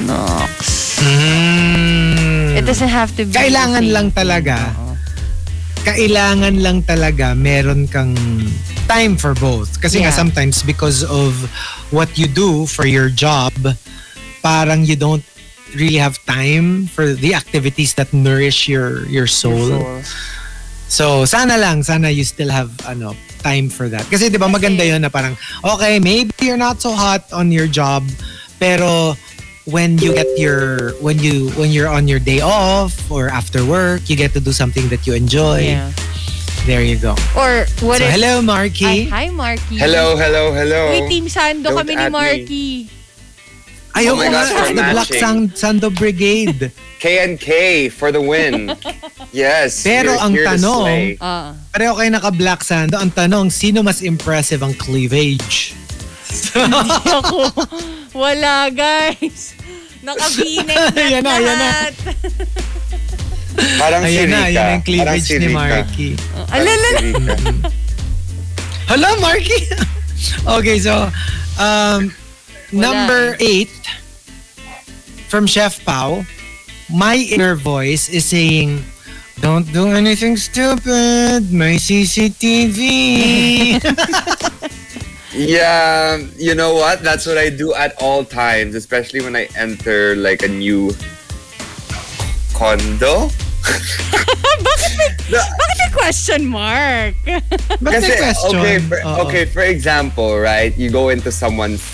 [0.00, 0.98] Nox.
[1.00, 2.56] Mm.
[2.56, 4.56] It doesn't have to be the Kailangan same lang talaga.
[5.88, 8.12] kailangan lang talaga meron kang
[8.86, 9.80] time for both.
[9.80, 10.20] Kasi nga Yeah.
[10.20, 11.48] sometimes because of
[11.88, 13.54] what you do for your job,
[14.44, 15.24] parang you don't
[15.72, 19.80] really have time for the activities that nourish your your soul.
[19.80, 20.02] Soul.
[20.88, 23.12] So sana lang, sana you still have ano
[23.44, 24.08] time for that.
[24.08, 27.68] Kasi 'di ba maganda 'yon na parang okay, maybe you're not so hot on your
[27.68, 28.02] job,
[28.56, 29.14] pero
[29.68, 34.08] when you get your when you when you're on your day off or after work,
[34.08, 35.76] you get to do something that you enjoy.
[35.76, 35.92] Yeah.
[36.64, 37.16] There you go.
[37.32, 38.12] Or what so if...
[38.12, 39.04] hello Ay, Marky.
[39.08, 39.76] hi, Marky.
[39.80, 40.92] Hello, hello, hello.
[40.92, 42.97] Uy, Team Sando Don't kami ni add me.
[43.94, 45.10] Ayoko Oh my nga gosh, we're the Black.
[45.10, 46.70] Sand, Sando Brigade.
[47.02, 47.48] K&K
[47.88, 48.74] for the win.
[49.32, 49.82] yes.
[49.82, 51.14] Pero ang tanong-.
[51.22, 51.54] Ah.
[51.70, 52.98] Pareho kayo naka Black Sando.
[52.98, 55.72] Ang tanong, sino mas impressive ang cleavage?
[56.54, 57.48] Ako.
[58.22, 59.54] Wala, guys.
[60.02, 61.70] Naka-V-neck na Yan na, yan na.
[63.78, 64.50] Parang si Ayan na, Rika.
[64.54, 65.48] yun ang Parang cleavage si ni.
[65.50, 66.08] Marky.
[66.14, 66.88] Parang Alala.
[66.94, 67.10] si.
[68.86, 69.58] Hello, Marky.
[70.46, 71.10] okay, so
[71.58, 72.10] um,
[72.72, 73.40] number eh.
[73.40, 73.70] eight
[75.28, 76.24] from Chef Pao,
[76.90, 78.82] my inner voice is saying,
[79.40, 81.52] Don't do anything stupid.
[81.52, 82.88] My CCTV.
[85.38, 87.02] Yeah, you know what?
[87.04, 90.90] That's what I do at all times, especially when I enter like a new
[92.54, 93.28] condo.
[95.28, 97.14] Bakit may question mark?
[97.22, 98.58] Bakit may question?
[98.58, 100.76] okay, for, okay, for example, right?
[100.76, 101.84] You go into someone's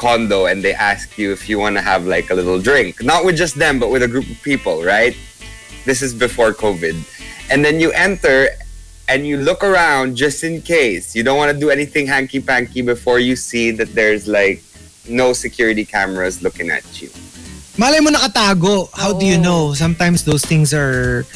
[0.00, 3.20] condo and they ask you if you want to have like a little drink, not
[3.22, 5.12] with just them, but with a group of people, right?
[5.84, 6.96] This is before COVID,
[7.52, 8.48] and then you enter
[9.12, 11.14] and you look around just in case.
[11.14, 14.64] You don't want to do anything hanky panky before you see that there's like
[15.04, 17.12] no security cameras looking at you.
[17.76, 18.88] Malay mo nakatago.
[18.96, 19.44] How do you oh.
[19.44, 19.60] know?
[19.74, 21.26] Sometimes those things are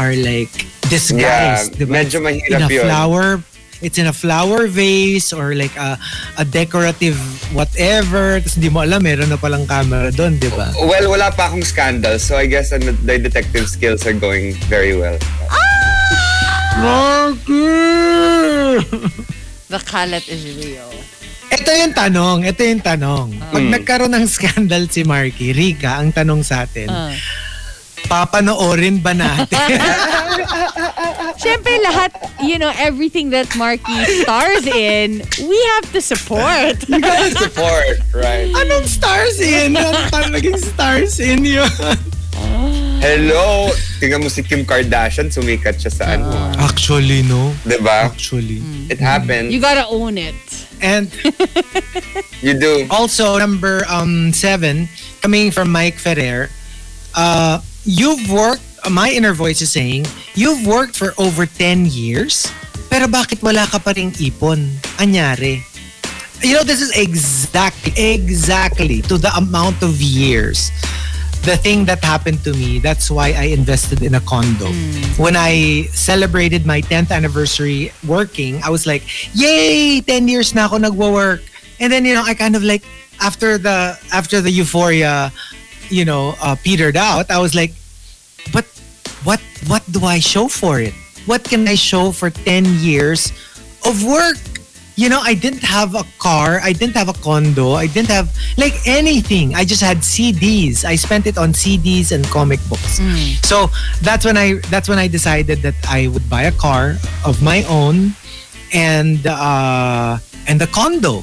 [0.00, 0.52] are like
[0.88, 1.76] disguised.
[1.76, 1.92] Yeah, diba?
[2.00, 2.84] medyo It's mahirap in a yun.
[2.86, 3.24] flower
[3.80, 5.96] it's in a flower vase or like a,
[6.36, 7.16] a decorative
[7.52, 8.38] whatever.
[8.38, 10.72] Tapos hindi mo alam, meron na palang camera doon, di ba?
[10.76, 14.96] Well, wala pa akong scandal, so I guess ano, the detective skills are going very
[14.96, 15.16] well.
[19.70, 20.90] The kalat is real.
[21.50, 23.28] Ito yung tanong, ito yung tanong.
[23.50, 23.72] Pag Hmm.
[23.74, 27.10] nagkaroon ng scandal si Marky, Rika, ang tanong sa atin, Ah.
[28.06, 29.76] Papanoorin ba natin?
[31.40, 32.12] Siyempre lahat,
[32.44, 36.76] you know, everything that Marky stars in, we have to support.
[37.40, 38.52] Support, right?
[38.52, 39.72] Anong stars in?
[39.76, 41.70] Ano parang naging stars in yun?
[43.00, 43.72] Hello!
[43.96, 46.28] Tingnan mo si Kim Kardashian, sumikat siya sa ano.
[46.60, 47.56] Actually, no.
[47.64, 48.12] Diba?
[48.12, 48.60] Actually.
[48.92, 49.48] It happened.
[49.48, 50.36] You gotta own it.
[50.84, 51.08] And
[52.44, 52.84] You do.
[52.92, 54.88] also, number um seven,
[55.24, 56.52] coming from Mike Ferrer,
[57.16, 62.50] uh, you've worked, my inner voice is saying, you've worked for over 10 years,
[62.88, 64.66] pero bakit wala ka pa ring ipon?
[64.98, 65.62] Anyari?
[66.42, 70.72] You know, this is exactly, exactly to the amount of years.
[71.44, 74.68] The thing that happened to me, that's why I invested in a condo.
[75.16, 79.04] When I celebrated my 10th anniversary working, I was like,
[79.34, 81.40] yay, 10 years na ako nagwo-work.
[81.80, 82.84] And then, you know, I kind of like,
[83.20, 85.32] after the, after the euphoria,
[85.90, 87.72] you know, uh, petered out, I was like,
[88.52, 88.64] but
[89.24, 90.94] what, what do I show for it?
[91.26, 93.32] What can I show for 10 years
[93.84, 94.38] of work?
[94.96, 96.60] You know, I didn't have a car.
[96.62, 97.72] I didn't have a condo.
[97.72, 99.54] I didn't have like anything.
[99.54, 100.84] I just had CDs.
[100.84, 103.00] I spent it on CDs and comic books.
[103.42, 103.68] So
[104.02, 107.64] that's when I that's when I decided that I would buy a car of my
[107.64, 108.12] own
[108.74, 111.22] and uh and a condo.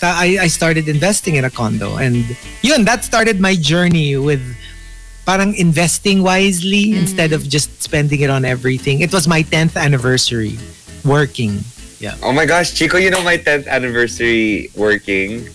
[0.00, 2.24] Ta- I, I started investing in a condo and
[2.62, 4.40] yun that started my journey with
[5.28, 9.02] parang investing wisely instead of just spending it on everything.
[9.04, 10.56] It was my 10th anniversary
[11.04, 11.60] working.
[12.00, 12.16] Yeah.
[12.24, 15.48] Oh my gosh, Chico, you know my 10th anniversary working.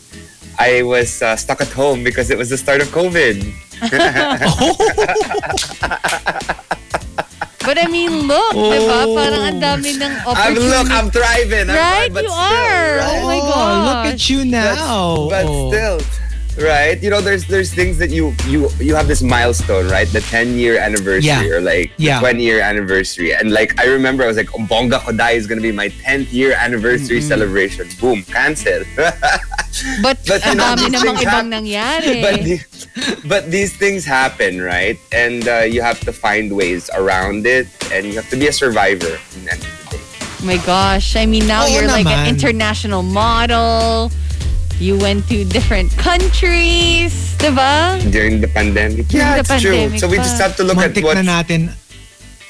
[0.59, 3.41] I was uh, stuck at home because it was the start of COVID.
[7.65, 9.09] But I mean, look, diba?
[9.09, 10.69] Parang ang dami ng I'm opportunity.
[10.69, 11.67] look, I'm thriving.
[11.69, 12.11] I'm right?
[12.13, 12.89] but You still, are.
[13.01, 13.21] right?
[13.21, 13.85] Oh my Oh, gosh.
[13.85, 15.27] look at you now.
[15.27, 15.69] But Oh.
[15.69, 15.97] still,
[16.57, 17.01] right?
[17.01, 20.07] You know, there's there's things that you you you have this milestone, right?
[20.07, 21.55] The 10 year anniversary Yeah.
[21.55, 22.19] or like Yeah.
[22.19, 23.33] 20 year anniversary.
[23.35, 26.53] And like I remember I was like, Bonga Kodai is gonna be my 10th year
[26.53, 27.87] anniversary celebration.
[27.99, 28.83] Boom, cancel.
[30.01, 32.21] But, But, you know, these things ibang nangyari.
[32.23, 32.55] but the,
[33.27, 34.95] but these things happen, right?
[35.11, 38.53] And uh, you have to find ways around it, and you have to be a
[38.55, 39.19] survivor.
[39.35, 40.03] in the end of the day.
[40.39, 41.19] Oh my gosh.
[41.19, 44.11] I mean, now Oo you're like an international model.
[44.75, 47.95] You went to different countries, diba?
[48.11, 49.71] During the pandemic, During yeah, the it's true.
[49.71, 51.71] pandemic So we just have to look Muntik at what na natin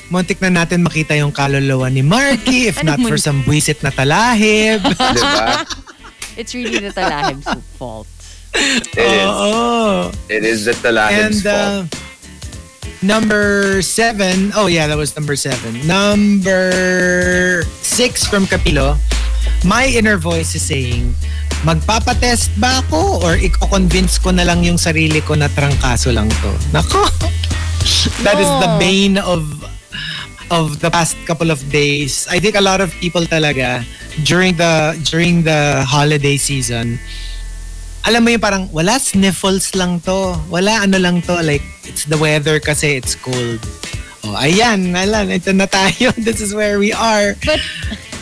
[0.09, 4.81] Muntik na natin makita yung kaluluwa ni Marky if not for some buwisit na talahib.
[4.97, 5.65] diba?
[6.35, 7.47] It's really the Talahib's
[7.79, 8.07] fault.
[8.53, 9.23] It is.
[9.29, 10.11] Oo.
[10.27, 11.55] It is the Talahib's And uh,
[11.87, 12.03] fault.
[13.01, 15.79] number seven, oh yeah, that was number seven.
[15.87, 18.99] Number six from Capilo,
[19.63, 21.15] my inner voice is saying,
[21.65, 26.51] magpapatest ba ako or i-convince ko na lang yung sarili ko na trangkaso lang to?
[26.69, 27.09] Nako!
[28.25, 28.77] That is the No.
[28.77, 29.41] bane of
[30.53, 32.29] of the past couple of days.
[32.29, 33.81] I think a lot of people talaga
[34.23, 37.01] during the during the holiday season
[38.05, 40.37] alam mo yung parang wala sniffles lang to.
[40.53, 41.41] Wala ano lang to.
[41.41, 43.57] Like, it's the weather kasi it's cold.
[44.21, 44.93] Oh, ayan.
[44.93, 46.13] Alam, ito na tayo.
[46.21, 47.33] This is where we are.
[47.41, 47.57] But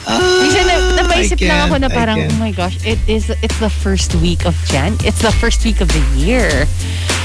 [0.06, 3.58] Ah, Minsan na, napaisip I lang ako na parang, oh my gosh, it is, it's
[3.60, 5.00] the first week of Jan.
[5.08, 6.68] It's the first week of the year.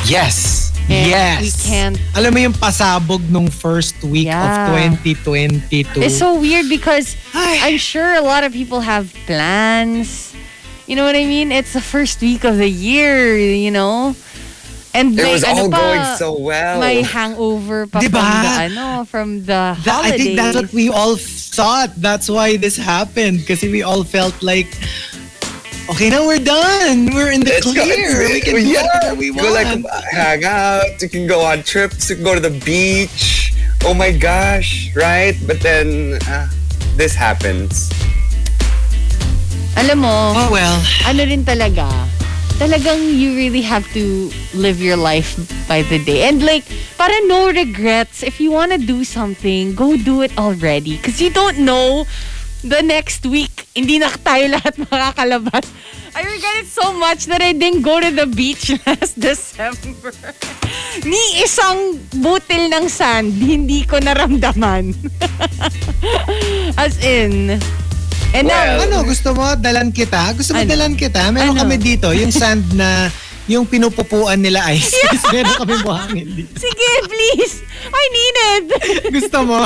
[0.07, 0.71] Yes.
[0.89, 1.41] And yes.
[1.43, 4.73] we can't- Alam mo yung pasabog nung first week Yeah.
[4.73, 6.01] of 2022.
[6.01, 7.61] It's so weird because Ay.
[7.69, 10.33] I'm sure a lot of people have plans.
[10.89, 11.53] You know what I mean?
[11.53, 14.17] It's the first week of the year, you know?
[14.95, 16.81] And It may was ano all pa, going so well.
[16.81, 18.19] May hangover pa Diba?
[18.19, 21.93] from the, ano, from the That, I think that's what we all thought.
[21.97, 23.39] That's why this happened.
[23.45, 24.67] Because we all felt like,
[25.93, 27.13] okay, now we're done.
[27.13, 27.85] We're in the Let's go.
[27.85, 28.33] clear.
[28.33, 28.83] We can do Yeah.
[28.89, 29.69] whatever we Go like
[30.11, 30.89] hang out.
[31.01, 32.09] You can go on trips.
[32.09, 33.53] You can go to the beach.
[33.85, 35.37] Oh my gosh, right?
[35.47, 36.49] But then uh,
[36.97, 37.93] this happens.
[39.79, 40.75] Alam mo, oh well.
[41.07, 41.87] ano rin talaga,
[42.59, 45.39] talagang you really have to live your life
[45.71, 46.27] by the day.
[46.27, 46.67] And like,
[46.99, 48.27] para no regrets.
[48.27, 50.99] If you wanna do something, go do it already.
[50.99, 52.05] Because you don't know
[52.67, 55.71] the next week, hindi na tayo lahat makakalabas.
[56.19, 60.11] I regret it so much that I didn't go to the beach last December.
[61.07, 64.99] Ni isang butil ng sand, hindi ko naramdaman.
[66.75, 67.63] As in,
[68.33, 70.33] and now, Well, Ano, gusto mo dalan kita?
[70.33, 70.69] Gusto mo Ano?
[70.69, 71.29] dalan kita?
[71.31, 71.61] Meron Ano?
[71.63, 73.09] kami dito, yung sand na
[73.45, 74.93] yung pinupupuan nila ice.
[75.33, 76.53] Meron kami buhangin dito.
[76.55, 77.65] Sige, please.
[77.87, 78.65] I need it.
[79.11, 79.61] Gusto mo?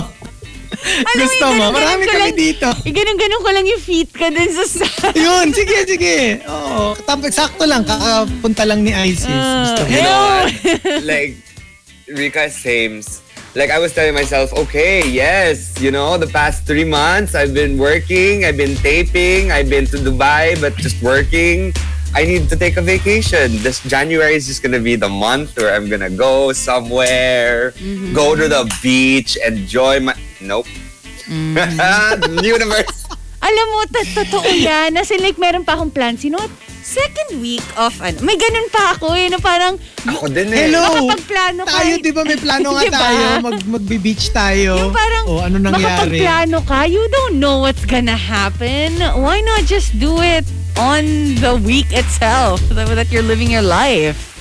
[0.72, 2.68] Alam Gusto mo, Marami kami lang- dito.
[2.80, 5.14] Ganun-ganun ko lang yung feet ko dun sa sand.
[5.20, 6.16] Yun, sige, sige.
[6.44, 6.96] Oo.
[6.98, 9.26] Tapos sakto lang, kakapunta lang ni Isis.
[9.28, 9.88] Gusto mo?
[9.88, 10.48] You know what?
[11.04, 11.36] like
[12.08, 13.20] Rika Sames.
[13.54, 17.76] Like I was telling myself, okay, yes, you know, the past three months I've been
[17.76, 21.72] working, I've been taping, I've been to Dubai, but just working.
[22.16, 23.60] I need to take a vacation.
[23.60, 27.72] This January is just gonna be the month where I'm gonna go somewhere,
[28.12, 30.16] go to the beach, enjoy my.
[30.40, 30.66] Nope.
[32.44, 33.04] Universe.
[33.42, 34.96] Alam mo, to- totoo yan.
[34.96, 35.92] Kasi like, meron pa akong
[36.32, 36.71] know what?
[36.82, 40.66] Second week of, ano, may ganun pa ako eh, na parang, Ako din eh.
[40.66, 40.82] Hello!
[41.06, 41.78] Makapagplano ka.
[41.78, 42.98] Tayo, di ba may plano nga Diba?
[42.98, 43.24] tayo?
[43.38, 44.70] Mag, magbe-beach tayo.
[44.76, 45.78] yung parang, O, ano nangyari?
[46.18, 48.98] makapagplano ka, you don't know what's gonna happen.
[48.98, 50.42] Why not just do it
[50.74, 51.06] on
[51.38, 54.34] the week itself that, that you're living your life?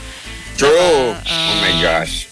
[0.57, 1.13] True.
[1.13, 2.25] oh my gosh.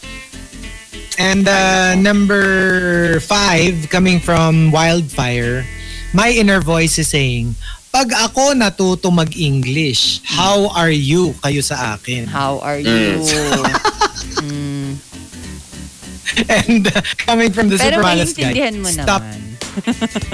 [1.20, 5.68] And uh, number five, coming from Wildfire,
[6.14, 7.54] my inner voice is saying,
[7.90, 12.30] pag ako natuto mag-English, how are you kayo sa akin?
[12.30, 13.20] How are you?
[16.48, 19.22] And uh, coming from the Pero Super Malas guy, mo stop.
[19.26, 19.40] naman.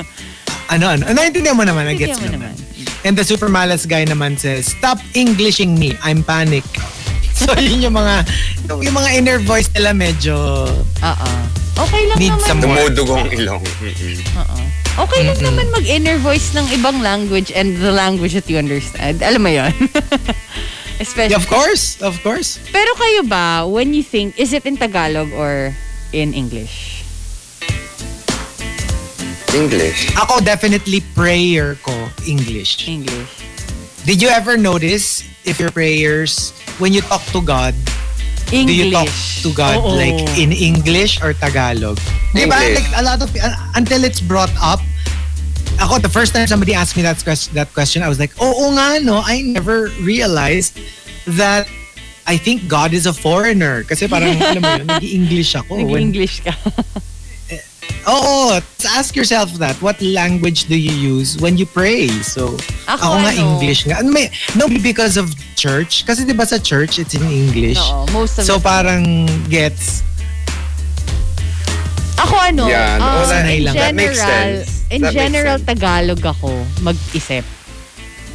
[0.66, 1.06] Ano, ano?
[1.14, 2.58] Naintindihan mo naman, I gets mo naman.
[2.58, 3.06] naman.
[3.06, 6.66] And the Super Malas guy naman says, stop Englishing me, I'm panic.
[7.36, 8.24] So yun yung mga,
[8.80, 10.34] yung mga inner voice nila medyo,
[11.04, 11.30] Oo.
[11.76, 12.48] Okay lang Need naman.
[12.48, 12.88] some more.
[12.88, 13.60] Dumudugong ilong.
[14.40, 14.58] Oo.
[14.96, 19.20] Okay lang naman mag-inner voice ng ibang language and the language that you understand.
[19.20, 19.76] Alam mo yon
[21.04, 21.36] Especially.
[21.36, 22.56] of course, of course.
[22.72, 25.76] Pero kayo ba, when you think, is it in Tagalog or
[26.16, 27.04] in English?
[29.52, 30.16] English.
[30.16, 31.92] Ako definitely prayer ko,
[32.24, 32.88] English.
[32.88, 33.44] English.
[34.08, 37.76] Did you ever notice if your prayers, when you talk to God,
[38.52, 38.68] English.
[38.68, 39.10] do you talk
[39.42, 39.96] to God Oo.
[39.98, 41.98] like in English or Tagalog?
[42.34, 42.58] Di ba?
[42.58, 44.80] Like a lot of, uh, until it's brought up,
[45.80, 48.72] ako, the first time somebody asked me that, quest- that question, I was like, oo
[48.76, 50.80] nga, no, I never realized
[51.36, 51.68] that
[52.28, 53.84] I think God is a foreigner.
[53.84, 55.78] Kasi parang, alam mo yun, nag-English ako.
[55.78, 56.54] Nag-English ka.
[58.08, 58.60] oo,
[58.94, 59.76] ask yourself that.
[59.82, 62.08] What language do you use when you pray?
[62.22, 62.54] So,
[62.86, 63.42] Ako, ako, nga ano?
[63.58, 63.96] English nga.
[64.02, 66.06] Ano, May, no, because of church.
[66.06, 67.80] Kasi di ba sa church, it's in English.
[67.82, 70.06] Oo, most of So the parang gets
[72.16, 74.68] Ako ano, Yeah, no, uh, that- in that general, makes sense.
[74.90, 75.68] in That general sense.
[75.68, 77.44] Tagalog ako mag-isip.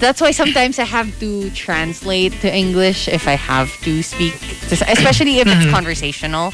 [0.00, 4.36] That's why sometimes I have to translate to English if I have to speak,
[4.68, 6.52] to- especially if it's conversational.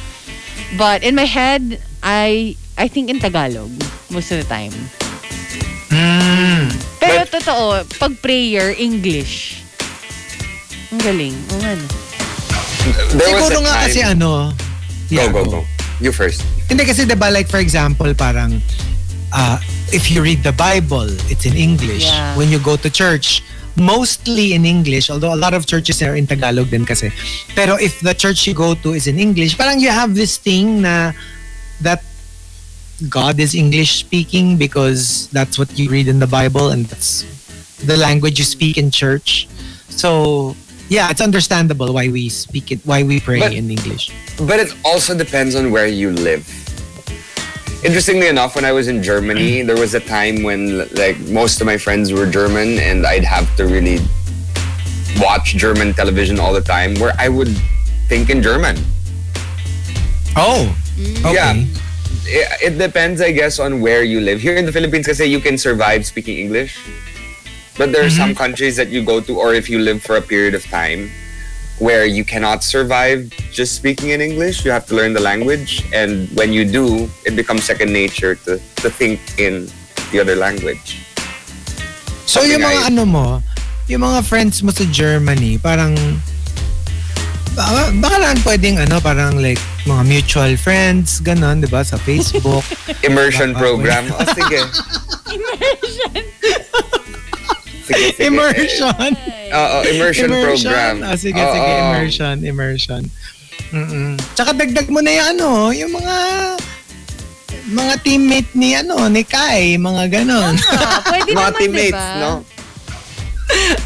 [0.79, 3.73] But in my head, I I think in Tagalog
[4.11, 4.73] most of the time.
[7.01, 9.63] Pero totoo, pag prayer, English.
[10.93, 11.35] Ang galing.
[11.57, 11.85] Ang ano.
[13.17, 14.31] There was Siguro a nga time- kasi ano.
[15.09, 15.61] Go, go, go.
[16.03, 16.45] You first.
[16.69, 18.61] Hindi kasi diba like for example parang
[19.33, 19.57] uh,
[19.95, 22.05] if you read the Bible, it's in English.
[22.05, 22.37] Yeah.
[22.37, 23.41] When you go to church,
[23.79, 27.09] mostly in English, although a lot of churches are in Tagalog din kasi.
[27.55, 30.83] Pero if the church you go to is in English, parang you have this thing
[30.83, 31.13] na
[31.81, 32.03] that
[33.09, 37.25] God is English speaking because that's what you read in the Bible and that's
[37.85, 39.49] the language you speak in church.
[39.89, 40.57] So
[40.89, 44.11] yeah, it's understandable why we speak it, why we pray But- in English.
[44.39, 46.49] But it also depends on where you live.
[47.85, 51.67] Interestingly enough, when I was in Germany, there was a time when like most of
[51.67, 54.01] my friends were German and I'd have to really
[55.21, 57.53] watch German television all the time where I would
[58.09, 58.77] think in German.
[60.37, 60.75] Oh,
[61.25, 61.35] okay.
[61.35, 61.65] Yeah.
[62.27, 64.41] It, it depends, I guess, on where you live.
[64.41, 66.79] Here in the Philippines, kasi you can survive speaking English.
[67.79, 68.39] But there are some mm-hmm.
[68.39, 71.11] countries that you go to, or if you live for a period of time,
[71.79, 74.65] where you cannot survive just speaking in English.
[74.65, 78.57] You have to learn the language, and when you do, it becomes second nature to
[78.81, 79.69] to think in
[80.11, 81.05] the other language.
[82.25, 83.27] So yung Something mga I- ano mo,
[83.87, 85.95] yung mga friends mo sa Germany, parang
[87.57, 92.63] baka, baka lang pwedeng ano, parang like mga mutual friends, ganon, di ba, sa Facebook.
[93.09, 94.05] Immersion Baka- program.
[94.13, 94.61] O sige.
[97.87, 98.27] Sige, sige.
[98.27, 99.11] immersion.
[99.49, 101.07] Oo, immersion, program.
[101.07, 103.03] Ah, sige, Oo, sige, immersion, immersion.
[103.71, 104.19] Mm-mm.
[104.35, 106.17] Tsaka dagdag mo na yung ano, yung mga
[107.69, 110.59] mga teammate ni ano, ni Kai, mga ganon.
[110.67, 112.19] Ah, pwede Mga naman, teammates, diba?
[112.19, 112.31] no?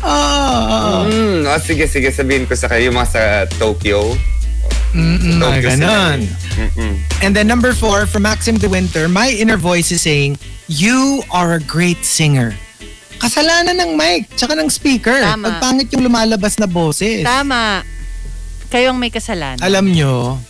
[0.04, 1.04] Oo.
[1.06, 3.22] Mm, o sige, sige, sabihin ko sa kayo, yung mga sa
[3.60, 4.16] Tokyo.
[4.90, 6.18] Mm-mm, mga ganon.
[6.58, 6.94] Mm-mm.
[7.22, 10.34] And then number four, from Maxim De Winter, my inner voice is saying,
[10.66, 12.56] you are a great singer.
[13.20, 15.20] Kasalanan ng mic, tsaka ng speaker.
[15.20, 15.46] Tama.
[15.46, 17.20] Pagpangit yung lumalabas na boses.
[17.22, 17.84] Tama.
[18.72, 19.60] Kayo ang may kasalanan.
[19.60, 20.40] Alam nyo,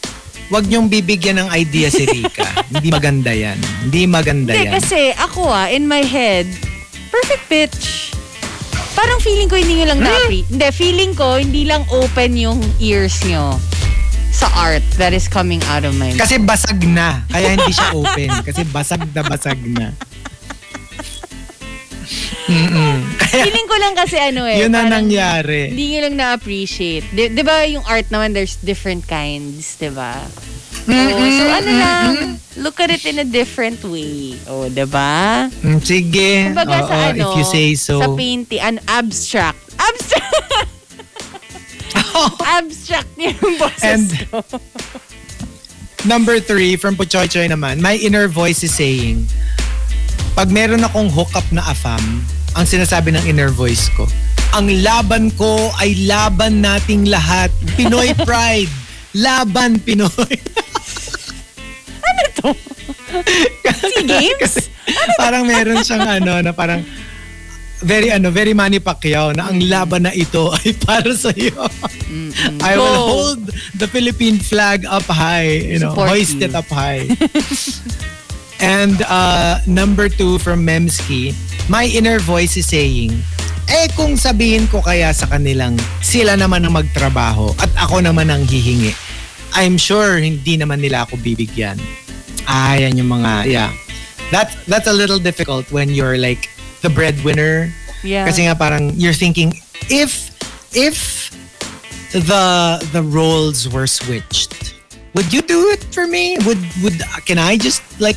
[0.54, 2.46] wag niyong bibigyan ng idea si Rika.
[2.72, 3.58] Hindi maganda yan.
[3.84, 4.74] Hindi maganda Hindi, yan.
[4.78, 6.46] kasi ako ah, in my head,
[7.10, 8.14] perfect pitch.
[8.94, 13.22] Parang feeling ko hindi nyo lang na-appre- Hindi, feeling ko hindi lang open yung ears
[13.24, 13.56] nyo
[14.30, 16.22] sa art that is coming out of my mouth.
[16.22, 17.26] Kasi basag na.
[17.28, 18.30] Kaya hindi siya open.
[18.46, 19.90] Kasi basag na basag na.
[22.50, 22.98] Mm-mm.
[23.14, 24.58] Kaya feeling ko lang kasi ano eh.
[24.58, 25.70] yun na nangyari.
[25.70, 27.06] Hindi nyo lang na-appreciate.
[27.14, 30.18] Di, di ba yung art naman, there's different kinds, di ba?
[30.90, 32.10] Oo, so ano lang,
[32.56, 34.34] look at it in a different way.
[34.44, 35.46] O, di ba?
[35.60, 36.50] Mm, Sige.
[36.50, 37.98] Kumbaga Oo, sa ano, if you say so.
[37.98, 39.60] sa painting, an abstract.
[39.76, 40.68] Abstract!
[42.56, 44.42] abstract yung boses And- ko.
[46.00, 49.28] Number three, from Puchoy Choy naman, my inner voice is saying,
[50.32, 52.24] pag meron akong hookup na afam,
[52.56, 54.08] ang sinasabi ng inner voice ko,
[54.56, 57.52] ang laban ko ay laban nating lahat.
[57.76, 58.72] Pinoy pride.
[59.12, 60.08] Laban Pinoy.
[63.80, 64.70] SEA Games?
[65.18, 66.82] parang meron siyang ano na parang
[67.80, 71.64] very ano very Manny Pacquiao na ang laban na ito ay para sa iyo.
[72.60, 73.08] I will Go.
[73.08, 73.42] hold
[73.76, 76.46] the Philippine flag up high, you know, Support hoist you.
[76.48, 77.08] it up high.
[78.60, 81.32] And uh, number two from Memski,
[81.72, 83.16] my inner voice is saying,
[83.64, 88.44] eh kung sabihin ko kaya sa kanilang sila naman ang magtrabaho at ako naman ang
[88.44, 88.92] hihingi,
[89.54, 91.80] I'm sure hindi naman nila ako bibigyan.
[92.46, 93.70] Ah, yan yung mga, yeah.
[94.30, 96.48] That's, that's a little difficult when you're like
[96.82, 97.72] the breadwinner.
[98.02, 98.24] Yeah.
[98.26, 99.54] Kasi nga parang you're thinking,
[99.90, 100.30] if,
[100.74, 101.30] if
[102.12, 104.74] the, the roles were switched,
[105.14, 106.38] would you do it for me?
[106.46, 108.16] Would, would, can I just like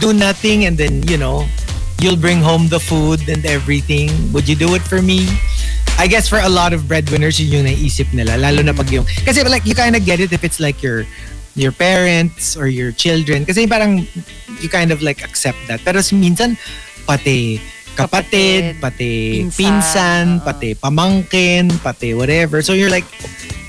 [0.00, 1.46] do nothing and then, you know,
[2.00, 4.10] you'll bring home the food and everything.
[4.32, 5.26] Would you do it for me?
[5.98, 8.38] I guess for a lot of breadwinners, yun yung naisip nila.
[8.38, 9.04] Lalo na pag yung...
[9.26, 11.04] Kasi like, you kind of get it if it's like your
[11.58, 13.42] your parents or your children.
[13.44, 14.06] Kasi parang
[14.62, 15.82] you kind of like accept that.
[15.82, 16.54] Pero minsan,
[17.02, 17.58] pati
[17.98, 20.44] kapatid, pati pinsan, pinsan, oo.
[20.46, 22.62] pati pamangkin, pati whatever.
[22.62, 23.06] So you're like,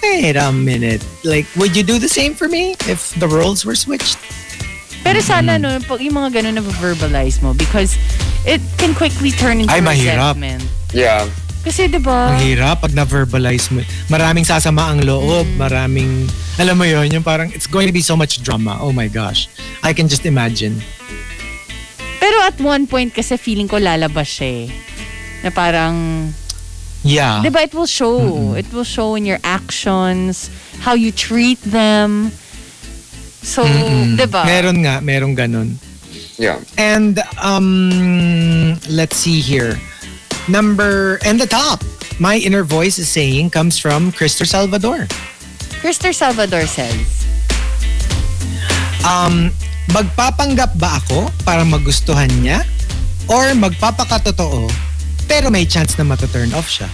[0.05, 1.01] wait a minute.
[1.25, 4.21] Like, would you do the same for me if the roles were switched?
[5.01, 5.61] Pero sana Mm.
[5.65, 7.97] no, pag yung mga ganun na verbalize mo because
[8.45, 10.37] it can quickly turn into Ay, mahirap.
[10.37, 10.61] resentment.
[10.93, 11.25] Yeah.
[11.59, 13.83] Kasi diba, Ang hirap pag na-verbalize mo.
[14.07, 15.43] Maraming sasama ang loob.
[15.59, 16.25] Maraming,
[16.55, 18.79] alam mo yon yung parang, it's going to be so much drama.
[18.79, 19.51] Oh my gosh.
[19.83, 20.79] I can just imagine.
[22.19, 24.67] pero at one point kasi feeling ko lalabas siya eh.
[25.41, 25.95] Na parang,
[27.01, 27.39] Yeah.
[27.39, 28.53] diba it will show.
[28.59, 30.51] It will show in your actions,
[30.83, 32.31] how you treat them.
[33.39, 33.63] So,
[34.19, 34.43] diba?
[34.43, 35.79] Meron nga, meron ganun.
[36.35, 36.59] Yeah.
[36.75, 39.79] And, um, let's see here.
[40.49, 41.83] Number, and the top,
[42.19, 45.07] my inner voice is saying, comes from Christopher Salvador.
[45.79, 46.97] Christopher Salvador says,
[49.05, 49.53] Um,
[49.95, 52.65] magpapanggap ba ako para magustuhan niya?
[53.31, 54.67] Or magpapakatotoo
[55.29, 56.89] pero may chance na matuturn off siya?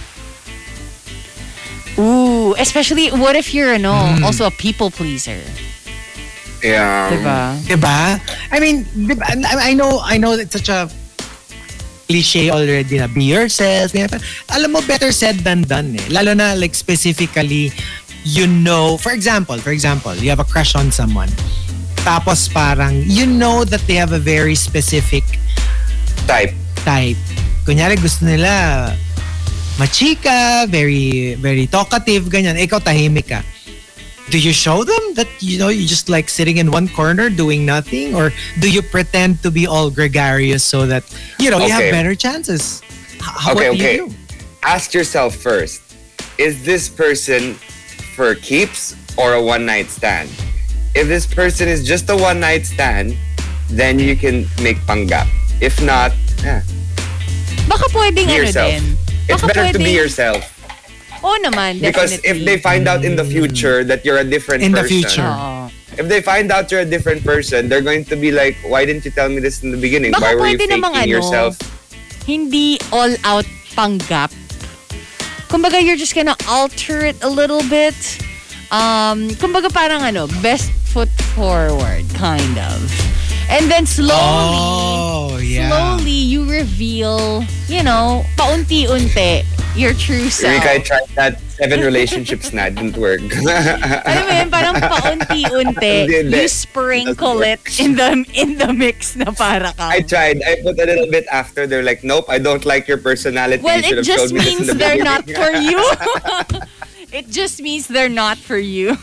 [1.96, 4.22] Ooh, especially what if you're ano, Mm.
[4.22, 5.40] also a people pleaser,
[6.60, 7.08] Yeah.
[7.08, 7.40] diba?
[7.64, 8.20] Diba?
[8.52, 10.92] I mean, diba, I I know, I know it's such a
[12.06, 13.92] cliche already na be yourself.
[14.54, 16.06] Alam mo, better said than done eh.
[16.10, 17.70] Lalo na like specifically,
[18.22, 21.28] you know, for example, for example, you have a crush on someone.
[22.06, 25.26] Tapos parang, you know that they have a very specific
[26.26, 26.54] Type.
[26.86, 27.18] type.
[27.66, 28.94] Kunyari gusto nila
[29.78, 32.54] machika, very very talkative, ganyan.
[32.58, 33.42] Ikaw tahimik ka.
[34.30, 37.64] Do you show them that you know you just like sitting in one corner doing
[37.64, 41.04] nothing or do you pretend to be all gregarious so that
[41.38, 42.82] you know you have better chances?
[43.22, 43.96] H- Okay, do okay.
[44.02, 44.10] you?
[44.66, 45.80] Ask yourself first,
[46.38, 47.54] is this person
[48.18, 50.28] for keeps or a one night stand.
[50.94, 53.16] If this person is just a one night stand,
[53.68, 55.28] then you can make panggap.
[55.60, 56.12] If not,
[56.44, 56.60] eh,
[57.68, 58.70] Baka pwedeng be ano yourself.
[58.72, 58.84] din.
[59.28, 60.42] It's Baka better to be yourself.
[61.26, 64.70] Oo naman, Because if they find out in the future that you're a different In
[64.70, 65.26] the person, future.
[65.26, 65.66] Oo.
[65.98, 69.02] if they find out you're a different person, they're going to be like, why didn't
[69.04, 70.12] you tell me this in the beginning?
[70.14, 71.58] Baka why were you pwede faking namang ano, yourself?
[72.22, 74.30] Hindi all out panggap.
[75.50, 77.94] Kumbaga, you're just gonna alter it a little bit.
[78.70, 82.82] Um, kumbaga parang ano, best foot forward, kind of.
[83.46, 85.70] And then slowly, Oh, yeah.
[85.70, 89.46] slowly you reveal, you know, paunti-unti,
[89.76, 90.52] your true self.
[90.56, 93.20] Rika, I tried that seven relationships na, didn't work.
[93.36, 96.36] Alam mo yun, parang paunti-unti, Hindi, hindi.
[96.40, 99.88] you sprinkle it in the in the mix na para ka.
[99.92, 100.40] I tried.
[100.42, 101.66] I put a little bit after.
[101.68, 103.62] They're like, nope, I don't like your personality.
[103.62, 105.78] Well, you it just me means the they're not for you.
[107.12, 108.96] it just means they're not for you.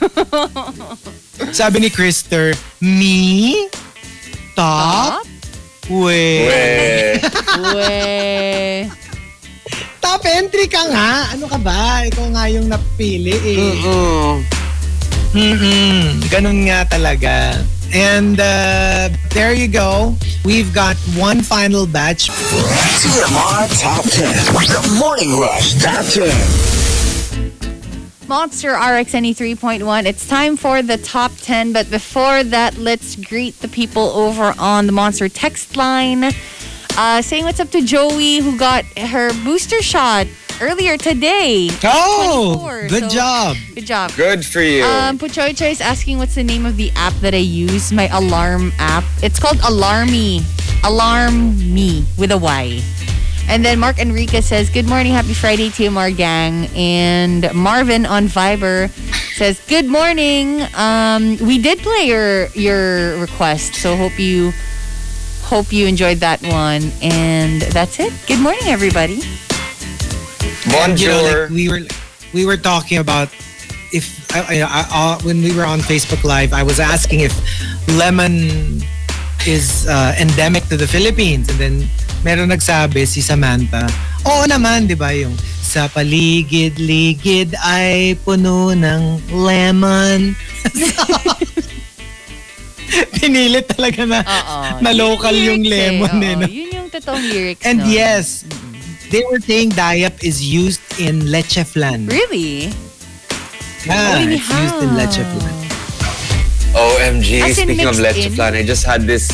[1.54, 3.70] Sabi ni Krister, me?
[4.56, 5.26] Top?
[5.90, 6.48] We.
[6.48, 7.20] Weh.
[7.74, 9.03] We.
[10.02, 11.34] Top entry ka nga.
[11.34, 12.04] Ano ka ba?
[12.08, 13.76] Ikaw nga yung napili eh.
[15.34, 16.22] Mm-mm.
[16.30, 17.58] Ganun nga talaga.
[17.94, 20.16] And uh, there you go.
[20.46, 22.30] We've got one final batch.
[23.00, 24.34] TMR Top 10.
[24.66, 26.30] The Morning Rush Top 10.
[28.28, 30.06] Monster RX 3.1.
[30.06, 31.72] It's time for the top 10.
[31.74, 36.32] But before that, let's greet the people over on the Monster text line.
[36.95, 40.28] Uh, saying what's up to Joey, who got her booster shot
[40.61, 41.70] earlier today.
[41.84, 43.57] Oh, good so- job.
[43.74, 44.11] Good job.
[44.15, 44.84] Good for you.
[44.84, 48.72] Um, Puchoy is asking what's the name of the app that I use, my alarm
[48.78, 49.03] app.
[49.24, 50.44] It's called Alarmy.
[50.86, 52.82] Alarm Me with a Y.
[53.48, 56.68] And then Mark Enrique says, Good morning, happy Friday, to TMR gang.
[56.76, 58.90] And Marvin on Viber
[59.36, 60.61] says, Good morning.
[60.76, 64.52] Um, we did play your your request, so hope you
[65.44, 66.91] hope you enjoyed that one.
[67.02, 68.14] And that's it.
[68.28, 69.22] Good morning, everybody.
[70.65, 71.41] And, you know, Bonjour.
[71.44, 71.84] like we were
[72.34, 73.30] we were talking about
[73.94, 77.34] if I, I, I, when we were on Facebook Live, I was asking if
[77.88, 78.82] lemon
[79.45, 81.76] is uh, endemic to the Philippines, and then
[82.24, 83.86] meron nagsabi si Samantha.
[84.26, 90.34] Oo naman, di ba yung sa paligid-ligid ay puno ng lemon.
[93.18, 94.57] Pinilit talaga na, Oo.
[94.82, 96.36] na local yung Lyrics eh, lemon eh.
[96.36, 96.45] no?
[96.48, 97.65] Yun yung totoong lyrics.
[97.65, 97.90] And nun.
[97.90, 98.45] yes,
[99.10, 102.06] they were saying Dayap is used in leche flan.
[102.06, 102.70] Really?
[103.84, 105.56] Yeah, Oh, it's used in leche flan.
[106.74, 108.34] OMG, As in speaking of mixed leche in?
[108.34, 109.30] flan, I just had this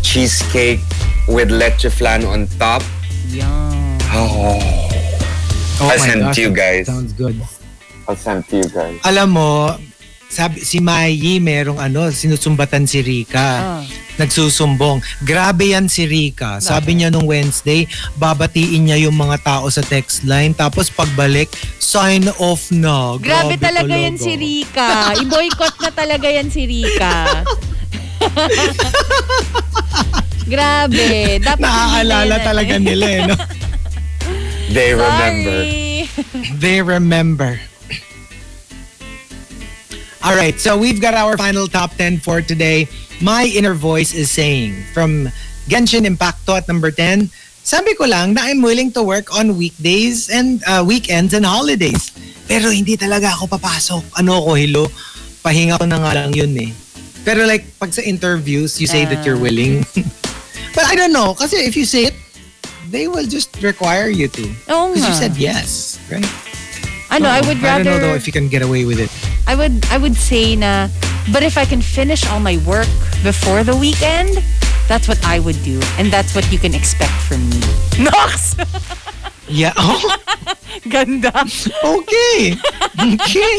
[0.00, 0.80] cheesecake
[1.28, 2.82] with leche flan on top.
[3.28, 3.48] Yum.
[4.14, 4.60] Oh,
[5.80, 6.86] Oh I'll my send gosh, to you guys.
[6.86, 7.34] Sounds good.
[8.06, 9.00] I'll send to you guys.
[9.04, 9.74] Alam mo,
[10.28, 13.80] sabi, si Mayi merong ano, sinusumbatan si Rika.
[13.80, 13.82] Ah.
[14.14, 15.02] Nagsusumbong.
[15.26, 16.62] Grabe yan si Rika.
[16.62, 17.82] Sabi niya nung Wednesday,
[18.14, 20.54] babatiin niya yung mga tao sa text line.
[20.54, 21.50] Tapos pagbalik,
[21.82, 23.18] sign off na.
[23.18, 25.18] Grabe talaga yan si Rika.
[25.18, 27.42] I-boycott na talaga yan si Rika.
[30.44, 31.40] Grabe.
[31.40, 33.22] Dapat Naaalala na- talaga nila eh.
[33.26, 33.34] No?
[34.70, 35.58] They remember.
[35.58, 36.06] Sorry.
[36.54, 37.52] They remember.
[40.24, 42.88] All right, so we've got our final top 10 for today.
[43.20, 45.28] My inner voice is saying from
[45.68, 47.28] Genshin Impacto at number 10,
[47.60, 52.08] sabi ko lang na I'm willing to work on weekdays and uh, weekends and holidays.
[52.48, 54.16] Pero hindi talaga ako papasok.
[54.16, 54.88] Ano ko, hello?
[55.44, 56.72] Pahinga ko na nga lang yun eh.
[57.20, 59.84] Pero like, pag sa interviews, you say that you're willing.
[60.76, 62.16] But I don't know, kasi if you say it,
[62.88, 64.44] they will just require you to.
[64.72, 66.24] Oo Because you said yes, right?
[67.10, 67.80] Ano, I would rather...
[67.80, 69.10] I don't know though if you can get away with it.
[69.46, 70.88] I would, I would say na,
[71.32, 72.88] but if I can finish all my work
[73.22, 74.42] before the weekend,
[74.88, 75.80] that's what I would do.
[75.98, 77.60] And that's what you can expect from me.
[78.04, 78.56] Nox!
[79.48, 79.72] Yeah.
[79.76, 80.00] Oh,
[80.88, 81.32] Ganda.
[81.84, 82.56] okay.
[82.96, 83.54] Okay.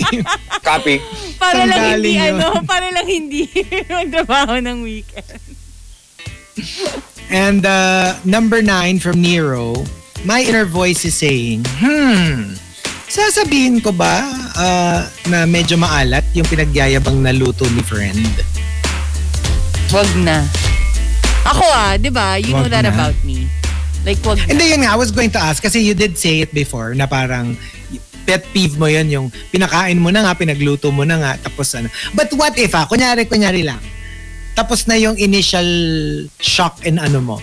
[0.65, 0.97] Copy.
[1.38, 2.41] Para Saan lang galing hindi, yun?
[2.41, 3.43] ano, para lang hindi
[3.93, 5.41] magtrabaho ng weekend.
[7.30, 9.76] And uh, number nine from Nero,
[10.26, 12.57] my inner voice is saying, hmm,
[13.16, 14.28] sasabihin ko ba
[14.60, 18.20] uh, na medyo maalat yung pinagyayabang na luto ni friend?
[19.96, 20.44] Wag na.
[21.48, 22.36] Ako ah, di ba?
[22.36, 22.92] You know Wag that na.
[22.92, 23.48] about me.
[24.04, 24.52] Like, wag na.
[24.52, 27.08] Hindi yun nga, I was going to ask kasi you did say it before na
[27.08, 27.56] parang
[28.28, 31.88] pet peeve mo yun yung pinakain mo na nga, pinagluto mo na nga, tapos ano.
[32.12, 33.80] But what if ah, kunyari, kunyari lang,
[34.60, 35.68] tapos na yung initial
[36.44, 37.38] shock and ano mo.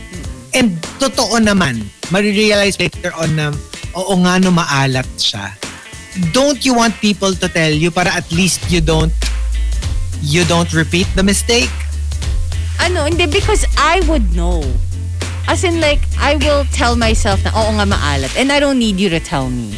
[0.52, 3.46] And totoo naman, marirealize later on na
[3.96, 5.52] oo nga no maalat siya.
[6.32, 9.12] don't you want people to tell you para at least you don't
[10.20, 11.72] you don't repeat the mistake?
[12.78, 14.62] Ano, hindi, because I would know.
[15.46, 18.30] As in like, I will tell myself na, oo nga maalat.
[18.38, 19.74] And I don't need you to tell me.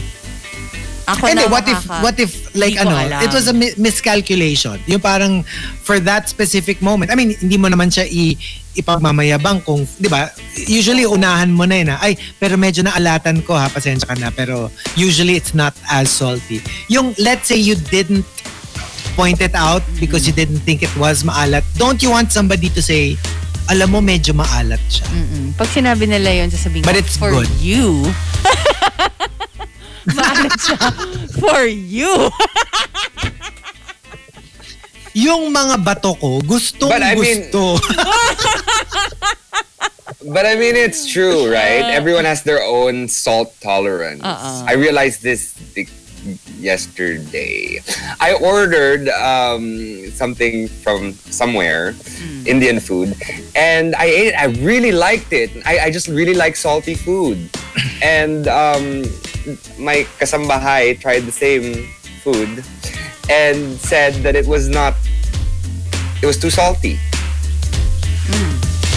[1.05, 3.21] Ako na what if what if like ano, alam.
[3.21, 4.81] it was a mi- miscalculation.
[4.89, 5.45] Yung parang
[5.85, 7.13] for that specific moment.
[7.13, 8.37] I mean, hindi mo naman siya i
[8.75, 10.33] ipagmamayabang kung, 'di ba?
[10.67, 14.35] Usually unahan mo na yun na, ay, pero medyo naalatan ko ha, pasensya ka na,
[14.35, 16.59] pero usually it's not as salty.
[16.91, 18.27] Yung let's say you didn't
[19.15, 21.63] point it out because you didn't think it was maalat.
[21.79, 23.15] Don't you want somebody to say,
[23.71, 25.07] alam mo medyo maalat siya.
[25.09, 25.55] Mm.
[25.55, 27.49] Pag sinabi nila yun, sasabihin ko, But it's for good.
[27.63, 28.11] you.
[30.17, 30.79] maalat siya.
[31.41, 32.29] For you.
[35.15, 37.79] Yung mga bato ko, gustong But I mean- gusto.
[40.25, 41.85] But I mean, it's true, right?
[41.85, 44.25] Everyone has their own salt tolerance.
[44.25, 44.65] Uh-uh.
[44.67, 45.53] I realized this
[46.59, 47.81] yesterday.
[48.21, 51.95] I ordered um, something from somewhere,
[52.47, 53.15] Indian food,
[53.55, 54.35] and I ate it.
[54.35, 55.51] I really liked it.
[55.67, 57.51] I, I just really like salty food.
[58.03, 59.05] and um,
[59.77, 61.87] my kasambahay tried the same
[62.21, 62.65] food
[63.29, 64.95] and said that it was not,
[66.21, 66.97] it was too salty.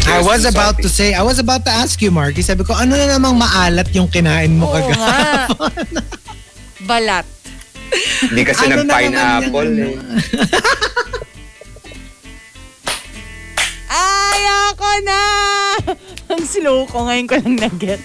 [0.07, 0.83] It I was about salty.
[0.83, 2.39] to say, I was about to ask you, Marky.
[2.39, 4.95] Sabi ko, ano na namang maalat yung kinain mo Oo kagabi?
[4.95, 5.19] nga.
[6.87, 7.27] Balat.
[8.23, 9.95] Hindi kasi Ano na nag-pineapple yan, eh.
[13.89, 14.41] Ay,
[14.71, 15.21] ako na!
[16.31, 17.03] Ang slow ko.
[17.03, 17.99] Ngayon ko lang nag-get.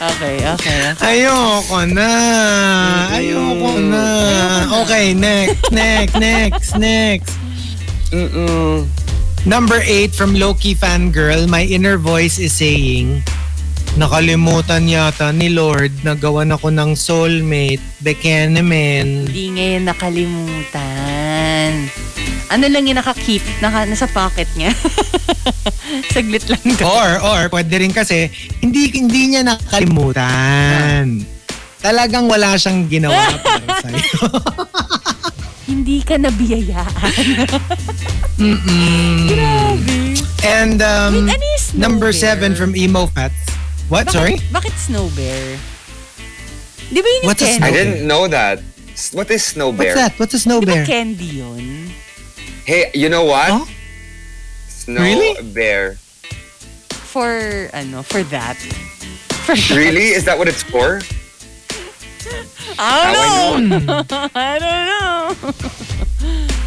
[0.00, 0.80] Okay, okay.
[1.02, 2.10] Ayoko na.
[3.12, 4.04] Ayoko na.
[4.84, 7.34] Okay, next, next, next, next.
[8.10, 8.86] Mm-mm.
[9.46, 13.22] Number eight from Loki Fangirl, my inner voice is saying,
[13.98, 19.26] nakalimutan yata ni Lord na gawan ako ng soulmate, Bekenemen.
[19.26, 21.70] Hindi ngayon nakalimutan.
[22.48, 24.70] Ano lang yung naka-keep, naka, nasa pocket niya.
[26.14, 26.86] Saglit lang daw.
[26.86, 28.30] Or, or, pwede rin kasi,
[28.62, 31.26] hindi, hindi niya nakalimutan.
[31.82, 34.30] Talagang wala siyang ginawa para sa'yo.
[35.68, 37.12] Hindi ka nabiyayaan.
[39.28, 39.98] Grabe.
[40.46, 43.36] And um, Wait, ano number seven from Emo Fats.
[43.88, 44.10] What?
[44.10, 44.36] Sorry?
[44.52, 45.56] Bakit snow bear?
[46.92, 47.64] Di ba yun yung What's a candy?
[47.64, 48.60] I didn't know that.
[49.12, 49.94] What is snow What's bear?
[49.94, 50.12] that?
[50.20, 50.86] What's a snow Di ba bear?
[50.86, 51.88] candy yun?
[52.68, 53.48] Hey, you know what?
[53.48, 53.64] Huh?
[54.68, 55.32] Snow Really?
[55.52, 55.96] bear.
[57.08, 58.56] For, ano, for that.
[59.48, 60.12] For Really?
[60.12, 61.00] Is that what it's for?
[62.76, 63.78] I I don't know.
[63.80, 64.04] know.
[64.36, 65.24] I don't know.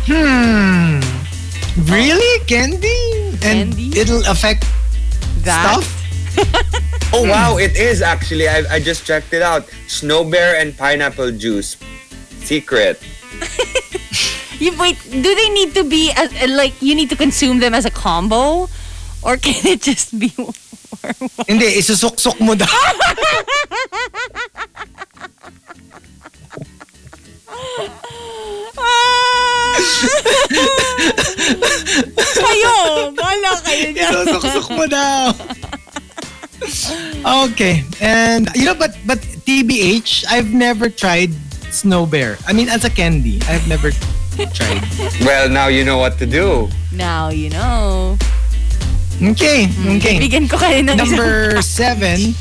[0.10, 0.98] Hmm.
[1.86, 2.34] Really?
[2.50, 3.38] Candy?
[3.46, 3.94] And Candy?
[3.94, 4.66] it'll affect
[5.46, 5.78] That?
[5.78, 6.01] stuff?
[7.14, 8.48] Oh wow, it is actually.
[8.48, 9.68] I, I just checked it out.
[9.88, 11.76] Snow bear and pineapple juice.
[12.48, 13.04] Secret.
[14.62, 17.74] You, wait, do they need to be, as, uh, like, you need to consume them
[17.74, 18.70] as a combo?
[19.24, 20.30] Or can it just be
[21.50, 22.70] Hindi, isusuksok mo daw.
[32.38, 32.76] Kayo!
[33.18, 34.12] Bala kayo dyan.
[34.14, 35.34] isusuksok mo daw.
[37.26, 37.84] Okay.
[38.00, 41.32] And, you know, but, but TBH, I've never tried
[41.72, 42.38] snow bear.
[42.48, 43.92] I mean, as a candy, I've never
[44.54, 44.84] tried.
[45.22, 46.70] Well, now you know what to do.
[46.92, 48.18] Now you know.
[49.22, 50.18] Okay, okay.
[50.18, 52.34] Bigyan ko kayo ng Number seven.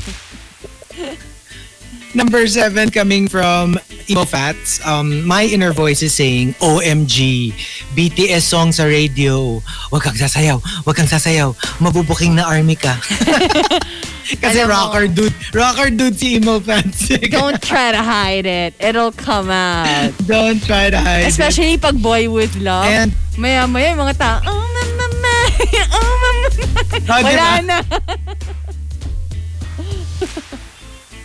[2.13, 3.79] Number seven coming from
[4.09, 4.83] Emo Fats.
[4.85, 7.53] Um, my inner voice is saying, OMG,
[7.95, 9.63] BTS song sa radio.
[9.87, 10.59] Huwag kang sasayaw.
[10.83, 11.55] Huwag kang sasayaw.
[11.79, 12.99] Mabubuking na army ka.
[14.43, 15.35] Kasi Alam mo- rocker dude.
[15.55, 17.07] Rocker dude si Emo Fats.
[17.31, 18.75] Don't try to hide it.
[18.83, 20.11] It'll come out.
[20.27, 21.31] Don't try to hide it.
[21.31, 22.91] Especially pag boy with love.
[22.91, 25.35] And- maya maya yung mga tao, oh mama, mama,
[25.95, 26.47] oh mama.
[27.07, 27.63] Oh, Wala diba?
[27.63, 27.77] na.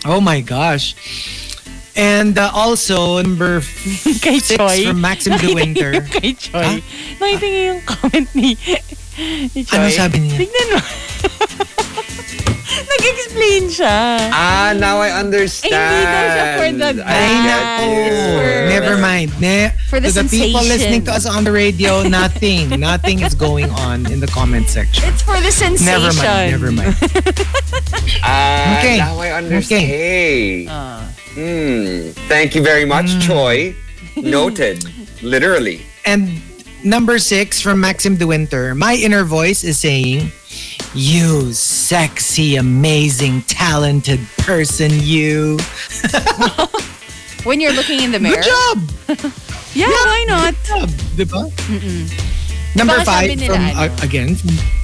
[0.07, 0.95] Oh my gosh.
[1.97, 3.61] And uh, also, number
[4.21, 4.87] Kay six Choi.
[4.87, 6.01] from Maxim De Winter.
[6.13, 6.85] Kay Choi.
[7.19, 8.53] Nakita niyo yung comment ni,
[9.57, 9.77] ni Choi.
[9.81, 10.37] Ano sabi niya?
[10.37, 10.81] Tignan mo.
[12.77, 13.97] Nag-explain siya.
[14.29, 15.73] Ah, now I understand.
[15.73, 17.63] Eh, hindi daw siya for the I Ay, get
[18.37, 19.31] For- Never mind.
[19.41, 22.69] Ne- For the to the people listening to us on the radio, nothing.
[22.77, 25.09] nothing is going on in the comment section.
[25.09, 25.89] It's for the sensation.
[25.89, 26.51] Never mind.
[26.53, 26.93] Never mind.
[28.23, 28.99] Ah, Okay.
[28.99, 30.69] now I understand.
[30.71, 31.03] Ah.
[31.35, 32.11] Hmm.
[32.29, 33.21] Thank you very much, Hmm.
[33.21, 33.75] Choi.
[34.17, 34.85] Noted.
[35.23, 35.83] Literally.
[36.05, 36.41] And
[36.85, 40.33] number six from Maxim De Winter, my inner voice is saying,
[40.95, 45.59] You sexy, amazing, talented person, you.
[47.45, 48.43] When you're looking in the mirror.
[48.43, 49.33] Good job!
[49.77, 50.55] Yeah, why not?
[50.65, 50.89] job!
[51.21, 51.53] Diba?
[52.77, 54.37] Number five nila, from, uh, again,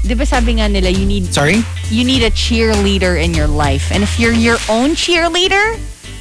[0.03, 1.61] Di ba sabi nga nila, you need sorry?
[1.93, 3.93] you need a cheerleader in your life.
[3.93, 5.77] And if you're your own cheerleader,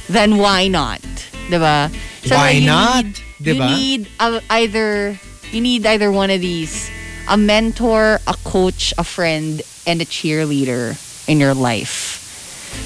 [0.08, 1.00] then why not?
[1.48, 1.88] Diba?
[2.28, 3.04] Why you not?
[3.04, 3.68] Need, Diba?
[3.70, 5.18] You need uh, either
[5.50, 6.90] you need either one of these.
[7.28, 12.18] A mentor, a coach, a friend, and a cheerleader in your life.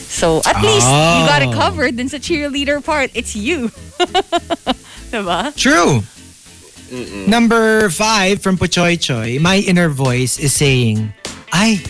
[0.08, 1.56] So at least you got it Oh.
[1.56, 3.10] covered dun sa cheerleader part.
[3.14, 3.68] It's you.
[5.10, 5.54] diba?
[5.56, 6.02] True.
[7.26, 11.10] Number five from Puchoy Choy, my inner voice is saying,
[11.50, 11.82] ay,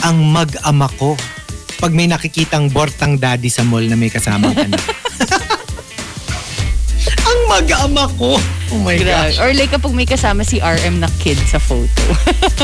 [0.00, 1.16] ang mag-ama ko.
[1.80, 4.80] Pag may nakikitang bortang daddy sa mall na may kasamang anak.
[7.28, 8.36] ang mag-ama ko.
[8.72, 9.32] Oh my Grabe.
[9.32, 9.36] gosh.
[9.40, 11.88] Or like kapag may kasama si RM na kid sa photo.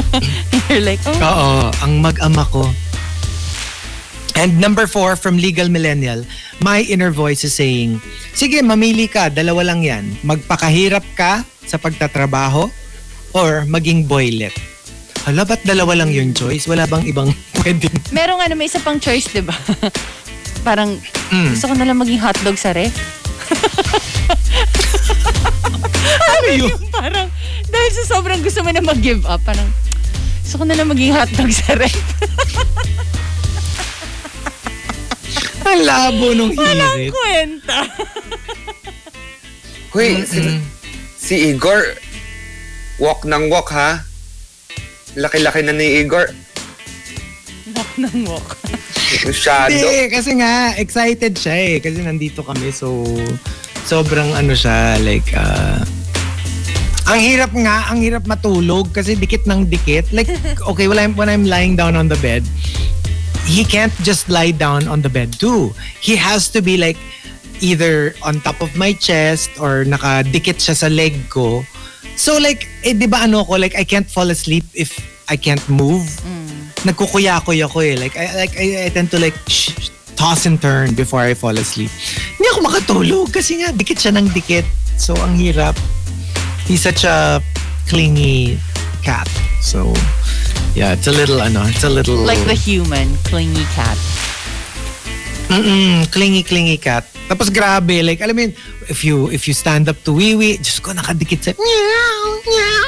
[0.68, 1.52] You're like, oh, Oo,
[1.84, 2.68] ang mag-ama ko.
[4.36, 6.20] And number four from Legal Millennial,
[6.60, 10.04] my inner voice is saying, sige, mamili ka, dalawa lang yan.
[10.22, 12.68] Magpakahirap ka sa pagtatrabaho
[13.32, 14.52] or maging boylet.
[15.24, 16.68] Hala, ba't dalawa lang yung choice?
[16.68, 17.32] Wala bang ibang
[17.64, 17.96] pwedeng?
[18.12, 19.56] merong ano, may isa pang choice, di ba?
[20.66, 20.94] Parang,
[21.26, 21.50] Mm.
[21.50, 22.94] gusto ko na lang maging hotdog sa ref.
[26.06, 26.70] Ano yun?
[26.70, 27.26] Yung parang,
[27.66, 29.66] dahil sa sobrang gusto mo na mag-give up, parang,
[30.38, 31.96] gusto ko na lang maging hotdog sa ref.
[35.66, 37.10] Ang labo nung hirit.
[37.10, 37.78] Kwenta.
[39.96, 40.40] Hoy, si,
[41.16, 41.96] si Igor,
[43.00, 44.04] walk ng walk ha.
[45.16, 46.28] Laki-laki na ni Igor.
[47.72, 48.60] Walk ng walk.
[49.24, 49.72] Masyado.
[49.72, 51.74] Hindi, kasi nga, excited siya eh.
[51.80, 53.02] Kasi nandito kami, so
[53.88, 55.80] sobrang ano siya, like, uh,
[57.06, 60.10] ang hirap nga, ang hirap matulog kasi dikit ng dikit.
[60.10, 60.26] Like,
[60.66, 62.42] okay, when I'm, when I'm lying down on the bed,
[63.46, 65.72] he can't just lie down on the bed too.
[66.02, 66.98] He has to be like,
[67.64, 71.64] either on top of my chest or nakadikit siya sa leg ko.
[72.16, 74.92] So like, eh, di ba ano ko, like, I can't fall asleep if
[75.28, 76.04] I can't move
[76.86, 77.98] nagkukuya-kuya ako eh.
[77.98, 81.34] Like, I, like, I, I tend to like sh- sh- toss and turn before I
[81.34, 81.90] fall asleep.
[82.38, 84.64] Hindi ako makatulog kasi nga dikit siya ng dikit.
[84.96, 85.74] So, ang hirap.
[86.64, 87.42] He's such a
[87.90, 88.58] clingy
[89.02, 89.28] cat.
[89.60, 89.92] So,
[90.76, 92.20] yeah, it's a little, ano, it's a little...
[92.20, 93.96] Like the human, clingy cat.
[95.48, 97.08] Mm-mm, clingy, clingy cat.
[97.26, 98.54] Tapos grabe, like, alam mo yun,
[98.92, 102.84] if you, if you stand up to wiwi, Diyos ko, nakadikit sa, meow, meow.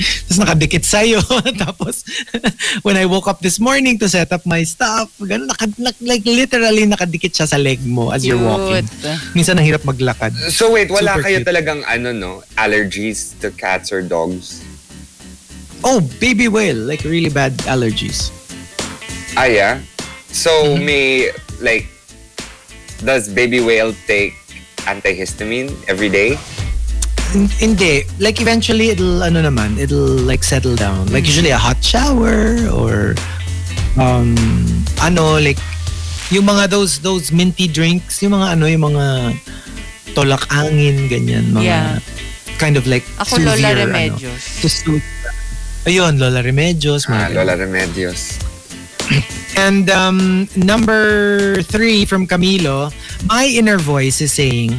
[0.00, 1.18] Tapos nakadikit sa'yo.
[1.64, 2.04] Tapos,
[2.86, 6.22] when I woke up this morning to set up my stuff, ganun, naka, nak- like,
[6.28, 8.86] literally nakadikit siya sa leg mo as you're walking.
[8.86, 9.18] Cute.
[9.34, 10.36] Minsan, ang hirap maglakad.
[10.52, 11.48] So wait, wala Super kayo cute.
[11.48, 14.62] talagang ano no, allergies to cats or dogs?
[15.82, 16.76] Oh, baby whale.
[16.76, 18.30] Like, really bad allergies.
[19.36, 19.80] Ah, yeah?
[20.30, 21.30] So may,
[21.60, 21.86] like,
[23.02, 24.34] does baby whale take
[24.84, 26.36] antihistamine every day?
[27.32, 28.04] Hin- Hindi.
[28.18, 31.06] Like, eventually, it'll, ano naman, it'll, like, settle down.
[31.08, 33.14] Like, usually, a hot shower or,
[33.96, 34.34] um,
[35.00, 35.58] ano, like,
[36.30, 39.06] yung mga those, those minty drinks, yung mga, ano, yung mga
[40.14, 41.98] tolak angin, ganyan, mga, Yeah.
[42.58, 44.18] kind of like, Ako, Lola soothier, ano,
[44.60, 45.02] to soothe.
[45.86, 47.06] Ayun, Lola Remedios.
[47.08, 48.36] Ah, Lola Remedios.
[49.56, 52.92] And um, number three from Camilo,
[53.26, 54.72] my inner voice is saying,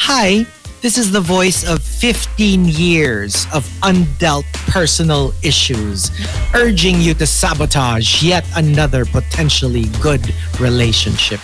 [0.00, 0.44] Hi,
[0.82, 6.10] this is the voice of 15 years of undealt personal issues,
[6.54, 11.40] urging you to sabotage yet another potentially good relationship.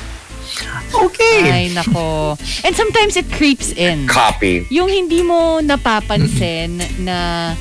[0.93, 1.49] Okay.
[1.49, 2.37] Ay, nako.
[2.65, 4.07] And sometimes it creeps in.
[4.07, 4.67] Copy.
[4.69, 7.57] Yung hindi mo napapansin na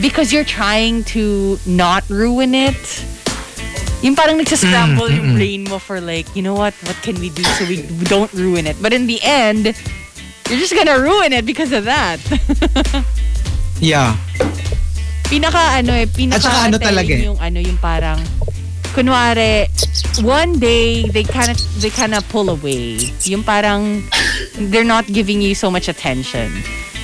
[0.00, 2.76] because you're trying to not ruin it,
[4.02, 7.42] yung parang nagsascramble yung brain mo for like, you know what, what can we do
[7.56, 8.76] so we don't ruin it?
[8.80, 9.72] But in the end,
[10.48, 12.20] you're just gonna ruin it because of that.
[13.80, 14.16] Yeah.
[15.26, 17.26] pinaka ano eh, pinaka At saka ano talaga eh.
[17.26, 18.16] yung ano yung parang
[18.94, 19.68] kunwari
[20.24, 22.96] one day they kind of they kind of pull away.
[23.28, 24.00] Yung parang
[24.72, 26.48] they're not giving you so much attention.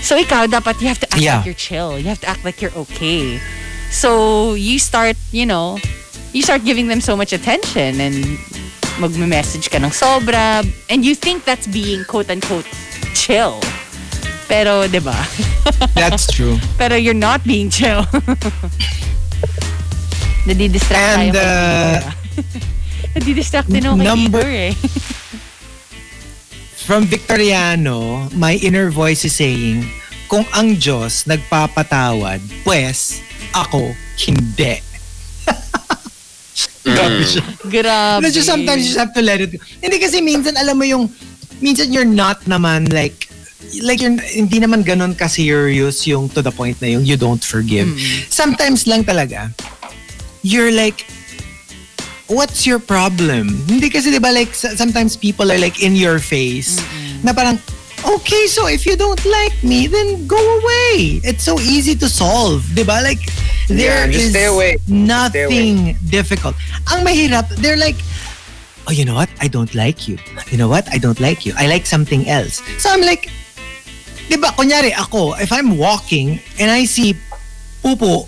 [0.02, 1.38] So ikaw dapat you have to act Yeah.
[1.38, 1.94] like you're chill.
[1.96, 3.38] You have to act like you're okay.
[3.94, 5.78] So you start, you know,
[6.32, 8.16] you start giving them so much attention and
[8.98, 10.60] magme-message ka ng sobra
[10.90, 12.66] and you think that's being quote unquote
[13.14, 13.56] chill.
[14.50, 15.16] Pero 'di ba?
[15.96, 16.60] That's true.
[16.76, 18.04] Pero you're not being chill.
[20.44, 21.96] Nadidistract tayo And, uh.
[23.16, 24.72] Nadidistract din ako kay number- Igor eh.
[26.82, 29.86] From Victoriano, my inner voice is saying,
[30.26, 33.22] kung ang Diyos nagpapatawad, pues
[33.54, 34.82] ako hindi.
[36.82, 37.42] Grabe siya.
[37.70, 38.26] Grabe.
[38.34, 39.62] Just sometimes you just have to let it go.
[39.78, 41.06] Hindi kasi minsan, alam mo yung,
[41.62, 43.30] minsan you're not naman like
[43.80, 47.46] like you're, hindi naman ganun ka serious yung to the point na yung you don't
[47.46, 47.88] forgive.
[48.28, 49.54] Sometimes lang talaga,
[50.42, 51.06] you're like,
[52.28, 53.49] what's your problem?
[53.66, 56.78] Hindi kasi 'di ba like sometimes people are like in your face
[57.23, 57.59] na parang
[58.03, 61.23] okay so if you don't like me then go away.
[61.23, 63.03] It's so easy to solve, 'di ba?
[63.03, 63.23] Like
[63.70, 64.77] there Yeah, is stay away.
[64.90, 66.59] nothing difficult.
[66.90, 67.97] Ang mahirap, they're like
[68.82, 69.31] Oh, you know what?
[69.39, 70.19] I don't like you.
[70.51, 70.90] You know what?
[70.90, 71.55] I don't like you.
[71.55, 72.59] I like something else.
[72.82, 73.31] So I'm like,
[74.27, 77.15] di ba, kunyari ako, if I'm walking and I see
[77.78, 78.27] pupo,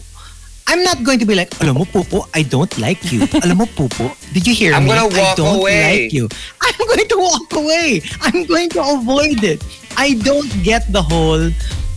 [0.67, 3.29] I'm not going to be like, alam mo, pupo, I don't like you.
[3.45, 4.91] alam mo, pupo, did you hear I'm me?
[4.97, 6.05] gonna walk I walk don't away.
[6.05, 6.29] like you.
[6.63, 8.01] I'm going to walk away.
[8.23, 9.61] I'm going to avoid it.
[9.97, 11.51] I don't get the whole,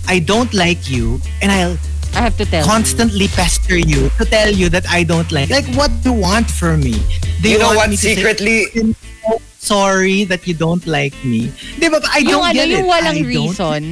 [0.08, 1.78] I don't like you, and I'll
[2.16, 5.50] I have to tell constantly pester you to tell you that I don't like.
[5.50, 6.98] Like, what do you want from me?
[7.42, 7.90] Do You know want what?
[7.92, 11.52] me to say, Secretly, "I'm so sorry that you don't like me.
[11.80, 12.02] Di ba?
[12.10, 12.90] I don't ano, get yung it.
[12.90, 13.84] walang I don't- reason.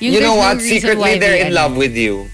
[0.00, 0.56] Yung you know there's no what?
[0.62, 2.30] Secretly, they're they in love with you.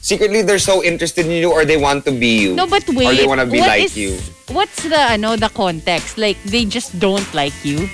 [0.00, 2.54] Secretly, they're so interested in you or they want to be you.
[2.56, 3.06] No, but wait.
[3.06, 4.16] Or they want to be what like is- you.
[4.48, 6.16] What's the ano the context?
[6.18, 7.88] Like they just don't like you.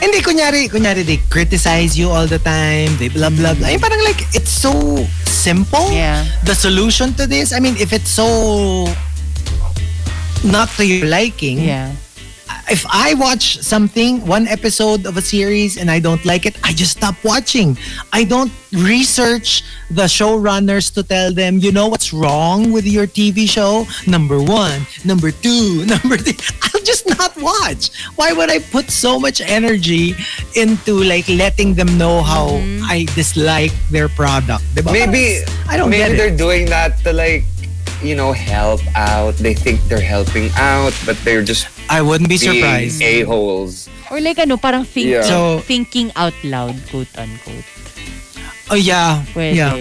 [0.00, 2.96] Hindi, kunyari, kunyari, they criticize you all the time.
[2.96, 3.68] They blah, blah, blah.
[3.68, 4.72] Yung parang like, it's so
[5.28, 5.92] simple.
[5.92, 6.24] Yeah.
[6.44, 8.88] The solution to this, I mean, if it's so
[10.42, 11.92] not to your liking, Yeah.
[12.70, 16.72] If I watch something, one episode of a series, and I don't like it, I
[16.72, 17.76] just stop watching.
[18.12, 23.48] I don't research the showrunners to tell them, you know what's wrong with your TV
[23.48, 23.86] show?
[24.06, 26.38] Number one, number two, number three.
[26.62, 27.90] I'll just not watch.
[28.14, 30.14] Why would I put so much energy
[30.54, 32.84] into like letting them know how mm-hmm.
[32.84, 34.62] I dislike their product?
[34.74, 34.92] Diba?
[34.92, 37.44] Maybe, I don't maybe they're doing that to like,
[38.02, 39.34] you know, help out.
[39.34, 43.02] They think they're helping out, but they're just I wouldn't be surprised.
[43.02, 43.90] a-holes.
[44.10, 45.26] Or like ano, parang thinking, Yeah.
[45.26, 47.66] So- thinking out loud, quote unquote.
[48.70, 49.58] Oh yeah, Pwede.
[49.58, 49.74] yeah.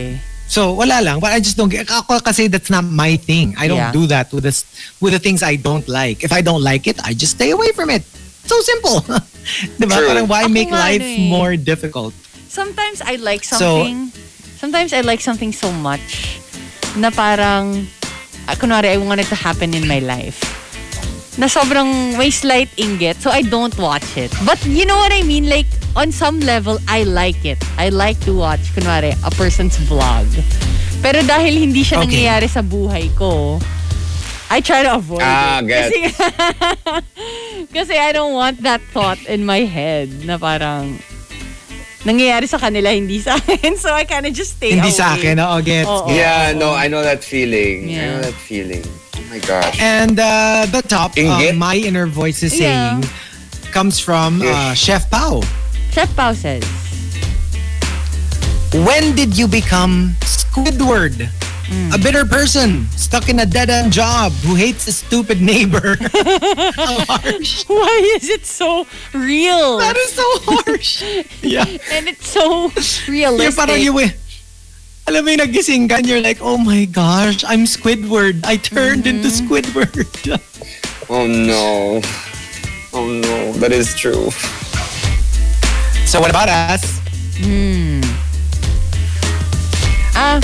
[0.49, 1.85] So wala lang, but I just don't get.
[1.85, 3.53] Ako kasi that's not my thing.
[3.53, 3.93] I don't Yeah.
[3.93, 4.65] do that with this
[4.97, 6.25] with the things I don't like.
[6.25, 8.01] If I don't like it, I just stay away from it.
[8.49, 9.05] So simple.
[9.77, 9.93] diba?
[9.93, 10.09] True.
[10.09, 11.29] Parang why Ako make nga, life ano eh.
[11.29, 12.17] more difficult?
[12.49, 14.09] Sometimes I like So- something.
[14.57, 16.41] sometimes I like something so much
[16.97, 17.85] na parang,
[18.49, 20.41] uh, kunwari, I want it to happen in my life.
[21.39, 24.27] Na sobrang may slight inggit, so I don't watch it.
[24.43, 25.47] But you know what I mean?
[25.47, 27.57] Like, on some level, I like it.
[27.79, 30.27] I like to watch, kunwari, a person's vlog.
[30.99, 32.11] Pero dahil hindi siya Okay.
[32.11, 33.55] nangyayari sa buhay ko,
[34.51, 35.69] I try to avoid Ah, it.
[35.71, 35.99] Kasi,
[37.75, 40.99] kasi I don't want that thought in my head na parang
[42.05, 43.75] nangyayari sa kanila, hindi sa akin.
[43.83, 44.99] So I kind of just stay Hindi away.
[44.99, 45.87] sa akin, oo, gets.
[45.87, 46.07] Oo.
[46.11, 47.87] Yeah, no, I know that feeling.
[47.87, 48.05] I Yeah.
[48.15, 48.83] know that feeling.
[49.15, 49.75] Oh my gosh.
[49.79, 51.57] And uh, the top, uh, Inggit?
[51.57, 52.99] my inner voice is Yeah.
[52.99, 53.09] saying,
[53.71, 55.43] comes from uh, Chef Pao.
[55.91, 56.63] Chef Pao says,
[58.73, 61.29] When did you become Squidward?
[61.93, 65.97] A bitter person stuck in a dead end job who hates a stupid neighbor.
[66.01, 67.63] Harsh.
[67.67, 69.77] why is it so real?
[69.77, 71.03] That is so harsh.
[71.41, 71.65] yeah.
[71.91, 73.55] and it's so Yung realistic.
[73.57, 73.93] parang you
[75.09, 78.45] alam mo yung nagising ka and you're like, oh my gosh, I'm Squidward.
[78.45, 79.49] I turned into Mm-hmm.
[79.49, 80.37] Squidward.
[81.09, 82.01] Oh no.
[82.93, 84.29] Oh no, that is true.
[86.05, 87.01] so what about us?
[87.41, 88.01] Hmm.
[90.13, 90.37] Ah,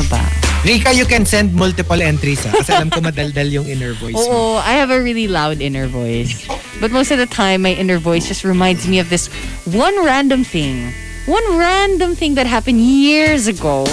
[0.00, 0.22] ano ba?
[0.64, 2.52] Rika, you can send multiple entries ha.
[2.52, 4.56] Kasi alam ko madaldal yung inner voice mo.
[4.56, 6.48] Oo, I have a really loud inner voice.
[6.80, 9.28] But most of the time, my inner voice just reminds me of this
[9.68, 10.92] one random thing.
[11.28, 13.84] One random thing that happened years ago.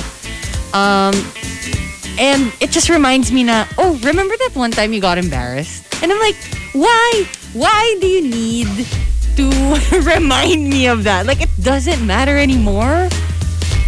[0.72, 1.16] Um,
[2.20, 5.84] and it just reminds me na, oh, remember that one time you got embarrassed?
[6.04, 6.40] And I'm like,
[6.76, 7.28] why?
[7.54, 8.88] Why do you need
[9.40, 9.48] to
[10.04, 11.26] remind me of that?
[11.28, 13.08] Like, it doesn't matter anymore.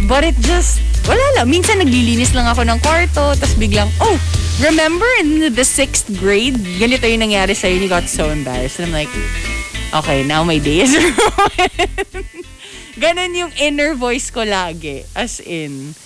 [0.08, 0.80] But it just,
[1.10, 1.46] wala lang.
[1.46, 4.14] Minsan naglilinis lang ako ng kwarto, tapos biglang, oh,
[4.58, 8.78] remember in the sixth grade, ganito yung nangyari sa'yo, and you got so embarrassed.
[8.78, 9.10] And I'm like,
[9.92, 12.46] okay, now my day is ruined.
[12.94, 15.02] Ganon yung inner voice ko lagi.
[15.10, 15.96] As in,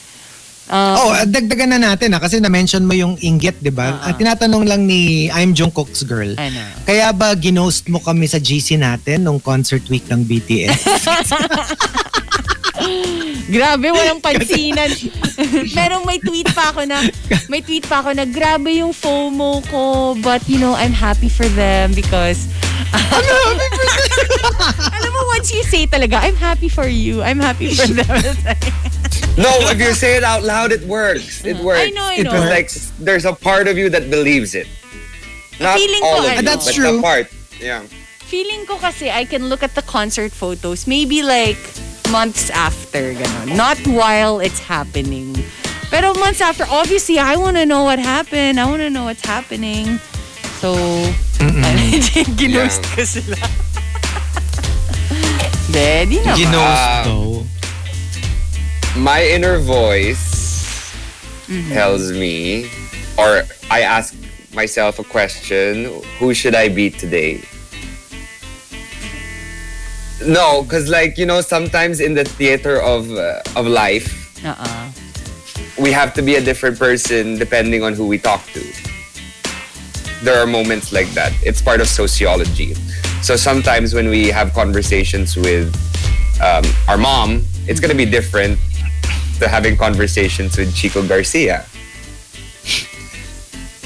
[0.70, 3.98] um, Oh, dagdagan na natin ha, kasi na-mention mo yung inggit, di ba?
[4.01, 6.32] At tinatanong lang ni I'm Jungkook's girl.
[6.32, 10.81] ano, Kaya ba ginost mo kami sa GC natin nung concert week ng BTS?
[13.44, 14.89] Grabe, walang pansinan.
[15.77, 17.05] Merong may tweet pa ako na,
[17.52, 21.44] may tweet pa ako na, grabe yung FOMO ko, but you know, I'm happy for
[21.52, 22.48] them because,
[24.97, 28.24] alam mo, once you say talaga, I'm happy for you, I'm happy for them.
[29.36, 31.44] No, if you say it out loud, it works.
[31.44, 31.82] It works.
[31.82, 32.31] I know, I know.
[32.31, 32.70] Because like
[33.02, 34.69] there's a part of you that believes it.
[35.61, 36.39] Not Feeling ko, all of ano.
[36.39, 36.97] you, That's but true.
[36.97, 37.27] the part.
[37.61, 37.82] Yeah.
[38.31, 41.59] Feeling ko kasi I can look at the concert photos maybe like
[42.10, 43.56] months after, ganun.
[43.56, 45.36] Not while it's happening.
[45.90, 48.59] Pero months after, obviously, I want to know what happened.
[48.59, 49.98] I want to know what's happening.
[50.59, 50.74] So,
[52.39, 53.39] ginost ko sila.
[55.70, 56.36] Hindi, di naman.
[56.39, 57.36] Ginost um, though.
[58.94, 60.94] My inner voice
[61.51, 61.72] mm-hmm.
[61.74, 62.70] tells me,
[63.18, 64.14] or I ask
[64.55, 67.43] myself a question: Who should I be today?
[70.23, 74.91] No, because like you know, sometimes in the theater of uh, of life, Uh-uh.
[75.78, 78.62] we have to be a different person depending on who we talk to.
[80.23, 81.32] There are moments like that.
[81.43, 82.74] It's part of sociology.
[83.20, 85.69] So sometimes when we have conversations with
[86.41, 88.59] um, our mom, it's gonna be different
[89.41, 91.66] to having conversations with Chico Garcia.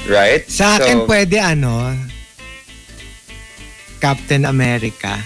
[0.07, 0.45] Right?
[0.49, 1.97] Sa akin So- pwede ano,
[3.99, 5.19] Captain America.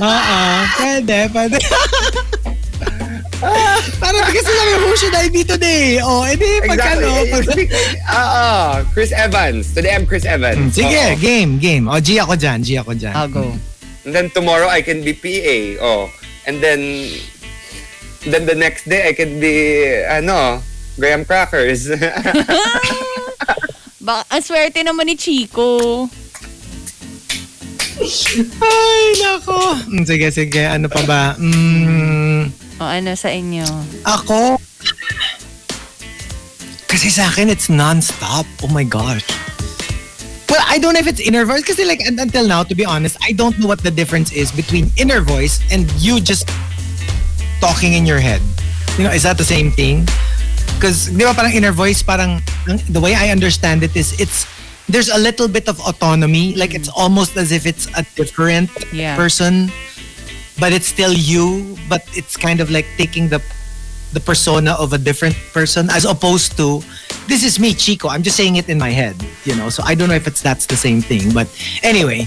[0.00, 0.40] Oo,
[0.78, 1.56] pwede, pwede.
[3.98, 5.98] Parang kasi sabi, who should I be today?
[5.98, 7.26] Oh, edi pag ano.
[7.26, 7.46] Pag,
[8.06, 9.74] Ah, Chris Evans.
[9.74, 10.74] Today I'm Chris Evans.
[10.78, 11.18] sige, Oo.
[11.18, 11.84] game, game.
[11.90, 13.14] O, G ako dyan, G ako dyan.
[13.14, 13.50] I'll go.
[14.06, 15.58] And then tomorrow I can be PA.
[15.82, 16.06] Oh.
[16.46, 17.06] And then
[18.24, 20.62] then the next day I can be ano,
[20.98, 21.88] Graham Crackers.
[24.02, 26.10] Ba ang swerte naman ni Chico.
[28.58, 29.78] Ay, nako.
[29.86, 30.66] Mm, Sige, sige.
[30.66, 31.22] Ano pa ba?
[31.38, 33.62] Mm, O ano sa inyo?
[34.02, 34.58] ako,
[36.90, 38.44] kasi sa akin, it's non-stop.
[38.60, 39.22] Oh my gosh.
[40.50, 42.84] Well, I don't know if it's inner voice kasi like un- until now, to be
[42.84, 46.44] honest, I don't know what the difference is between inner voice and you just
[47.62, 48.42] talking in your head.
[48.98, 50.04] You know, is that the same thing?
[50.74, 52.42] Because, di ba parang inner voice, parang
[52.90, 54.50] the way I understand it is it's
[54.90, 56.58] there's a little bit of autonomy.
[56.58, 59.14] Like it's almost as if it's a different Yeah.
[59.14, 59.70] person,
[60.58, 61.78] but it's still you.
[61.88, 63.38] But it's kind of like taking the
[64.12, 66.84] the persona of a different person as opposed to
[67.32, 69.16] this is me chico i'm just saying it in my head
[69.48, 71.48] you know so i don't know if it's that's the same thing but
[71.80, 72.20] anyway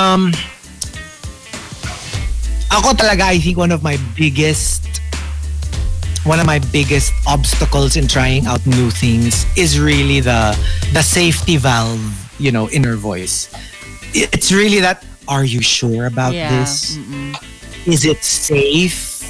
[0.00, 0.32] um
[2.70, 4.82] ako talaga i think one of my biggest
[6.26, 10.58] one of my biggest obstacles in trying out new things is really the
[10.92, 12.02] the safety valve
[12.42, 13.46] you know inner voice.
[14.12, 16.50] It's really that are you sure about Yeah.
[16.50, 16.98] this?
[17.86, 19.22] is it safe?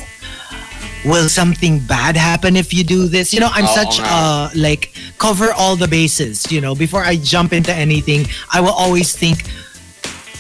[1.05, 3.31] Will something bad happen if you do this?
[3.37, 4.09] You know i'm Oo such nga.
[4.09, 4.21] a
[4.57, 6.73] like cover all the bases you know.
[6.75, 8.25] Before i jump into anything
[8.57, 9.45] i will always think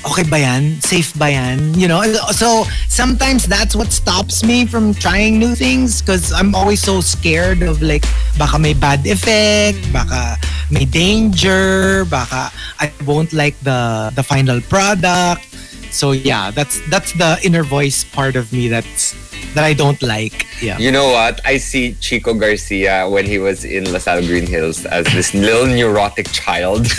[0.06, 0.78] okay ba yan?
[0.80, 1.74] Safe ba yan?
[1.74, 6.80] You know, so sometimes that's what stops me from trying new things because I'm always
[6.80, 8.06] so scared of like,
[8.38, 10.38] baka may bad effect, baka
[10.70, 15.42] may danger, baka I won't like the the final product.
[15.90, 19.14] So yeah, that's that's the inner voice part of me that's
[19.54, 20.46] that I don't like.
[20.60, 20.78] Yeah.
[20.78, 21.40] You know what?
[21.44, 26.30] I see Chico Garcia when he was in LaSalle Green Hills as this little neurotic
[26.32, 26.86] child.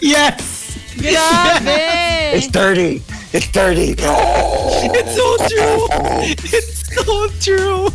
[0.00, 0.78] Yes.
[0.96, 1.62] Grabe!
[2.36, 3.02] it's dirty.
[3.32, 3.94] It's dirty.
[3.98, 5.88] It's so true.
[6.52, 7.88] It's so true.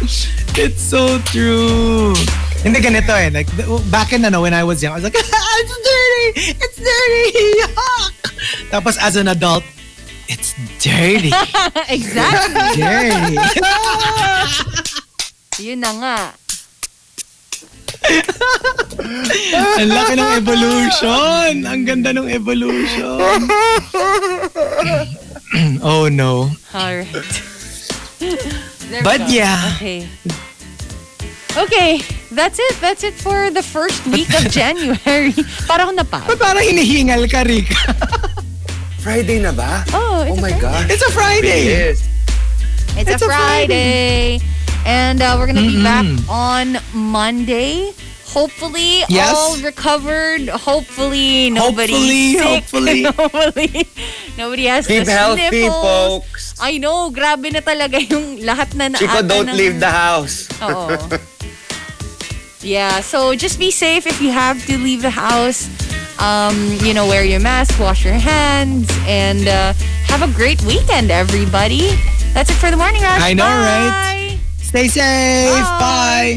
[0.56, 2.16] It's so true.
[2.64, 3.28] Hindi ganito eh.
[3.28, 3.48] Like,
[3.92, 6.56] back in ano, when I was young, I was like, it's dirty!
[6.56, 7.24] It's dirty!
[7.60, 8.14] Yuck!
[8.72, 9.64] Tapos as an adult,
[10.28, 11.32] it's dirty.
[11.88, 12.80] exactly.
[12.80, 13.36] dirty.
[15.60, 16.18] Yun na nga.
[19.80, 21.50] Ang laki ng evolution.
[21.68, 23.36] Ang ganda ng evolution.
[25.84, 26.48] oh no.
[26.72, 27.12] Alright.
[28.90, 29.72] There But yeah.
[29.76, 30.08] Okay.
[31.56, 31.98] Okay,
[32.30, 32.74] that's it.
[32.80, 35.34] That's it for the first week of January.
[35.66, 36.22] Parang napa.
[36.26, 37.70] Ba't parang hinihingal ka, Rick?
[39.02, 39.82] Friday na ba?
[39.94, 40.62] Oh, it's oh my Friday.
[40.62, 40.84] God.
[40.90, 41.62] It's a Friday.
[41.66, 42.06] Yes.
[42.94, 44.38] It's, It's a a Friday.
[44.86, 47.90] And uh, we're going to be back on Monday.
[48.30, 49.34] Hopefully, Yes.
[49.34, 50.46] all recovered.
[50.48, 52.46] Hopefully, nobody's Hopefully, sick.
[52.46, 53.02] hopefully.
[53.18, 53.70] nobody,
[54.38, 55.82] nobody has Keep the healthy, sniffles.
[55.82, 56.54] folks.
[56.62, 60.46] I know, grabe na talaga yung lahat na naata Chico, don't ng- leave the house.
[60.62, 60.94] Oo.
[62.62, 65.66] yeah, so just be safe if you have to leave the house.
[66.20, 66.54] Um,
[66.84, 69.72] you know, wear your mask, wash your hands, and uh,
[70.06, 71.96] have a great weekend, everybody.
[72.36, 73.22] That's it for the morning rush.
[73.24, 73.58] I know, Bye.
[73.66, 74.38] right?
[74.60, 75.50] Stay safe.
[75.50, 75.80] Bye.
[75.80, 76.36] Bye.